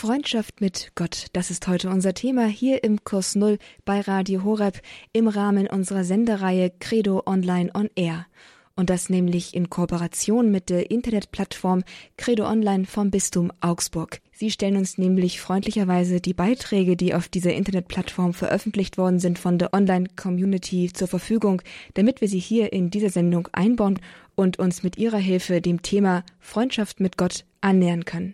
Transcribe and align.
Freundschaft 0.00 0.62
mit 0.62 0.92
Gott, 0.94 1.26
das 1.34 1.50
ist 1.50 1.68
heute 1.68 1.90
unser 1.90 2.14
Thema 2.14 2.46
hier 2.46 2.84
im 2.84 3.04
Kurs 3.04 3.34
Null 3.34 3.58
bei 3.84 4.00
Radio 4.00 4.44
Horeb 4.44 4.80
im 5.12 5.28
Rahmen 5.28 5.66
unserer 5.66 6.04
Sendereihe 6.04 6.72
Credo 6.80 7.24
Online 7.26 7.70
on 7.74 7.90
Air. 7.96 8.26
Und 8.74 8.88
das 8.88 9.10
nämlich 9.10 9.54
in 9.54 9.68
Kooperation 9.68 10.50
mit 10.50 10.70
der 10.70 10.90
Internetplattform 10.90 11.84
Credo 12.16 12.48
Online 12.48 12.86
vom 12.86 13.10
Bistum 13.10 13.52
Augsburg. 13.60 14.22
Sie 14.32 14.50
stellen 14.50 14.78
uns 14.78 14.96
nämlich 14.96 15.38
freundlicherweise 15.38 16.22
die 16.22 16.32
Beiträge, 16.32 16.96
die 16.96 17.12
auf 17.12 17.28
dieser 17.28 17.52
Internetplattform 17.52 18.32
veröffentlicht 18.32 18.96
worden 18.96 19.18
sind, 19.18 19.38
von 19.38 19.58
der 19.58 19.74
Online-Community 19.74 20.94
zur 20.94 21.08
Verfügung, 21.08 21.60
damit 21.92 22.22
wir 22.22 22.28
sie 22.28 22.38
hier 22.38 22.72
in 22.72 22.88
dieser 22.88 23.10
Sendung 23.10 23.48
einbauen 23.52 23.98
und 24.34 24.58
uns 24.58 24.82
mit 24.82 24.96
ihrer 24.96 25.18
Hilfe 25.18 25.60
dem 25.60 25.82
Thema 25.82 26.24
Freundschaft 26.38 27.00
mit 27.00 27.18
Gott 27.18 27.44
annähern 27.60 28.06
können. 28.06 28.32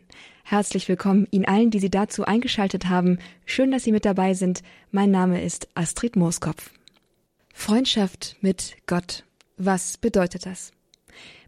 Herzlich 0.49 0.87
willkommen 0.87 1.27
Ihnen 1.33 1.45
allen, 1.45 1.73
die 1.73 1.81
Sie 1.81 1.91
dazu 1.91 2.25
eingeschaltet 2.25 2.89
haben. 2.89 3.19
Schön, 3.47 3.73
dass 3.73 3.83
Sie 3.83 3.91
mit 3.91 4.05
dabei 4.05 4.33
sind. 4.33 4.63
Mein 4.93 5.11
Name 5.11 5.43
ist 5.43 5.67
Astrid 5.75 6.15
Mooskopf. 6.15 6.71
Freundschaft 7.53 8.37
mit 8.43 8.77
Gott. 8.87 9.25
Was 9.57 9.97
bedeutet 9.97 10.47
das? 10.47 10.71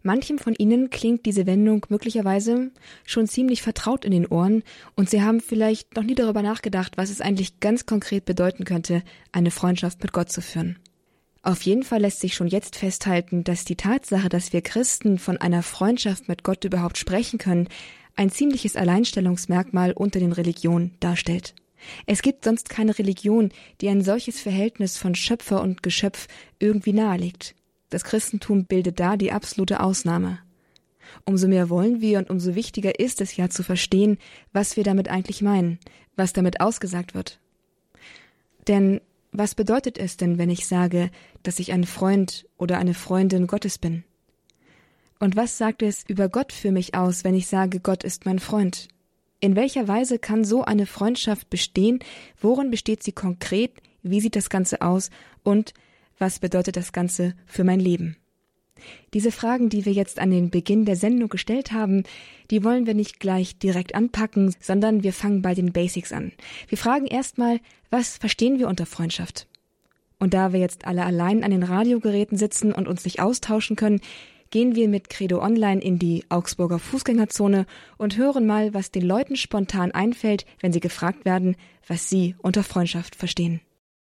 Manchem 0.02 0.38
von 0.38 0.52
Ihnen 0.56 0.90
klingt 0.90 1.26
diese 1.26 1.46
Wendung 1.46 1.86
möglicherweise 1.90 2.72
schon 3.04 3.28
ziemlich 3.28 3.62
vertraut 3.62 4.04
in 4.04 4.10
den 4.10 4.26
Ohren 4.26 4.64
und 4.96 5.08
Sie 5.08 5.22
haben 5.22 5.40
vielleicht 5.40 5.94
noch 5.94 6.02
nie 6.02 6.16
darüber 6.16 6.42
nachgedacht, 6.42 6.96
was 6.96 7.10
es 7.10 7.20
eigentlich 7.20 7.60
ganz 7.60 7.86
konkret 7.86 8.24
bedeuten 8.24 8.64
könnte, 8.64 9.04
eine 9.30 9.52
Freundschaft 9.52 10.02
mit 10.02 10.12
Gott 10.12 10.32
zu 10.32 10.42
führen. 10.42 10.76
Auf 11.42 11.62
jeden 11.62 11.84
Fall 11.84 12.00
lässt 12.00 12.18
sich 12.18 12.34
schon 12.34 12.48
jetzt 12.48 12.74
festhalten, 12.74 13.44
dass 13.44 13.64
die 13.64 13.76
Tatsache, 13.76 14.28
dass 14.28 14.52
wir 14.52 14.60
Christen 14.60 15.20
von 15.20 15.36
einer 15.36 15.62
Freundschaft 15.62 16.26
mit 16.26 16.42
Gott 16.42 16.64
überhaupt 16.64 16.98
sprechen 16.98 17.38
können, 17.38 17.68
ein 18.18 18.30
ziemliches 18.30 18.74
Alleinstellungsmerkmal 18.74 19.92
unter 19.92 20.18
den 20.18 20.32
Religionen 20.32 20.96
darstellt. 20.98 21.54
Es 22.04 22.20
gibt 22.20 22.44
sonst 22.44 22.68
keine 22.68 22.98
Religion, 22.98 23.50
die 23.80 23.88
ein 23.88 24.02
solches 24.02 24.40
Verhältnis 24.40 24.98
von 24.98 25.14
Schöpfer 25.14 25.62
und 25.62 25.84
Geschöpf 25.84 26.26
irgendwie 26.58 26.92
nahelegt. 26.92 27.54
Das 27.90 28.02
Christentum 28.02 28.64
bildet 28.64 28.98
da 28.98 29.16
die 29.16 29.30
absolute 29.30 29.78
Ausnahme. 29.78 30.40
Umso 31.24 31.46
mehr 31.46 31.70
wollen 31.70 32.00
wir 32.00 32.18
und 32.18 32.28
umso 32.28 32.56
wichtiger 32.56 32.98
ist 32.98 33.20
es 33.20 33.36
ja 33.36 33.48
zu 33.50 33.62
verstehen, 33.62 34.18
was 34.52 34.76
wir 34.76 34.82
damit 34.82 35.08
eigentlich 35.08 35.40
meinen, 35.40 35.78
was 36.16 36.32
damit 36.32 36.60
ausgesagt 36.60 37.14
wird. 37.14 37.38
Denn 38.66 39.00
was 39.30 39.54
bedeutet 39.54 39.96
es 39.96 40.16
denn, 40.16 40.38
wenn 40.38 40.50
ich 40.50 40.66
sage, 40.66 41.10
dass 41.44 41.60
ich 41.60 41.72
ein 41.72 41.84
Freund 41.84 42.46
oder 42.58 42.78
eine 42.78 42.94
Freundin 42.94 43.46
Gottes 43.46 43.78
bin? 43.78 44.02
Und 45.18 45.36
was 45.36 45.58
sagt 45.58 45.82
es 45.82 46.04
über 46.06 46.28
Gott 46.28 46.52
für 46.52 46.70
mich 46.70 46.94
aus, 46.94 47.24
wenn 47.24 47.34
ich 47.34 47.48
sage, 47.48 47.80
Gott 47.80 48.04
ist 48.04 48.24
mein 48.24 48.38
Freund? 48.38 48.88
In 49.40 49.56
welcher 49.56 49.88
Weise 49.88 50.18
kann 50.18 50.44
so 50.44 50.64
eine 50.64 50.86
Freundschaft 50.86 51.50
bestehen? 51.50 52.00
Worin 52.40 52.70
besteht 52.70 53.02
sie 53.02 53.12
konkret? 53.12 53.72
Wie 54.02 54.20
sieht 54.20 54.36
das 54.36 54.50
Ganze 54.50 54.82
aus? 54.82 55.10
Und 55.42 55.74
was 56.18 56.38
bedeutet 56.38 56.76
das 56.76 56.92
Ganze 56.92 57.34
für 57.46 57.64
mein 57.64 57.80
Leben? 57.80 58.16
Diese 59.12 59.32
Fragen, 59.32 59.70
die 59.70 59.84
wir 59.84 59.92
jetzt 59.92 60.20
an 60.20 60.30
den 60.30 60.50
Beginn 60.50 60.84
der 60.84 60.96
Sendung 60.96 61.28
gestellt 61.28 61.72
haben, 61.72 62.04
die 62.50 62.62
wollen 62.62 62.86
wir 62.86 62.94
nicht 62.94 63.18
gleich 63.18 63.58
direkt 63.58 63.94
anpacken, 63.94 64.54
sondern 64.60 65.02
wir 65.02 65.12
fangen 65.12 65.42
bei 65.42 65.54
den 65.54 65.72
Basics 65.72 66.12
an. 66.12 66.32
Wir 66.68 66.78
fragen 66.78 67.06
erstmal, 67.06 67.60
was 67.90 68.18
verstehen 68.18 68.58
wir 68.58 68.68
unter 68.68 68.86
Freundschaft? 68.86 69.48
Und 70.20 70.34
da 70.34 70.52
wir 70.52 70.60
jetzt 70.60 70.86
alle 70.86 71.04
allein 71.04 71.44
an 71.44 71.50
den 71.50 71.62
Radiogeräten 71.62 72.38
sitzen 72.38 72.72
und 72.72 72.88
uns 72.88 73.04
nicht 73.04 73.20
austauschen 73.20 73.76
können, 73.76 74.00
gehen 74.50 74.74
wir 74.74 74.88
mit 74.88 75.10
Credo 75.10 75.42
Online 75.42 75.80
in 75.80 75.98
die 75.98 76.24
Augsburger 76.28 76.78
Fußgängerzone 76.78 77.66
und 77.96 78.16
hören 78.16 78.46
mal, 78.46 78.74
was 78.74 78.90
den 78.90 79.04
Leuten 79.04 79.36
spontan 79.36 79.92
einfällt, 79.92 80.46
wenn 80.60 80.72
sie 80.72 80.80
gefragt 80.80 81.24
werden, 81.24 81.56
was 81.86 82.08
sie 82.08 82.34
unter 82.38 82.62
Freundschaft 82.62 83.16
verstehen. 83.16 83.60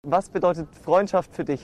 Was 0.03 0.29
bedeutet 0.29 0.67
Freundschaft 0.83 1.33
für 1.33 1.45
dich? 1.45 1.61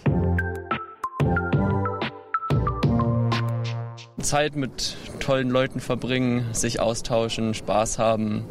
Zeit 4.20 4.56
mit 4.56 4.98
tollen 5.20 5.50
Leuten 5.50 5.80
verbringen, 5.80 6.54
sich 6.54 6.80
austauschen, 6.80 7.54
Spaß 7.54 8.00
haben, 8.00 8.46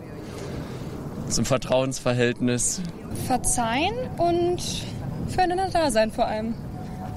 zum 1.29 1.45
Vertrauensverhältnis. 1.45 2.83
Verzeihen 3.27 3.95
und 4.19 4.61
füreinander 5.29 5.69
da 5.73 5.91
sein 5.91 6.11
vor 6.11 6.27
allem. 6.27 6.55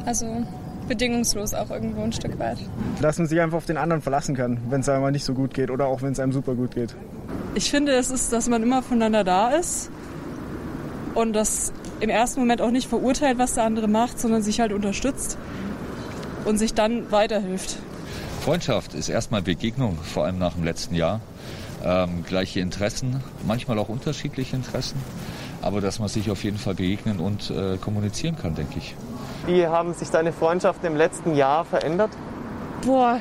Also 0.05 0.45
bedingungslos 0.87 1.53
auch 1.53 1.69
irgendwo 1.69 2.03
ein 2.03 2.13
Stück 2.13 2.37
weit. 2.39 2.57
Dass 3.01 3.17
man 3.17 3.27
sich 3.27 3.39
einfach 3.39 3.57
auf 3.57 3.65
den 3.65 3.77
anderen 3.77 4.01
verlassen 4.01 4.35
kann, 4.35 4.59
wenn 4.69 4.81
es 4.81 4.89
einem 4.89 5.11
nicht 5.11 5.25
so 5.25 5.33
gut 5.33 5.53
geht 5.53 5.69
oder 5.69 5.87
auch 5.87 6.01
wenn 6.01 6.13
es 6.13 6.19
einem 6.19 6.31
super 6.31 6.55
gut 6.55 6.75
geht. 6.75 6.95
Ich 7.55 7.69
finde, 7.69 7.93
es 7.93 8.09
ist, 8.09 8.33
dass 8.33 8.49
man 8.49 8.63
immer 8.63 8.81
voneinander 8.81 9.23
da 9.23 9.49
ist 9.49 9.89
und 11.13 11.33
das 11.33 11.71
im 11.99 12.09
ersten 12.09 12.39
Moment 12.39 12.61
auch 12.61 12.71
nicht 12.71 12.87
verurteilt, 12.87 13.37
was 13.37 13.53
der 13.53 13.63
andere 13.63 13.87
macht, 13.87 14.19
sondern 14.19 14.41
sich 14.41 14.59
halt 14.59 14.73
unterstützt 14.73 15.37
und 16.45 16.57
sich 16.57 16.73
dann 16.73 17.11
weiterhilft. 17.11 17.77
Freundschaft 18.41 18.93
ist 18.93 19.09
erstmal 19.09 19.41
Begegnung, 19.41 19.97
vor 19.97 20.25
allem 20.25 20.37
nach 20.37 20.53
dem 20.53 20.63
letzten 20.63 20.95
Jahr. 20.95 21.21
Ähm, 21.83 22.23
gleiche 22.25 22.59
Interessen, 22.59 23.21
manchmal 23.45 23.77
auch 23.77 23.89
unterschiedliche 23.89 24.55
Interessen, 24.55 24.97
aber 25.61 25.81
dass 25.81 25.99
man 25.99 26.07
sich 26.07 26.31
auf 26.31 26.43
jeden 26.43 26.57
Fall 26.57 26.75
begegnen 26.75 27.19
und 27.19 27.51
äh, 27.51 27.77
kommunizieren 27.77 28.37
kann, 28.37 28.55
denke 28.55 28.77
ich. 28.77 28.95
Wie 29.45 29.67
haben 29.67 29.93
sich 29.93 30.09
deine 30.09 30.31
Freundschaften 30.31 30.87
im 30.87 30.95
letzten 30.95 31.35
Jahr 31.35 31.65
verändert? 31.65 32.11
Boah, 32.85 33.19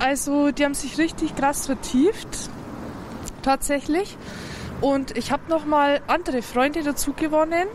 also 0.00 0.50
die 0.50 0.64
haben 0.64 0.74
sich 0.74 0.98
richtig 0.98 1.34
krass 1.34 1.66
vertieft, 1.66 2.50
tatsächlich. 3.42 4.16
Und 4.82 5.16
ich 5.16 5.32
habe 5.32 5.42
noch 5.48 5.64
mal 5.64 6.00
andere 6.08 6.42
Freunde 6.42 6.82
dazu 6.82 7.12
gewonnen. 7.12 7.68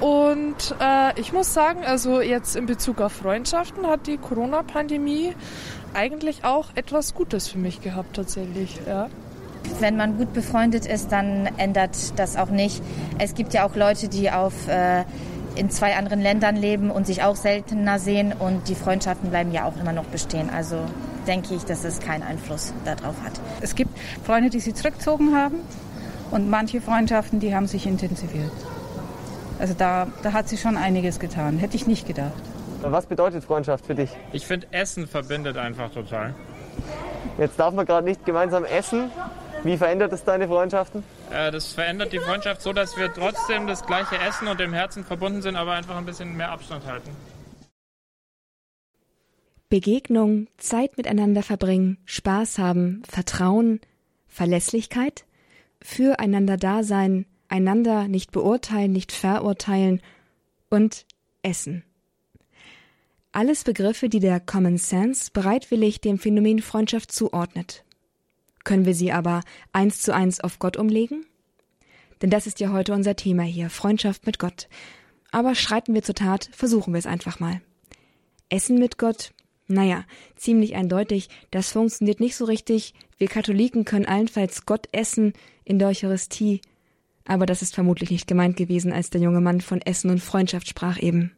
Und 0.00 0.74
äh, 0.80 1.18
ich 1.18 1.32
muss 1.32 1.54
sagen, 1.54 1.84
also 1.84 2.20
jetzt 2.20 2.56
in 2.56 2.66
Bezug 2.66 3.00
auf 3.00 3.12
Freundschaften 3.12 3.86
hat 3.86 4.06
die 4.06 4.18
Corona-Pandemie 4.18 5.34
eigentlich 5.94 6.44
auch 6.44 6.66
etwas 6.74 7.14
Gutes 7.14 7.48
für 7.48 7.58
mich 7.58 7.80
gehabt 7.80 8.16
tatsächlich. 8.16 8.80
Ja. 8.86 9.08
Wenn 9.78 9.96
man 9.96 10.18
gut 10.18 10.32
befreundet 10.32 10.86
ist, 10.86 11.12
dann 11.12 11.48
ändert 11.56 12.18
das 12.18 12.36
auch 12.36 12.50
nicht. 12.50 12.82
Es 13.18 13.34
gibt 13.34 13.54
ja 13.54 13.64
auch 13.64 13.76
Leute, 13.76 14.08
die 14.08 14.30
auf 14.30 14.68
äh, 14.68 15.04
in 15.54 15.70
zwei 15.70 15.96
anderen 15.96 16.20
Ländern 16.20 16.56
leben 16.56 16.90
und 16.90 17.06
sich 17.06 17.22
auch 17.22 17.36
seltener 17.36 17.98
sehen 17.98 18.32
und 18.38 18.68
die 18.68 18.74
Freundschaften 18.74 19.30
bleiben 19.30 19.52
ja 19.52 19.64
auch 19.64 19.76
immer 19.80 19.92
noch 19.92 20.04
bestehen. 20.04 20.50
Also 20.50 20.76
denke 21.26 21.54
ich, 21.54 21.64
dass 21.64 21.84
es 21.84 22.00
keinen 22.00 22.22
Einfluss 22.22 22.72
darauf 22.84 23.14
hat. 23.22 23.40
Es 23.60 23.74
gibt 23.74 23.90
Freunde, 24.24 24.50
die 24.50 24.60
sich 24.60 24.74
zurückgezogen 24.74 25.36
haben 25.36 25.56
und 26.30 26.48
manche 26.48 26.80
Freundschaften, 26.80 27.40
die 27.40 27.54
haben 27.54 27.66
sich 27.66 27.86
intensiviert. 27.86 28.52
Also 29.58 29.74
da, 29.74 30.08
da 30.22 30.32
hat 30.32 30.48
sich 30.48 30.60
schon 30.60 30.76
einiges 30.76 31.20
getan. 31.20 31.58
Hätte 31.58 31.76
ich 31.76 31.86
nicht 31.86 32.06
gedacht. 32.06 32.32
Was 32.82 33.06
bedeutet 33.06 33.44
Freundschaft 33.44 33.86
für 33.86 33.94
dich? 33.94 34.10
Ich 34.32 34.46
finde, 34.46 34.66
Essen 34.72 35.06
verbindet 35.06 35.56
einfach 35.56 35.92
total. 35.92 36.34
Jetzt 37.38 37.58
darf 37.60 37.72
man 37.72 37.86
gerade 37.86 38.04
nicht 38.04 38.24
gemeinsam 38.24 38.64
essen. 38.64 39.10
Wie 39.64 39.76
verändert 39.76 40.12
es 40.12 40.24
deine 40.24 40.48
Freundschaften? 40.48 41.04
Äh, 41.30 41.52
das 41.52 41.72
verändert 41.72 42.12
die 42.12 42.18
Freundschaft 42.18 42.62
so, 42.62 42.72
dass 42.72 42.96
wir 42.96 43.12
trotzdem 43.12 43.68
das 43.68 43.86
gleiche 43.86 44.18
essen 44.18 44.48
und 44.48 44.60
im 44.60 44.72
Herzen 44.72 45.04
verbunden 45.04 45.40
sind, 45.40 45.54
aber 45.54 45.72
einfach 45.72 45.96
ein 45.96 46.04
bisschen 46.04 46.36
mehr 46.36 46.50
Abstand 46.50 46.84
halten. 46.84 47.10
Begegnung, 49.68 50.48
Zeit 50.58 50.96
miteinander 50.96 51.42
verbringen, 51.42 51.98
Spaß 52.04 52.58
haben, 52.58 53.02
Vertrauen, 53.08 53.80
Verlässlichkeit, 54.26 55.24
füreinander 55.80 56.56
da 56.56 56.82
sein, 56.82 57.26
einander 57.48 58.08
nicht 58.08 58.32
beurteilen, 58.32 58.92
nicht 58.92 59.12
verurteilen 59.12 60.02
und 60.70 61.06
Essen. 61.42 61.84
Alles 63.30 63.64
Begriffe, 63.64 64.08
die 64.08 64.20
der 64.20 64.40
Common 64.40 64.76
Sense 64.76 65.30
bereitwillig 65.32 66.00
dem 66.00 66.18
Phänomen 66.18 66.60
Freundschaft 66.60 67.12
zuordnet. 67.12 67.84
Können 68.64 68.84
wir 68.84 68.94
sie 68.94 69.12
aber 69.12 69.42
eins 69.72 70.00
zu 70.00 70.14
eins 70.14 70.40
auf 70.40 70.58
Gott 70.58 70.76
umlegen? 70.76 71.26
Denn 72.20 72.30
das 72.30 72.46
ist 72.46 72.60
ja 72.60 72.72
heute 72.72 72.92
unser 72.92 73.16
Thema 73.16 73.42
hier, 73.42 73.68
Freundschaft 73.68 74.26
mit 74.26 74.38
Gott. 74.38 74.68
Aber 75.32 75.54
schreiten 75.54 75.94
wir 75.94 76.02
zur 76.02 76.14
Tat, 76.14 76.48
versuchen 76.52 76.92
wir 76.92 76.98
es 76.98 77.06
einfach 77.06 77.40
mal. 77.40 77.60
Essen 78.48 78.78
mit 78.78 78.98
Gott? 78.98 79.32
Naja, 79.66 80.04
ziemlich 80.36 80.74
eindeutig, 80.76 81.28
das 81.50 81.72
funktioniert 81.72 82.20
nicht 82.20 82.36
so 82.36 82.44
richtig. 82.44 82.94
Wir 83.16 83.28
Katholiken 83.28 83.84
können 83.84 84.06
allenfalls 84.06 84.66
Gott 84.66 84.88
essen 84.92 85.32
in 85.64 85.78
der 85.78 85.88
Eucharistie. 85.88 86.60
Aber 87.24 87.46
das 87.46 87.62
ist 87.62 87.74
vermutlich 87.74 88.10
nicht 88.10 88.26
gemeint 88.26 88.56
gewesen, 88.56 88.92
als 88.92 89.10
der 89.10 89.20
junge 89.20 89.40
Mann 89.40 89.60
von 89.60 89.80
Essen 89.80 90.10
und 90.10 90.20
Freundschaft 90.20 90.68
sprach 90.68 91.00
eben. 91.00 91.32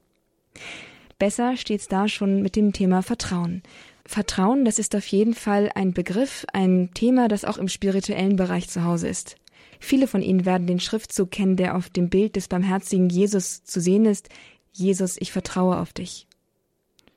Besser 1.18 1.56
steht's 1.56 1.88
da 1.88 2.08
schon 2.08 2.42
mit 2.42 2.56
dem 2.56 2.72
Thema 2.72 3.02
Vertrauen. 3.02 3.62
Vertrauen, 4.06 4.64
das 4.64 4.78
ist 4.78 4.94
auf 4.94 5.06
jeden 5.06 5.34
Fall 5.34 5.70
ein 5.74 5.94
Begriff, 5.94 6.44
ein 6.52 6.90
Thema, 6.92 7.28
das 7.28 7.44
auch 7.44 7.56
im 7.56 7.68
spirituellen 7.68 8.36
Bereich 8.36 8.68
zu 8.68 8.84
Hause 8.84 9.08
ist. 9.08 9.36
Viele 9.80 10.06
von 10.06 10.22
Ihnen 10.22 10.44
werden 10.44 10.66
den 10.66 10.80
Schriftzug 10.80 11.30
kennen, 11.30 11.56
der 11.56 11.76
auf 11.76 11.88
dem 11.88 12.10
Bild 12.10 12.36
des 12.36 12.48
barmherzigen 12.48 13.08
Jesus 13.08 13.64
zu 13.64 13.80
sehen 13.80 14.04
ist. 14.04 14.28
Jesus, 14.72 15.16
ich 15.18 15.32
vertraue 15.32 15.78
auf 15.78 15.92
dich. 15.92 16.26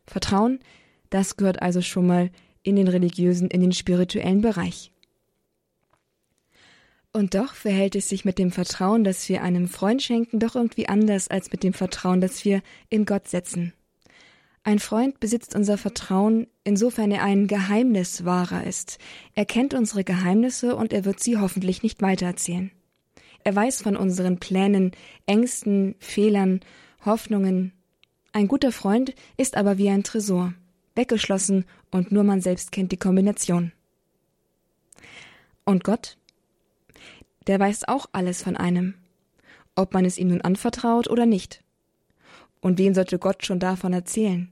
Vertrauen, 0.05 0.59
das 1.09 1.37
gehört 1.37 1.61
also 1.61 1.81
schon 1.81 2.07
mal 2.07 2.31
in 2.63 2.75
den 2.75 2.87
religiösen, 2.87 3.49
in 3.49 3.61
den 3.61 3.73
spirituellen 3.73 4.41
Bereich. 4.41 4.91
Und 7.13 7.33
doch 7.33 7.53
verhält 7.53 7.95
es 7.95 8.09
sich 8.09 8.25
mit 8.25 8.37
dem 8.37 8.51
Vertrauen, 8.51 9.03
das 9.03 9.27
wir 9.27 9.41
einem 9.41 9.67
Freund 9.67 10.03
schenken, 10.03 10.39
doch 10.39 10.55
irgendwie 10.55 10.87
anders 10.87 11.29
als 11.29 11.51
mit 11.51 11.63
dem 11.63 11.73
Vertrauen, 11.73 12.21
das 12.21 12.45
wir 12.45 12.61
in 12.89 13.05
Gott 13.05 13.27
setzen. 13.27 13.73
Ein 14.67 14.79
Freund 14.79 15.21
besitzt 15.21 15.55
unser 15.55 15.77
Vertrauen, 15.77 16.45
insofern 16.65 17.09
er 17.09 17.23
ein 17.23 17.47
Geheimniswahrer 17.47 18.65
ist. 18.65 18.97
Er 19.33 19.45
kennt 19.45 19.73
unsere 19.73 20.03
Geheimnisse 20.03 20.75
und 20.75 20.91
er 20.91 21.05
wird 21.05 21.21
sie 21.21 21.37
hoffentlich 21.37 21.83
nicht 21.83 22.01
weitererzählen. 22.01 22.71
Er 23.45 23.55
weiß 23.55 23.81
von 23.81 23.95
unseren 23.95 24.39
Plänen, 24.39 24.91
Ängsten, 25.25 25.95
Fehlern, 25.99 26.59
Hoffnungen. 27.05 27.71
Ein 28.33 28.49
guter 28.49 28.73
Freund 28.73 29.15
ist 29.37 29.55
aber 29.55 29.77
wie 29.77 29.89
ein 29.89 30.03
Tresor, 30.03 30.53
weggeschlossen 30.95 31.63
und 31.89 32.11
nur 32.11 32.25
man 32.25 32.41
selbst 32.41 32.73
kennt 32.73 32.91
die 32.91 32.97
Kombination. 32.97 33.71
Und 35.63 35.85
Gott? 35.85 36.17
der 37.47 37.57
weiß 37.57 37.87
auch 37.87 38.07
alles 38.11 38.43
von 38.43 38.57
einem, 38.57 38.95
ob 39.75 39.93
man 39.93 40.03
es 40.03 40.17
ihm 40.17 40.27
nun 40.27 40.41
anvertraut 40.41 41.09
oder 41.09 41.25
nicht. 41.25 41.63
Und 42.59 42.77
wem 42.77 42.93
sollte 42.93 43.17
Gott 43.17 43.45
schon 43.45 43.59
davon 43.59 43.93
erzählen? 43.93 44.51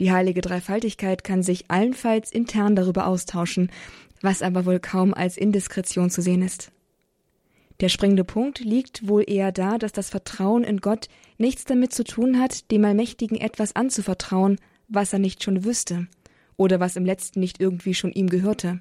Die 0.00 0.10
heilige 0.10 0.40
Dreifaltigkeit 0.40 1.24
kann 1.24 1.42
sich 1.42 1.66
allenfalls 1.68 2.32
intern 2.32 2.74
darüber 2.74 3.06
austauschen, 3.06 3.70
was 4.22 4.40
aber 4.40 4.64
wohl 4.64 4.80
kaum 4.80 5.12
als 5.12 5.36
Indiskretion 5.36 6.08
zu 6.08 6.22
sehen 6.22 6.40
ist. 6.40 6.72
Der 7.80 7.90
springende 7.90 8.24
Punkt 8.24 8.60
liegt 8.60 9.06
wohl 9.06 9.24
eher 9.26 9.52
da, 9.52 9.76
dass 9.76 9.92
das 9.92 10.08
Vertrauen 10.08 10.64
in 10.64 10.78
Gott 10.78 11.08
nichts 11.36 11.64
damit 11.64 11.92
zu 11.92 12.02
tun 12.02 12.38
hat, 12.38 12.70
dem 12.70 12.84
Allmächtigen 12.84 13.38
etwas 13.38 13.76
anzuvertrauen, 13.76 14.58
was 14.88 15.12
er 15.12 15.18
nicht 15.18 15.44
schon 15.44 15.64
wüsste 15.64 16.06
oder 16.56 16.80
was 16.80 16.96
im 16.96 17.04
letzten 17.04 17.40
nicht 17.40 17.60
irgendwie 17.60 17.94
schon 17.94 18.12
ihm 18.12 18.28
gehörte. 18.28 18.80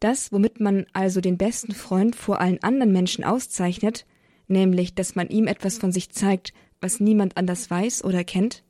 Das, 0.00 0.32
womit 0.32 0.58
man 0.58 0.84
also 0.92 1.20
den 1.20 1.38
besten 1.38 1.74
Freund 1.74 2.16
vor 2.16 2.40
allen 2.40 2.62
anderen 2.62 2.92
Menschen 2.92 3.22
auszeichnet, 3.22 4.04
nämlich, 4.48 4.96
dass 4.96 5.14
man 5.14 5.28
ihm 5.28 5.46
etwas 5.46 5.78
von 5.78 5.92
sich 5.92 6.10
zeigt, 6.10 6.52
was 6.80 6.98
niemand 6.98 7.36
anders 7.36 7.70
weiß 7.70 8.02
oder 8.02 8.24
kennt, 8.24 8.64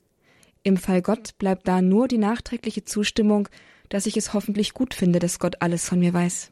im 0.63 0.77
Fall 0.77 1.03
Gott 1.03 1.37
bleibt 1.39 1.67
da 1.67 1.83
nur 1.83 2.09
die 2.09 2.19
nachträgliche 2.19 2.85
Zustimmung, 2.85 3.49
dass 3.89 4.07
ich 4.07 4.17
es 4.17 4.33
hoffentlich 4.33 4.75
gut 4.75 4.95
finde, 4.95 5.19
dass 5.19 5.39
Gott 5.39 5.61
alles 5.61 5.89
von 5.89 5.99
mir 5.99 6.15
weiß. 6.15 6.51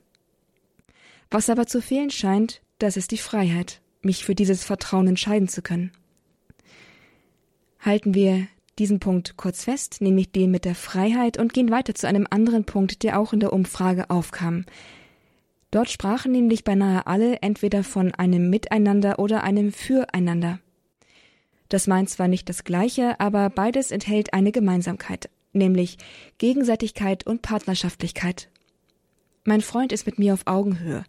Was 1.31 1.49
aber 1.49 1.67
zu 1.67 1.81
fehlen 1.81 2.11
scheint, 2.11 2.61
das 2.79 2.97
ist 2.97 3.13
die 3.13 3.19
Freiheit, 3.19 3.81
mich 4.03 4.25
für 4.25 4.35
dieses 4.35 4.65
Vertrauen 4.65 5.07
entscheiden 5.07 5.49
zu 5.49 5.63
können. 5.63 5.93
Halten 7.79 8.15
wir 8.15 8.47
diesen 8.79 8.99
Punkt 8.99 9.37
kurz 9.37 9.65
fest, 9.65 10.01
nämlich 10.01 10.33
den 10.33 10.51
mit 10.51 10.65
der 10.65 10.75
Freiheit, 10.75 11.39
und 11.39 11.53
gehen 11.53 11.71
weiter 11.71 11.95
zu 11.95 12.09
einem 12.09 12.27
anderen 12.29 12.65
Punkt, 12.65 13.03
der 13.03 13.19
auch 13.19 13.33
in 13.33 13.41
der 13.41 13.53
Umfrage 13.53 14.11
aufkam. 14.11 14.65
Dort 15.71 15.89
sprachen 15.89 16.33
nämlich 16.33 16.65
beinahe 16.65 17.07
alle 17.07 17.37
entweder 17.43 17.85
von 17.85 18.13
einem 18.15 18.51
Miteinander 18.51 19.19
oder 19.19 19.45
einem 19.45 19.73
Füreinander. 19.73 20.59
Das 21.71 21.87
meint 21.87 22.11
zwar 22.11 22.29
nicht 22.29 22.49
das 22.49 22.65
Gleiche, 22.65 23.19
aber 23.21 23.49
beides 23.49 23.93
enthält 23.93 24.35
eine 24.35 24.51
Gemeinsamkeit, 24.51 25.31
nämlich 25.53 25.99
Gegenseitigkeit 26.39 27.25
und 27.25 27.43
Partnerschaftlichkeit. 27.43 28.49
Mein 29.45 29.61
Freund 29.61 29.93
ist 29.93 30.05
mit 30.05 30.19
mir 30.19 30.35
auf 30.35 30.47
Augenhöhe. 30.47 31.05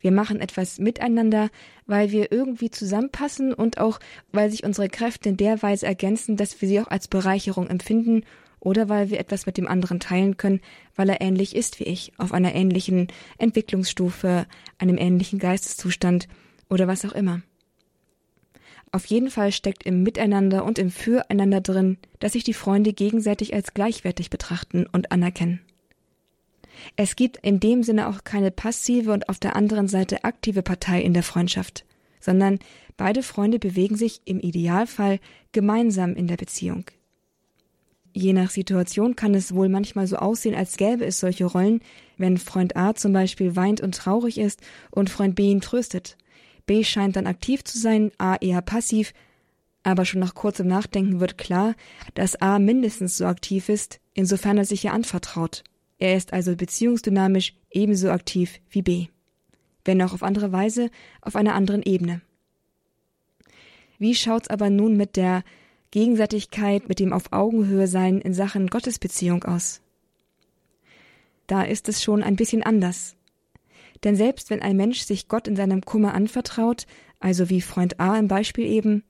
Wir 0.00 0.12
machen 0.12 0.40
etwas 0.40 0.78
miteinander, 0.78 1.50
weil 1.86 2.12
wir 2.12 2.32
irgendwie 2.32 2.70
zusammenpassen 2.70 3.52
und 3.52 3.76
auch, 3.78 4.00
weil 4.32 4.50
sich 4.50 4.64
unsere 4.64 4.88
Kräfte 4.88 5.28
in 5.28 5.36
der 5.36 5.62
Weise 5.62 5.86
ergänzen, 5.86 6.36
dass 6.36 6.60
wir 6.62 6.68
sie 6.68 6.80
auch 6.80 6.88
als 6.88 7.08
Bereicherung 7.08 7.68
empfinden 7.68 8.22
oder 8.58 8.88
weil 8.88 9.10
wir 9.10 9.20
etwas 9.20 9.44
mit 9.44 9.58
dem 9.58 9.68
anderen 9.68 10.00
teilen 10.00 10.38
können, 10.38 10.60
weil 10.94 11.10
er 11.10 11.20
ähnlich 11.20 11.54
ist 11.54 11.78
wie 11.78 11.84
ich, 11.84 12.12
auf 12.16 12.32
einer 12.32 12.54
ähnlichen 12.54 13.08
Entwicklungsstufe, 13.36 14.46
einem 14.78 14.96
ähnlichen 14.96 15.38
Geisteszustand 15.38 16.26
oder 16.70 16.88
was 16.88 17.04
auch 17.04 17.12
immer. 17.12 17.42
Auf 18.92 19.06
jeden 19.06 19.30
Fall 19.30 19.52
steckt 19.52 19.84
im 19.84 20.02
Miteinander 20.02 20.64
und 20.64 20.78
im 20.78 20.90
Füreinander 20.90 21.60
drin, 21.60 21.98
dass 22.18 22.32
sich 22.32 22.44
die 22.44 22.54
Freunde 22.54 22.92
gegenseitig 22.92 23.52
als 23.54 23.74
gleichwertig 23.74 24.30
betrachten 24.30 24.86
und 24.90 25.12
anerkennen. 25.12 25.60
Es 26.94 27.16
gibt 27.16 27.38
in 27.38 27.60
dem 27.60 27.82
Sinne 27.82 28.08
auch 28.08 28.24
keine 28.24 28.50
passive 28.50 29.12
und 29.12 29.28
auf 29.28 29.38
der 29.38 29.56
anderen 29.56 29.88
Seite 29.88 30.24
aktive 30.24 30.62
Partei 30.62 31.00
in 31.02 31.14
der 31.14 31.22
Freundschaft, 31.22 31.84
sondern 32.20 32.58
beide 32.96 33.22
Freunde 33.22 33.58
bewegen 33.58 33.96
sich 33.96 34.20
im 34.24 34.40
Idealfall 34.40 35.18
gemeinsam 35.52 36.14
in 36.14 36.26
der 36.26 36.36
Beziehung. 36.36 36.84
Je 38.12 38.32
nach 38.32 38.50
Situation 38.50 39.14
kann 39.14 39.34
es 39.34 39.54
wohl 39.54 39.68
manchmal 39.68 40.06
so 40.06 40.16
aussehen, 40.16 40.54
als 40.54 40.78
gäbe 40.78 41.04
es 41.04 41.20
solche 41.20 41.44
Rollen, 41.44 41.80
wenn 42.16 42.38
Freund 42.38 42.74
A 42.74 42.94
zum 42.94 43.12
Beispiel 43.12 43.56
weint 43.56 43.82
und 43.82 43.94
traurig 43.94 44.38
ist 44.38 44.62
und 44.90 45.10
Freund 45.10 45.34
B 45.34 45.50
ihn 45.50 45.60
tröstet. 45.60 46.16
B 46.66 46.84
scheint 46.84 47.16
dann 47.16 47.26
aktiv 47.26 47.64
zu 47.64 47.78
sein, 47.78 48.10
A 48.18 48.36
eher 48.36 48.60
passiv, 48.60 49.14
aber 49.82 50.04
schon 50.04 50.20
nach 50.20 50.34
kurzem 50.34 50.66
Nachdenken 50.66 51.20
wird 51.20 51.38
klar, 51.38 51.74
dass 52.14 52.40
A 52.42 52.58
mindestens 52.58 53.16
so 53.16 53.26
aktiv 53.26 53.68
ist, 53.68 54.00
insofern 54.14 54.58
er 54.58 54.64
sich 54.64 54.84
ihr 54.84 54.92
anvertraut. 54.92 55.62
Er 55.98 56.16
ist 56.16 56.32
also 56.32 56.56
beziehungsdynamisch 56.56 57.54
ebenso 57.70 58.10
aktiv 58.10 58.60
wie 58.68 58.82
B, 58.82 59.06
wenn 59.84 60.02
auch 60.02 60.12
auf 60.12 60.22
andere 60.22 60.52
Weise 60.52 60.90
auf 61.22 61.36
einer 61.36 61.54
anderen 61.54 61.82
Ebene. 61.82 62.20
Wie 63.98 64.14
schaut's 64.14 64.48
aber 64.48 64.68
nun 64.68 64.96
mit 64.96 65.16
der 65.16 65.42
Gegenseitigkeit, 65.90 66.88
mit 66.88 66.98
dem 66.98 67.12
auf 67.12 67.32
Augenhöhe 67.32 67.86
sein 67.86 68.20
in 68.20 68.34
Sachen 68.34 68.66
Gottesbeziehung 68.66 69.44
aus? 69.44 69.80
Da 71.46 71.62
ist 71.62 71.88
es 71.88 72.02
schon 72.02 72.22
ein 72.22 72.36
bisschen 72.36 72.62
anders. 72.62 73.15
Denn 74.04 74.16
selbst 74.16 74.50
wenn 74.50 74.62
ein 74.62 74.76
Mensch 74.76 75.00
sich 75.00 75.28
Gott 75.28 75.48
in 75.48 75.56
seinem 75.56 75.82
Kummer 75.82 76.14
anvertraut, 76.14 76.86
also 77.20 77.48
wie 77.48 77.60
Freund 77.60 78.00
A 78.00 78.18
im 78.18 78.28
Beispiel 78.28 78.66
eben, 78.66 79.04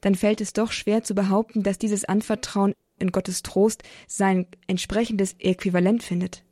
dann 0.00 0.14
fällt 0.14 0.40
es 0.40 0.52
doch 0.52 0.72
schwer 0.72 1.02
zu 1.02 1.14
behaupten, 1.14 1.62
dass 1.62 1.78
dieses 1.78 2.04
Anvertrauen 2.04 2.74
in 2.98 3.12
Gottes 3.12 3.42
Trost 3.42 3.82
sein 4.06 4.46
entsprechendes 4.66 5.34
Äquivalent 5.38 6.02
findet. 6.02 6.44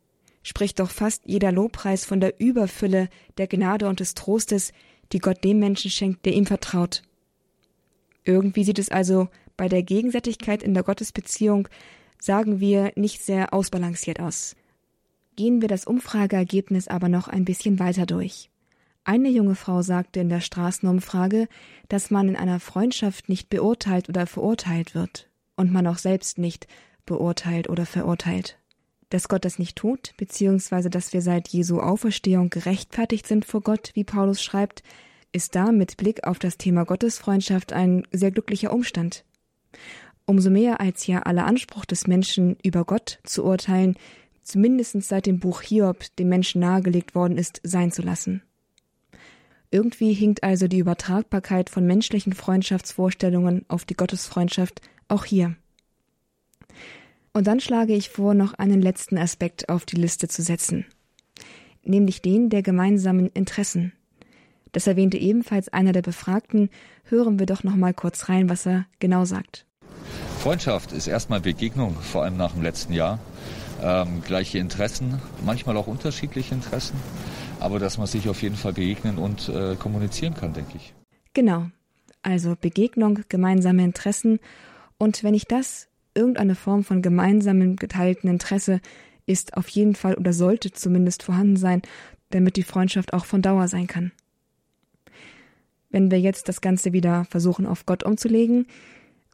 Spricht 0.42 0.80
doch 0.80 0.90
fast 0.90 1.22
jeder 1.26 1.52
Lobpreis 1.52 2.04
von 2.04 2.20
der 2.20 2.40
Überfülle 2.40 3.08
der 3.36 3.48
Gnade 3.48 3.88
und 3.88 4.00
des 4.00 4.14
Trostes, 4.14 4.72
die 5.12 5.18
Gott 5.18 5.44
dem 5.44 5.58
Menschen 5.58 5.90
schenkt, 5.90 6.24
der 6.24 6.32
ihm 6.32 6.46
vertraut. 6.46 7.02
Irgendwie 8.24 8.64
sieht 8.64 8.78
es 8.78 8.90
also 8.90 9.28
bei 9.56 9.68
der 9.68 9.82
Gegenseitigkeit 9.82 10.62
in 10.62 10.74
der 10.74 10.82
Gottesbeziehung, 10.82 11.68
sagen 12.20 12.60
wir, 12.60 12.92
nicht 12.94 13.22
sehr 13.22 13.52
ausbalanciert 13.52 14.20
aus. 14.20 14.54
Gehen 15.38 15.60
wir 15.60 15.68
das 15.68 15.84
Umfrageergebnis 15.84 16.88
aber 16.88 17.08
noch 17.08 17.28
ein 17.28 17.44
bisschen 17.44 17.78
weiter 17.78 18.06
durch. 18.06 18.50
Eine 19.04 19.28
junge 19.28 19.54
Frau 19.54 19.82
sagte 19.82 20.18
in 20.18 20.28
der 20.28 20.40
Straßenumfrage, 20.40 21.46
dass 21.88 22.10
man 22.10 22.28
in 22.28 22.34
einer 22.34 22.58
Freundschaft 22.58 23.28
nicht 23.28 23.48
beurteilt 23.48 24.08
oder 24.08 24.26
verurteilt 24.26 24.96
wird 24.96 25.30
und 25.54 25.72
man 25.72 25.86
auch 25.86 25.98
selbst 25.98 26.38
nicht 26.38 26.66
beurteilt 27.06 27.68
oder 27.68 27.86
verurteilt. 27.86 28.58
Dass 29.10 29.28
Gott 29.28 29.44
das 29.44 29.60
nicht 29.60 29.76
tut, 29.76 30.12
beziehungsweise 30.16 30.90
dass 30.90 31.12
wir 31.12 31.22
seit 31.22 31.46
Jesu 31.46 31.78
Auferstehung 31.78 32.50
gerechtfertigt 32.50 33.28
sind 33.28 33.44
vor 33.44 33.60
Gott, 33.60 33.92
wie 33.94 34.02
Paulus 34.02 34.42
schreibt, 34.42 34.82
ist 35.30 35.54
da 35.54 35.70
mit 35.70 35.98
Blick 35.98 36.26
auf 36.26 36.40
das 36.40 36.58
Thema 36.58 36.84
Gottesfreundschaft 36.84 37.72
ein 37.72 38.02
sehr 38.10 38.32
glücklicher 38.32 38.72
Umstand. 38.72 39.24
Umso 40.26 40.50
mehr 40.50 40.80
als 40.80 41.06
ja 41.06 41.20
aller 41.20 41.46
Anspruch 41.46 41.84
des 41.84 42.08
Menschen 42.08 42.56
über 42.64 42.84
Gott 42.84 43.20
zu 43.22 43.44
urteilen, 43.44 43.96
zumindest 44.48 45.02
seit 45.02 45.26
dem 45.26 45.38
Buch 45.38 45.62
Hiob 45.62 46.04
dem 46.16 46.28
Menschen 46.28 46.60
nahegelegt 46.60 47.14
worden 47.14 47.36
ist, 47.36 47.60
sein 47.62 47.92
zu 47.92 48.02
lassen. 48.02 48.42
Irgendwie 49.70 50.14
hinkt 50.14 50.42
also 50.42 50.66
die 50.66 50.78
Übertragbarkeit 50.78 51.68
von 51.68 51.86
menschlichen 51.86 52.32
Freundschaftsvorstellungen 52.32 53.64
auf 53.68 53.84
die 53.84 53.94
Gottesfreundschaft 53.94 54.80
auch 55.08 55.24
hier. 55.24 55.56
Und 57.34 57.46
dann 57.46 57.60
schlage 57.60 57.94
ich 57.94 58.08
vor, 58.08 58.34
noch 58.34 58.54
einen 58.54 58.80
letzten 58.80 59.18
Aspekt 59.18 59.68
auf 59.68 59.84
die 59.84 59.96
Liste 59.96 60.28
zu 60.28 60.42
setzen, 60.42 60.86
nämlich 61.84 62.22
den 62.22 62.48
der 62.48 62.62
gemeinsamen 62.62 63.28
Interessen. 63.28 63.92
Das 64.72 64.86
erwähnte 64.86 65.18
ebenfalls 65.18 65.68
einer 65.68 65.92
der 65.92 66.02
Befragten. 66.02 66.70
Hören 67.04 67.38
wir 67.38 67.46
doch 67.46 67.64
noch 67.64 67.76
mal 67.76 67.94
kurz 67.94 68.28
rein, 68.28 68.48
was 68.48 68.66
er 68.66 68.86
genau 68.98 69.24
sagt. 69.24 69.66
Freundschaft 70.40 70.92
ist 70.92 71.06
erstmal 71.06 71.40
Begegnung, 71.40 71.94
vor 71.94 72.24
allem 72.24 72.36
nach 72.36 72.52
dem 72.52 72.62
letzten 72.62 72.92
Jahr. 72.92 73.18
Ähm, 73.82 74.22
gleiche 74.24 74.58
Interessen, 74.58 75.20
manchmal 75.44 75.76
auch 75.76 75.86
unterschiedliche 75.86 76.54
Interessen, 76.54 76.96
aber 77.60 77.78
dass 77.78 77.96
man 77.98 78.06
sich 78.06 78.28
auf 78.28 78.42
jeden 78.42 78.56
Fall 78.56 78.72
begegnen 78.72 79.18
und 79.18 79.48
äh, 79.48 79.76
kommunizieren 79.76 80.34
kann, 80.34 80.52
denke 80.52 80.76
ich. 80.76 80.94
Genau. 81.34 81.66
Also 82.22 82.56
Begegnung, 82.60 83.20
gemeinsame 83.28 83.84
Interessen 83.84 84.40
und 84.98 85.22
wenn 85.22 85.34
ich 85.34 85.44
das, 85.44 85.88
irgendeine 86.14 86.56
Form 86.56 86.82
von 86.82 87.02
gemeinsamen 87.02 87.76
geteilten 87.76 88.28
Interesse, 88.28 88.80
ist 89.26 89.56
auf 89.56 89.68
jeden 89.68 89.94
Fall 89.94 90.14
oder 90.14 90.32
sollte 90.32 90.72
zumindest 90.72 91.22
vorhanden 91.22 91.56
sein, 91.56 91.82
damit 92.30 92.56
die 92.56 92.62
Freundschaft 92.64 93.12
auch 93.12 93.24
von 93.24 93.42
Dauer 93.42 93.68
sein 93.68 93.86
kann. 93.86 94.10
Wenn 95.90 96.10
wir 96.10 96.20
jetzt 96.20 96.48
das 96.48 96.60
Ganze 96.60 96.92
wieder 96.92 97.24
versuchen 97.26 97.66
auf 97.66 97.86
Gott 97.86 98.02
umzulegen, 98.02 98.66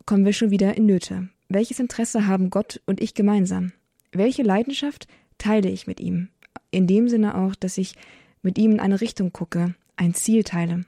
kommen 0.06 0.24
wir 0.24 0.32
schon 0.32 0.50
wieder 0.50 0.76
in 0.76 0.86
Nöte. 0.86 1.28
Welches 1.48 1.80
Interesse 1.80 2.26
haben 2.26 2.50
Gott 2.50 2.80
und 2.86 3.00
ich 3.00 3.14
gemeinsam? 3.14 3.72
Welche 4.14 4.44
Leidenschaft 4.44 5.09
teile 5.38 5.68
ich 5.68 5.88
mit 5.88 6.00
ihm? 6.00 6.28
In 6.71 6.87
dem 6.87 7.09
Sinne 7.09 7.37
auch, 7.37 7.56
dass 7.56 7.78
ich 7.78 7.97
mit 8.42 8.59
ihm 8.59 8.73
in 8.73 8.80
eine 8.80 9.00
Richtung 9.00 9.33
gucke, 9.33 9.75
ein 9.97 10.14
Ziel 10.14 10.44
teile. 10.44 10.85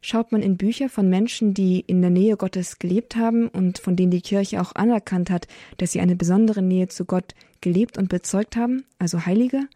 Schaut 0.00 0.32
man 0.32 0.42
in 0.42 0.56
Bücher 0.56 0.88
von 0.88 1.08
Menschen, 1.08 1.54
die 1.54 1.80
in 1.80 2.00
der 2.00 2.10
Nähe 2.10 2.36
Gottes 2.36 2.80
gelebt 2.80 3.14
haben 3.14 3.46
und 3.48 3.78
von 3.78 3.94
denen 3.94 4.10
die 4.10 4.20
Kirche 4.20 4.60
auch 4.60 4.74
anerkannt 4.74 5.30
hat, 5.30 5.46
dass 5.76 5.92
sie 5.92 6.00
eine 6.00 6.16
besondere 6.16 6.60
Nähe 6.60 6.88
zu 6.88 7.04
Gott 7.04 7.34
gelebt 7.60 7.98
und 7.98 8.08
bezeugt 8.08 8.56
haben, 8.56 8.84
also 8.98 9.24
Heilige, 9.24 9.68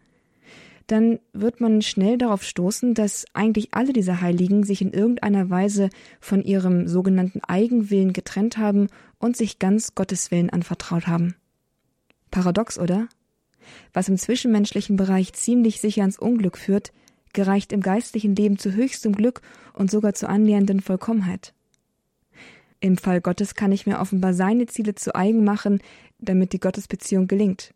dann 0.87 1.19
wird 1.31 1.61
man 1.61 1.81
schnell 1.81 2.17
darauf 2.17 2.43
stoßen, 2.43 2.93
dass 2.93 3.25
eigentlich 3.33 3.73
alle 3.73 3.93
diese 3.93 4.19
Heiligen 4.19 4.63
sich 4.63 4.81
in 4.81 4.91
irgendeiner 4.91 5.49
Weise 5.49 5.89
von 6.19 6.43
ihrem 6.43 6.89
sogenannten 6.89 7.39
Eigenwillen 7.41 8.11
getrennt 8.11 8.57
haben 8.57 8.87
und 9.17 9.37
sich 9.37 9.59
ganz 9.59 9.95
Gottes 9.95 10.29
Willen 10.29 10.49
anvertraut 10.49 11.07
haben. 11.07 11.35
Paradox, 12.33 12.79
oder? 12.79 13.07
Was 13.93 14.09
im 14.09 14.17
zwischenmenschlichen 14.17 14.97
Bereich 14.97 15.33
ziemlich 15.33 15.79
sicher 15.79 16.01
ans 16.01 16.17
Unglück 16.17 16.57
führt, 16.57 16.91
gereicht 17.31 17.71
im 17.71 17.81
geistlichen 17.81 18.35
Leben 18.35 18.57
zu 18.57 18.73
höchstem 18.73 19.15
Glück 19.15 19.41
und 19.73 19.91
sogar 19.91 20.15
zur 20.15 20.29
annähernden 20.29 20.81
Vollkommenheit. 20.81 21.53
Im 22.79 22.97
Fall 22.97 23.21
Gottes 23.21 23.53
kann 23.53 23.71
ich 23.71 23.85
mir 23.85 23.99
offenbar 23.99 24.33
seine 24.33 24.65
Ziele 24.65 24.95
zu 24.95 25.15
eigen 25.15 25.43
machen, 25.43 25.79
damit 26.17 26.53
die 26.53 26.59
Gottesbeziehung 26.59 27.27
gelingt. 27.27 27.73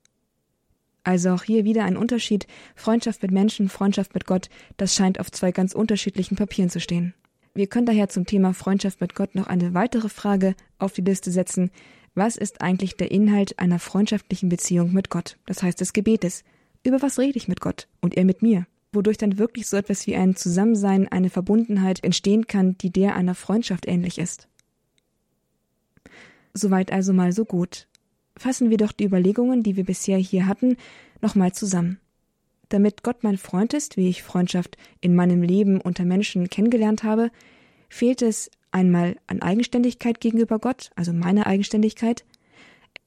Also 1.03 1.29
auch 1.29 1.43
hier 1.43 1.63
wieder 1.63 1.85
ein 1.85 1.95
Unterschied. 1.95 2.47
Freundschaft 2.75 3.21
mit 3.21 3.31
Menschen, 3.31 3.69
Freundschaft 3.69 4.15
mit 4.15 4.25
Gott, 4.25 4.49
das 4.75 4.95
scheint 4.95 5.19
auf 5.19 5.31
zwei 5.31 5.51
ganz 5.51 5.73
unterschiedlichen 5.73 6.35
Papieren 6.35 6.71
zu 6.71 6.79
stehen. 6.79 7.13
Wir 7.53 7.67
können 7.67 7.85
daher 7.85 8.09
zum 8.09 8.25
Thema 8.25 8.53
Freundschaft 8.53 9.01
mit 9.01 9.13
Gott 9.13 9.35
noch 9.35 9.47
eine 9.47 9.73
weitere 9.75 10.09
Frage 10.09 10.55
auf 10.79 10.93
die 10.93 11.01
Liste 11.01 11.31
setzen. 11.31 11.71
Was 12.17 12.36
ist 12.36 12.62
eigentlich 12.62 12.95
der 12.95 13.12
Inhalt 13.12 13.59
einer 13.59 13.77
freundschaftlichen 13.77 14.50
Beziehung 14.50 14.91
mit 14.91 15.12
Gott? 15.12 15.38
Das 15.45 15.62
heißt 15.62 15.79
des 15.79 15.93
Gebetes. 15.93 16.43
Über 16.83 17.00
was 17.03 17.19
rede 17.19 17.38
ich 17.38 17.47
mit 17.47 17.62
Gott 17.62 17.88
und 18.01 18.17
er 18.17 18.25
mit 18.25 18.41
mir? 18.41 18.65
Wodurch 18.91 19.19
dann 19.19 19.38
wirklich 19.38 19.67
so 19.67 19.77
etwas 19.77 20.07
wie 20.07 20.15
ein 20.15 20.36
Zusammensein, 20.36 21.07
eine 21.07 21.29
Verbundenheit 21.29 22.03
entstehen 22.03 22.47
kann, 22.47 22.75
die 22.79 22.89
der 22.89 23.15
einer 23.15 23.36
Freundschaft 23.36 23.88
ähnlich 23.88 24.17
ist. 24.17 24.47
Soweit 26.55 26.91
also 26.91 27.13
mal 27.13 27.33
so 27.33 27.45
gut 27.45 27.88
fassen 28.36 28.71
wir 28.71 28.77
doch 28.77 28.93
die 28.93 29.05
Überlegungen, 29.05 29.62
die 29.62 29.75
wir 29.75 29.83
bisher 29.83 30.17
hier 30.17 30.47
hatten, 30.47 30.77
nochmal 31.21 31.51
zusammen. 31.51 32.00
Damit 32.69 33.03
Gott 33.03 33.24
mein 33.24 33.38
Freund 33.38 33.75
ist, 33.75 33.95
wie 33.95 34.09
ich 34.09 34.24
Freundschaft 34.24 34.75
in 35.01 35.13
meinem 35.13 35.43
Leben 35.43 35.79
unter 35.79 36.03
Menschen 36.03 36.50
kennengelernt 36.50 37.03
habe, 37.03 37.29
fehlt 37.89 38.24
es 38.24 38.50
einmal 38.71 39.17
an 39.27 39.41
Eigenständigkeit 39.41 40.19
gegenüber 40.19 40.59
Gott, 40.59 40.91
also 40.95 41.13
meine 41.13 41.45
Eigenständigkeit, 41.45 42.25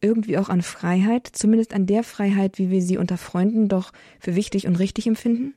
irgendwie 0.00 0.38
auch 0.38 0.49
an 0.49 0.62
Freiheit, 0.62 1.29
zumindest 1.33 1.75
an 1.75 1.87
der 1.87 2.02
Freiheit, 2.02 2.59
wie 2.59 2.71
wir 2.71 2.83
sie 2.83 2.97
unter 2.97 3.19
Freunden 3.19 3.69
doch 3.69 3.93
für 4.19 4.35
wichtig 4.35 4.67
und 4.67 4.76
richtig 4.76 5.07
empfinden. 5.07 5.55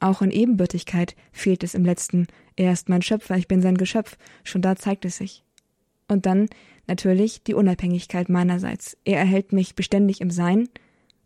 Auch 0.00 0.22
an 0.22 0.30
Ebenbürtigkeit 0.30 1.16
fehlt 1.32 1.64
es 1.64 1.74
im 1.74 1.84
letzten. 1.84 2.28
Er 2.56 2.72
ist 2.72 2.88
mein 2.88 3.02
Schöpfer, 3.02 3.36
ich 3.36 3.48
bin 3.48 3.60
sein 3.60 3.76
Geschöpf, 3.76 4.16
schon 4.44 4.62
da 4.62 4.76
zeigt 4.76 5.04
es 5.04 5.16
sich. 5.16 5.44
Und 6.06 6.24
dann 6.24 6.48
natürlich 6.86 7.42
die 7.42 7.54
Unabhängigkeit 7.54 8.28
meinerseits. 8.28 8.96
Er 9.04 9.18
erhält 9.18 9.52
mich 9.52 9.74
beständig 9.74 10.20
im 10.20 10.30
Sein, 10.30 10.68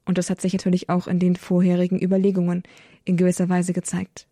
und 0.04 0.18
das 0.18 0.30
hat 0.30 0.40
sich 0.40 0.52
natürlich 0.52 0.88
auch 0.88 1.06
in 1.06 1.20
den 1.20 1.36
vorherigen 1.36 2.02
Überlegungen 2.02 2.64
in 3.04 3.16
gewisser 3.16 3.48
Weise 3.48 3.72
gezeigt. 3.72 4.26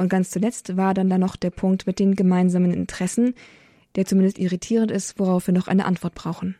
Und 0.00 0.08
ganz 0.08 0.30
zuletzt 0.30 0.78
war 0.78 0.94
dann 0.94 1.10
da 1.10 1.18
noch 1.18 1.36
der 1.36 1.50
Punkt 1.50 1.86
mit 1.86 1.98
den 1.98 2.14
gemeinsamen 2.14 2.72
Interessen, 2.72 3.34
der 3.96 4.06
zumindest 4.06 4.38
irritierend 4.38 4.90
ist, 4.90 5.18
worauf 5.18 5.46
wir 5.46 5.52
noch 5.52 5.68
eine 5.68 5.84
Antwort 5.84 6.14
brauchen. 6.14 6.56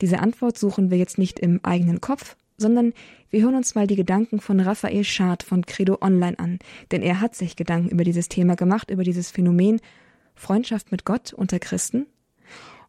Diese 0.00 0.20
Antwort 0.20 0.56
suchen 0.56 0.90
wir 0.90 0.96
jetzt 0.96 1.18
nicht 1.18 1.38
im 1.38 1.60
eigenen 1.62 2.00
Kopf, 2.00 2.36
sondern 2.56 2.94
wir 3.28 3.42
hören 3.42 3.54
uns 3.54 3.74
mal 3.74 3.86
die 3.86 3.96
Gedanken 3.96 4.40
von 4.40 4.60
Raphael 4.60 5.04
Schad 5.04 5.42
von 5.42 5.66
Credo 5.66 5.98
Online 6.00 6.38
an, 6.38 6.58
denn 6.90 7.02
er 7.02 7.20
hat 7.20 7.34
sich 7.34 7.54
Gedanken 7.54 7.90
über 7.90 8.04
dieses 8.04 8.30
Thema 8.30 8.56
gemacht, 8.56 8.90
über 8.90 9.04
dieses 9.04 9.30
Phänomen 9.30 9.78
Freundschaft 10.34 10.90
mit 10.90 11.04
Gott 11.04 11.34
unter 11.34 11.58
Christen. 11.58 12.06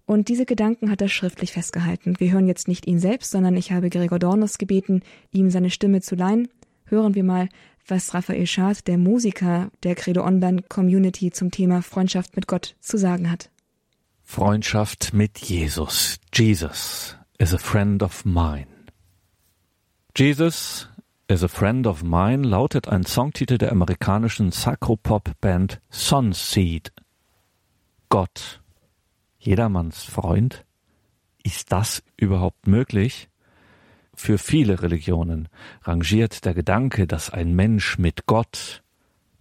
Und 0.05 0.29
diese 0.29 0.45
Gedanken 0.45 0.89
hat 0.89 1.01
er 1.01 1.09
schriftlich 1.09 1.51
festgehalten. 1.51 2.17
Wir 2.17 2.31
hören 2.31 2.47
jetzt 2.47 2.69
nicht 2.69 2.87
ihn 2.87 2.99
selbst, 2.99 3.31
sondern 3.31 3.57
ich 3.57 3.73
habe 3.73 3.89
Gregor 3.89 4.19
Dornos 4.19 4.57
gebeten, 4.57 5.01
ihm 5.33 5.49
seine 5.49 5.69
Stimme 5.69 5.99
zu 5.99 6.15
leihen. 6.15 6.47
Hören 6.85 7.13
wir 7.13 7.25
mal, 7.25 7.49
was 7.87 8.13
Raphael 8.13 8.47
Schad, 8.47 8.87
der 8.87 8.97
Musiker 8.97 9.69
der 9.83 9.95
Credo 9.95 10.23
Online 10.23 10.61
Community 10.63 11.31
zum 11.31 11.51
Thema 11.51 11.81
Freundschaft 11.81 12.35
mit 12.35 12.47
Gott 12.47 12.75
zu 12.79 12.97
sagen 12.97 13.29
hat. 13.29 13.49
Freundschaft 14.23 15.13
mit 15.13 15.37
Jesus. 15.39 16.17
Jesus 16.33 17.17
is 17.37 17.53
a 17.53 17.57
friend 17.57 18.01
of 18.01 18.25
mine. 18.25 18.67
Jesus 20.15 20.87
is 21.27 21.43
a 21.43 21.47
friend 21.47 21.87
of 21.87 22.03
mine 22.03 22.43
lautet 22.43 22.87
ein 22.87 23.05
Songtitel 23.05 23.57
der 23.57 23.71
amerikanischen 23.71 24.51
Sacropop-Band 24.51 25.81
Sunseed. 25.89 26.91
Gott 28.09 28.61
jedermanns 29.39 30.03
Freund? 30.03 30.65
Ist 31.43 31.71
das 31.71 32.03
überhaupt 32.15 32.67
möglich? 32.67 33.29
Für 34.15 34.37
viele 34.37 34.81
Religionen 34.81 35.49
rangiert 35.81 36.45
der 36.45 36.53
Gedanke, 36.53 37.07
dass 37.07 37.29
ein 37.29 37.55
Mensch 37.55 37.97
mit 37.97 38.25
Gott, 38.25 38.83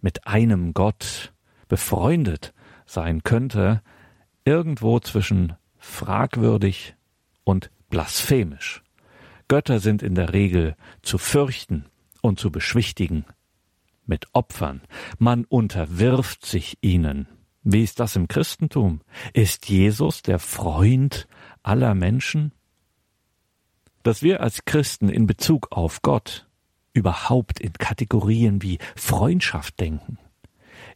mit 0.01 0.27
einem 0.27 0.73
Gott 0.73 1.33
befreundet 1.67 2.53
sein 2.85 3.23
könnte, 3.23 3.81
irgendwo 4.45 4.99
zwischen 4.99 5.53
fragwürdig 5.77 6.95
und 7.43 7.69
blasphemisch. 7.89 8.83
Götter 9.47 9.79
sind 9.79 10.01
in 10.01 10.15
der 10.15 10.33
Regel 10.33 10.75
zu 11.01 11.17
fürchten 11.17 11.85
und 12.21 12.39
zu 12.39 12.51
beschwichtigen. 12.51 13.25
Mit 14.05 14.27
Opfern. 14.33 14.81
Man 15.19 15.45
unterwirft 15.45 16.45
sich 16.45 16.77
ihnen. 16.81 17.27
Wie 17.63 17.83
ist 17.83 17.99
das 17.99 18.15
im 18.15 18.27
Christentum? 18.27 19.01
Ist 19.33 19.69
Jesus 19.69 20.21
der 20.21 20.39
Freund 20.39 21.27
aller 21.61 21.95
Menschen? 21.95 22.51
Dass 24.03 24.21
wir 24.21 24.41
als 24.41 24.65
Christen 24.65 25.07
in 25.07 25.27
Bezug 25.27 25.71
auf 25.71 26.01
Gott 26.01 26.47
überhaupt 26.93 27.59
in 27.61 27.73
Kategorien 27.73 28.61
wie 28.61 28.77
Freundschaft 28.95 29.79
denken, 29.79 30.17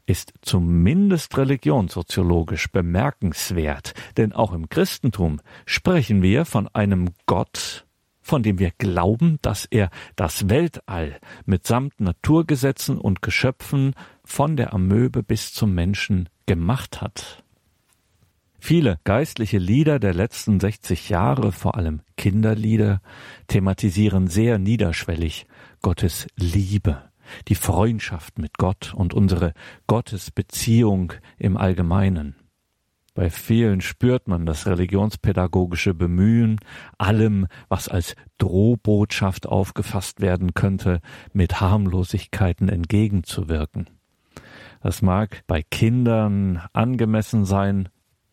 ist 0.06 0.34
zumindest 0.42 1.38
religionssoziologisch 1.38 2.68
bemerkenswert, 2.70 3.94
denn 4.18 4.34
auch 4.34 4.52
im 4.52 4.70
Christentum 4.70 5.40
sprechen 5.66 6.22
wir 6.22 6.46
von 6.46 6.68
einem 6.68 7.10
Gott, 7.26 7.86
von 8.22 8.44
dem 8.44 8.60
wir 8.60 8.72
glauben, 8.78 9.40
dass 9.42 9.66
er 9.66 9.90
das 10.18 10.50
Weltall 10.50 11.20
mitsamt 11.46 12.00
Naturgesetzen 12.02 12.98
und 12.98 13.22
Geschöpfen 13.22 13.96
von 14.26 14.58
der 14.58 14.74
Amöbe 14.74 15.24
bis 15.24 15.54
zum 15.54 15.74
Menschen 15.74 16.28
gemacht 16.46 17.02
hat. 17.02 17.44
Viele 18.67 19.00
geistliche 19.05 19.59
Lieder 19.59 19.97
der 19.97 20.13
letzten 20.13 20.59
60 20.59 21.07
Jahre, 21.07 21.53
vor 21.53 21.77
allem 21.77 22.01
Kinderlieder, 22.17 23.00
thematisieren 23.47 24.27
sehr 24.27 24.59
niederschwellig 24.59 25.47
Gottes 25.81 26.27
Liebe, 26.36 27.01
die 27.47 27.55
Freundschaft 27.55 28.39
mit 28.39 28.57
Gott 28.57 28.93
und 28.93 29.13
unsere 29.13 29.53
Gottesbeziehung 29.88 31.13
im 31.38 31.55
Allgemeinen. 31.55 32.36
Bei 33.13 33.29
vielen 33.29 33.79
spürt 33.79 34.27
man 34.27 34.45
das 34.45 34.67
religionspädagogische 34.67 35.93
Bemühen, 35.93 36.59
allem, 36.97 37.47
was 37.69 37.88
als 37.88 38.17
Drohbotschaft 38.38 39.47
aufgefasst 39.47 40.19
werden 40.19 40.55
könnte, 40.55 41.00
mit 41.31 41.62
Harmlosigkeiten 41.62 42.67
entgegenzuwirken. 42.67 43.89
Das 44.81 45.01
mag 45.01 45.43
bei 45.47 45.63
Kindern 45.63 46.62
angemessen 46.74 47.45
sein. 47.45 47.88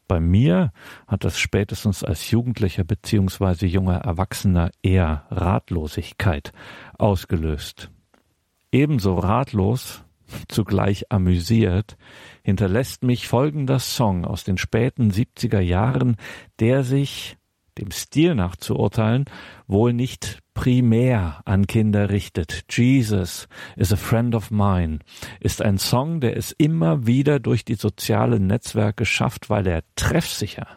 Bei 0.07 0.21
mir 0.21 0.73
hat 1.07 1.25
das 1.25 1.39
spätestens 1.39 2.05
als 2.05 2.31
Jugendlicher 2.31 2.85
beziehungsweise 2.85 3.67
junger 3.67 3.99
Erwachsener 3.99 4.71
eher 4.83 5.27
Ratlosigkeit 5.31 6.53
ausgelöst. 6.99 7.91
Ebenso 8.71 9.17
ratlos, 9.19 10.05
zugleich 10.49 11.11
amüsiert, 11.11 11.97
hinterlässt 12.43 13.03
mich 13.03 13.29
folgender 13.29 13.79
Song 13.79 14.25
aus 14.25 14.45
den 14.45 14.59
späten 14.59 15.11
70er 15.11 15.61
Jahren, 15.61 16.17
der 16.61 16.85
sich, 16.85 17.39
dem 17.79 17.91
Stil 17.91 18.35
nach 18.35 18.57
zu 18.57 18.77
urteilen, 18.77 19.25
wohl 19.67 19.93
nicht 19.93 20.41
primär 20.55 21.41
an 21.45 21.67
Kinder 21.67 22.11
richtet. 22.11 22.65
Jesus 22.71 23.49
is 23.77 23.93
a 23.93 23.97
friend 23.97 24.35
of 24.35 24.51
mine 24.51 25.01
ist 25.41 25.61
ein 25.61 25.79
Song, 25.79 26.21
der 26.21 26.37
es 26.37 26.53
immer 26.53 27.07
wieder 27.07 27.41
durch 27.41 27.65
die 27.65 27.75
sozialen 27.75 28.47
Netzwerke 28.47 29.05
schafft, 29.05 29.51
weil 29.51 29.67
er 29.67 29.83
treffsicher 29.97 30.69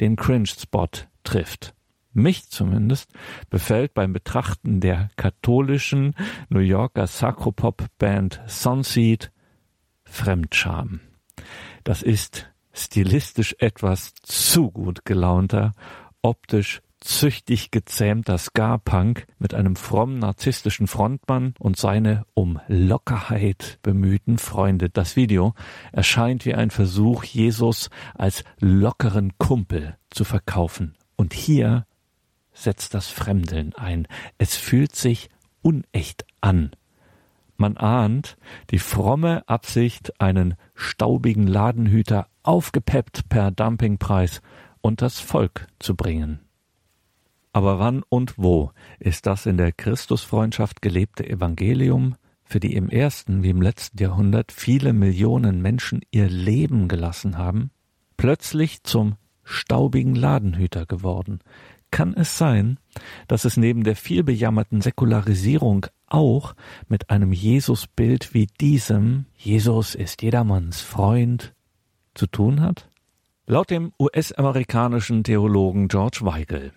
den 0.00 0.16
Cringe-Spot 0.16 0.88
trifft. 1.24 1.74
Mich 2.12 2.48
zumindest 2.48 3.10
befällt 3.50 3.92
beim 3.92 4.12
Betrachten 4.12 4.80
der 4.80 5.10
katholischen 5.16 6.14
New 6.48 6.60
Yorker 6.60 7.06
Sacropop-Band 7.06 8.40
Sunseed 8.46 9.32
Fremdscham. 10.04 11.00
Das 11.84 12.02
ist 12.02 12.50
stilistisch 12.72 13.54
etwas 13.58 14.14
zu 14.22 14.70
gut 14.70 15.04
gelaunter, 15.04 15.72
optisch 16.26 16.82
züchtig 17.00 17.70
gezähmter 17.70 18.36
Ska-Punk 18.36 19.28
mit 19.38 19.54
einem 19.54 19.76
frommen 19.76 20.18
narzisstischen 20.18 20.88
Frontmann 20.88 21.54
und 21.60 21.76
seine 21.76 22.24
um 22.34 22.58
Lockerheit 22.66 23.78
bemühten 23.82 24.36
Freunde. 24.38 24.90
Das 24.90 25.14
Video 25.14 25.54
erscheint 25.92 26.44
wie 26.44 26.54
ein 26.54 26.70
Versuch, 26.70 27.22
Jesus 27.22 27.90
als 28.16 28.42
lockeren 28.58 29.38
Kumpel 29.38 29.96
zu 30.10 30.24
verkaufen. 30.24 30.96
Und 31.14 31.32
hier 31.32 31.86
setzt 32.52 32.94
das 32.94 33.06
Fremdeln 33.06 33.72
ein. 33.74 34.08
Es 34.38 34.56
fühlt 34.56 34.96
sich 34.96 35.28
unecht 35.62 36.24
an. 36.40 36.72
Man 37.56 37.76
ahnt 37.76 38.36
die 38.70 38.80
fromme 38.80 39.48
Absicht, 39.48 40.20
einen 40.20 40.56
staubigen 40.74 41.46
Ladenhüter 41.46 42.26
aufgepeppt 42.42 43.28
per 43.28 43.52
Dumpingpreis 43.52 44.42
unters 44.80 45.20
Volk 45.20 45.66
zu 45.78 45.94
bringen. 45.94 46.40
Aber 47.52 47.78
wann 47.78 48.02
und 48.08 48.36
wo 48.36 48.72
ist 48.98 49.26
das 49.26 49.46
in 49.46 49.56
der 49.56 49.72
Christusfreundschaft 49.72 50.82
gelebte 50.82 51.26
Evangelium, 51.26 52.16
für 52.44 52.60
die 52.60 52.74
im 52.74 52.90
ersten 52.90 53.42
wie 53.42 53.50
im 53.50 53.62
letzten 53.62 53.98
Jahrhundert 53.98 54.52
viele 54.52 54.92
Millionen 54.92 55.62
Menschen 55.62 56.02
ihr 56.10 56.28
Leben 56.28 56.86
gelassen 56.86 57.38
haben, 57.38 57.70
plötzlich 58.16 58.82
zum 58.82 59.16
staubigen 59.42 60.14
Ladenhüter 60.14 60.84
geworden? 60.84 61.40
Kann 61.90 62.14
es 62.14 62.36
sein, 62.36 62.78
dass 63.26 63.44
es 63.44 63.56
neben 63.56 63.84
der 63.84 63.96
vielbejammerten 63.96 64.82
Säkularisierung 64.82 65.86
auch 66.08 66.54
mit 66.88 67.10
einem 67.10 67.32
Jesusbild 67.32 68.34
wie 68.34 68.48
diesem 68.60 69.26
Jesus 69.34 69.94
ist 69.94 70.22
jedermanns 70.22 70.82
Freund 70.82 71.54
zu 72.14 72.26
tun 72.26 72.60
hat? 72.60 72.90
Laut 73.48 73.70
dem 73.70 73.92
US-amerikanischen 74.00 75.22
Theologen 75.22 75.86
George 75.86 76.18
Weigel 76.22 76.72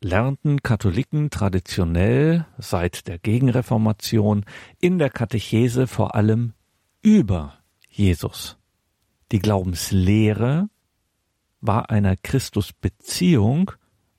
lernten 0.00 0.62
Katholiken 0.62 1.28
traditionell 1.28 2.46
seit 2.56 3.08
der 3.08 3.18
Gegenreformation 3.18 4.46
in 4.80 4.98
der 4.98 5.10
Katechese 5.10 5.86
vor 5.86 6.14
allem 6.14 6.54
über 7.02 7.58
Jesus. 7.90 8.56
Die 9.32 9.38
Glaubenslehre 9.38 10.70
war 11.60 11.90
einer 11.90 12.16
Christusbeziehung 12.16 13.72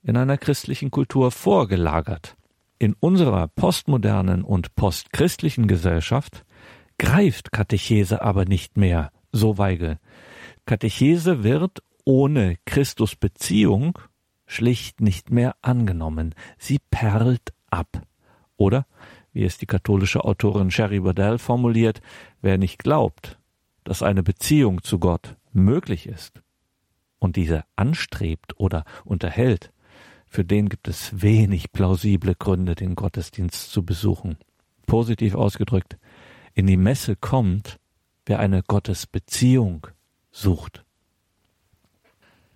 in 0.04 0.16
einer 0.16 0.38
christlichen 0.38 0.92
Kultur 0.92 1.32
vorgelagert. 1.32 2.36
In 2.78 2.94
unserer 3.00 3.48
postmodernen 3.48 4.44
und 4.44 4.76
postchristlichen 4.76 5.66
Gesellschaft 5.66 6.44
greift 6.98 7.50
Katechese 7.50 8.22
aber 8.22 8.44
nicht 8.44 8.76
mehr, 8.76 9.10
so 9.32 9.58
Weigel. 9.58 9.98
Katechese 10.66 11.44
wird 11.44 11.82
ohne 12.06 12.56
Christusbeziehung 12.64 13.98
schlicht 14.46 15.00
nicht 15.02 15.30
mehr 15.30 15.56
angenommen. 15.60 16.34
Sie 16.56 16.78
perlt 16.78 17.52
ab. 17.68 18.00
Oder, 18.56 18.86
wie 19.32 19.44
es 19.44 19.58
die 19.58 19.66
katholische 19.66 20.24
Autorin 20.24 20.70
Sherry 20.70 21.00
Burdell 21.00 21.38
formuliert, 21.38 22.00
wer 22.40 22.56
nicht 22.56 22.78
glaubt, 22.78 23.38
dass 23.84 24.02
eine 24.02 24.22
Beziehung 24.22 24.82
zu 24.82 24.98
Gott 24.98 25.36
möglich 25.52 26.06
ist 26.06 26.40
und 27.18 27.36
diese 27.36 27.64
anstrebt 27.74 28.58
oder 28.58 28.84
unterhält, 29.04 29.72
für 30.28 30.44
den 30.44 30.68
gibt 30.68 30.88
es 30.88 31.22
wenig 31.22 31.72
plausible 31.72 32.34
Gründe, 32.34 32.76
den 32.76 32.94
Gottesdienst 32.94 33.70
zu 33.70 33.84
besuchen. 33.84 34.38
Positiv 34.86 35.34
ausgedrückt, 35.34 35.98
in 36.54 36.66
die 36.66 36.76
Messe 36.76 37.16
kommt, 37.16 37.78
wer 38.26 38.38
eine 38.38 38.62
Gottesbeziehung 38.62 39.88
sucht. 40.30 40.85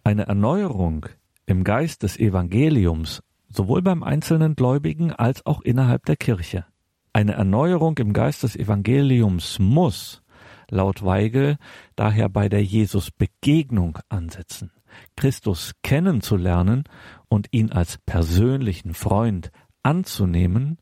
Eine 0.02 0.26
Erneuerung 0.26 1.06
im 1.44 1.62
Geist 1.62 2.02
des 2.02 2.18
Evangeliums, 2.18 3.22
sowohl 3.50 3.82
beim 3.82 4.02
einzelnen 4.02 4.56
Gläubigen 4.56 5.12
als 5.12 5.44
auch 5.44 5.60
innerhalb 5.60 6.06
der 6.06 6.16
Kirche. 6.16 6.64
Eine 7.12 7.32
Erneuerung 7.32 7.98
im 7.98 8.14
Geist 8.14 8.42
des 8.42 8.56
Evangeliums 8.56 9.58
muss, 9.58 10.22
laut 10.70 11.04
Weigel, 11.04 11.58
daher 11.96 12.30
bei 12.30 12.48
der 12.48 12.64
Jesus-Begegnung 12.64 13.98
ansetzen. 14.08 14.70
Christus 15.16 15.72
kennenzulernen 15.82 16.84
und 17.28 17.48
ihn 17.50 17.70
als 17.70 17.98
persönlichen 17.98 18.94
Freund 18.94 19.50
anzunehmen, 19.82 20.78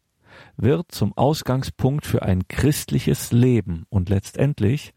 wird 0.56 0.92
zum 0.92 1.16
Ausgangspunkt 1.16 2.06
für 2.06 2.22
ein 2.22 2.46
christliches 2.46 3.32
Leben 3.32 3.84
und 3.88 4.10
letztendlich 4.10 4.94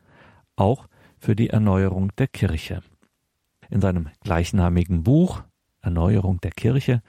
auch 0.56 0.88
für 1.18 1.36
die 1.36 1.50
Erneuerung 1.50 2.12
der 2.18 2.28
Kirche. 2.28 2.84
In 3.72 3.80
seinem 3.80 4.10
gleichnamigen 4.20 5.04
Buch 5.04 5.44
Erneuerung 5.82 6.42
der 6.42 6.52
Kirche 6.52 7.02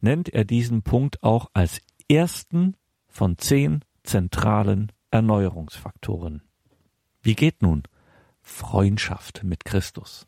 nennt 0.00 0.28
er 0.28 0.44
diesen 0.44 0.82
Punkt 0.82 1.22
auch 1.22 1.48
als 1.54 1.80
ersten 2.10 2.74
von 3.06 3.38
zehn 3.38 3.84
zentralen 4.02 4.90
Erneuerungsfaktoren. 5.12 6.42
Wie 7.22 7.36
geht 7.36 7.62
nun 7.62 7.84
Freundschaft 8.42 9.44
mit 9.44 9.64
Christus? 9.64 10.26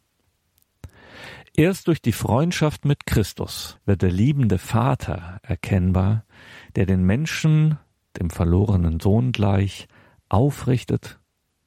Erst 1.57 1.89
durch 1.89 2.01
die 2.01 2.13
Freundschaft 2.13 2.85
mit 2.85 3.05
Christus 3.05 3.79
wird 3.85 4.03
der 4.03 4.13
liebende 4.13 4.59
Vater 4.59 5.41
erkennbar, 5.43 6.25
der 6.77 6.87
den 6.87 7.03
Menschen, 7.03 7.79
dem 8.19 8.31
verlorenen 8.31 9.01
Sohn 9.01 9.33
gleich, 9.33 9.89
aufrichtet, 10.29 11.19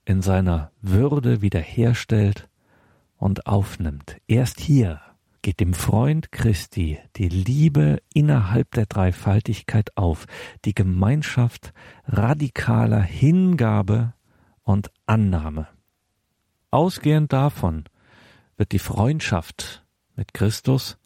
in 0.06 0.22
seiner 0.22 0.72
Würde 0.82 1.42
wiederherstellt 1.42 2.50
und 3.24 3.48
aufnimmt. 3.48 4.18
Erst 4.28 4.60
hier 4.60 5.00
geht 5.42 5.62
dem 5.62 5.74
Freund 5.74 6.34
Christi 6.34 7.00
die 7.16 7.30
Liebe 7.30 8.02
innerhalb 8.14 8.72
der 8.72 8.86
Dreifaltigkeit 8.86 9.96
auf, 9.96 10.26
die 10.66 10.74
Gemeinschaft 10.74 11.72
radikaler 12.06 13.02
Hingabe 13.02 14.14
und 14.62 14.92
Annahme. 15.06 15.70
Ausgehend 16.70 17.32
davon 17.32 17.86
wird 18.58 18.74
die 18.74 18.80
Freundschaft 18.80 19.86
mit 20.18 20.34
Christus 20.34 20.98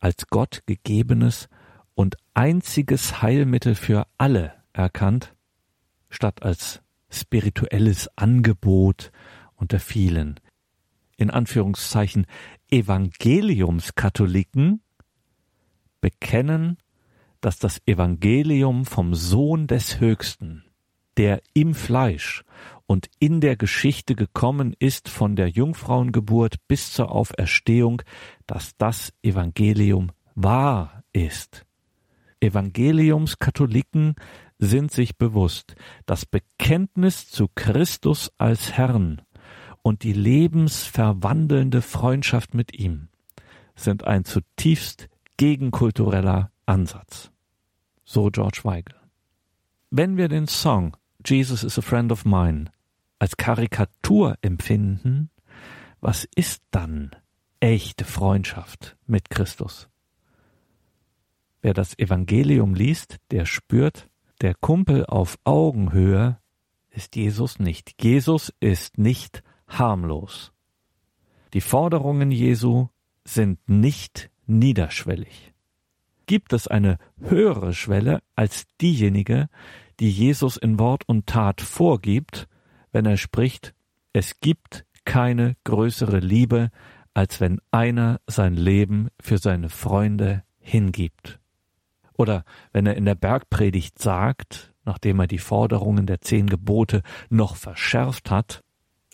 als 0.00 0.26
Gott 0.26 0.64
gegebenes 0.66 1.48
und 1.94 2.16
einziges 2.34 3.22
Heilmittel 3.22 3.74
für 3.74 4.06
alle 4.18 4.52
erkannt, 4.74 5.34
statt 6.10 6.42
als 6.42 6.82
spirituelles 7.08 8.10
Angebot 8.18 9.12
unter 9.56 9.80
vielen, 9.80 10.40
in 11.16 11.30
Anführungszeichen 11.30 12.26
Evangeliumskatholiken 12.70 14.82
bekennen, 16.00 16.78
dass 17.40 17.58
das 17.58 17.80
Evangelium 17.86 18.84
vom 18.84 19.14
Sohn 19.14 19.66
des 19.66 19.98
Höchsten, 20.00 20.64
der 21.16 21.40
im 21.52 21.74
Fleisch 21.74 22.44
und 22.86 23.08
in 23.18 23.40
der 23.40 23.56
Geschichte 23.56 24.14
gekommen 24.14 24.74
ist 24.78 25.08
von 25.08 25.36
der 25.36 25.48
Jungfrauengeburt 25.48 26.56
bis 26.68 26.92
zur 26.92 27.10
Auferstehung, 27.10 28.02
dass 28.46 28.76
das 28.76 29.12
Evangelium 29.22 30.12
wahr 30.34 31.02
ist. 31.12 31.64
Evangeliumskatholiken 32.40 34.16
sind 34.58 34.92
sich 34.92 35.16
bewusst, 35.16 35.74
das 36.06 36.26
Bekenntnis 36.26 37.30
zu 37.30 37.48
Christus 37.54 38.32
als 38.38 38.72
Herrn 38.72 39.22
und 39.84 40.02
die 40.02 40.14
lebensverwandelnde 40.14 41.82
Freundschaft 41.82 42.54
mit 42.54 42.74
ihm 42.74 43.08
sind 43.76 44.04
ein 44.04 44.24
zutiefst 44.24 45.10
gegenkultureller 45.36 46.50
Ansatz. 46.64 47.30
So 48.02 48.30
George 48.30 48.60
Weigel. 48.62 48.96
Wenn 49.90 50.16
wir 50.16 50.28
den 50.28 50.46
Song 50.46 50.96
Jesus 51.24 51.64
is 51.64 51.78
a 51.78 51.82
Friend 51.82 52.10
of 52.10 52.24
Mine 52.24 52.72
als 53.18 53.36
Karikatur 53.36 54.38
empfinden, 54.40 55.30
was 56.00 56.26
ist 56.34 56.62
dann 56.70 57.10
echte 57.60 58.06
Freundschaft 58.06 58.96
mit 59.06 59.28
Christus? 59.28 59.90
Wer 61.60 61.74
das 61.74 61.98
Evangelium 61.98 62.74
liest, 62.74 63.18
der 63.30 63.44
spürt, 63.44 64.08
der 64.40 64.54
Kumpel 64.54 65.04
auf 65.04 65.38
Augenhöhe 65.44 66.38
ist 66.88 67.16
Jesus 67.16 67.58
nicht. 67.58 68.02
Jesus 68.02 68.50
ist 68.60 68.96
nicht 68.96 69.42
harmlos. 69.78 70.52
Die 71.52 71.60
Forderungen 71.60 72.30
Jesu 72.30 72.88
sind 73.24 73.58
nicht 73.68 74.30
niederschwellig. 74.46 75.52
Gibt 76.26 76.52
es 76.52 76.66
eine 76.66 76.98
höhere 77.20 77.74
Schwelle 77.74 78.20
als 78.34 78.64
diejenige, 78.80 79.48
die 80.00 80.10
Jesus 80.10 80.56
in 80.56 80.78
Wort 80.78 81.04
und 81.06 81.26
Tat 81.26 81.60
vorgibt, 81.60 82.48
wenn 82.92 83.06
er 83.06 83.16
spricht, 83.16 83.74
es 84.12 84.40
gibt 84.40 84.84
keine 85.04 85.56
größere 85.64 86.18
Liebe, 86.18 86.70
als 87.12 87.40
wenn 87.40 87.60
einer 87.70 88.20
sein 88.26 88.54
Leben 88.54 89.08
für 89.20 89.38
seine 89.38 89.68
Freunde 89.68 90.42
hingibt. 90.58 91.38
Oder 92.16 92.44
wenn 92.72 92.86
er 92.86 92.96
in 92.96 93.04
der 93.04 93.14
Bergpredigt 93.14 93.98
sagt, 93.98 94.72
nachdem 94.84 95.20
er 95.20 95.26
die 95.26 95.38
Forderungen 95.38 96.06
der 96.06 96.20
zehn 96.20 96.46
Gebote 96.46 97.02
noch 97.28 97.56
verschärft 97.56 98.30
hat, 98.30 98.63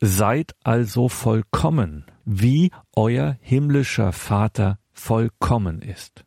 Seid 0.01 0.55
also 0.65 1.09
vollkommen, 1.09 2.07
wie 2.25 2.71
euer 2.95 3.37
himmlischer 3.41 4.13
Vater 4.13 4.79
vollkommen 4.93 5.83
ist. 5.83 6.25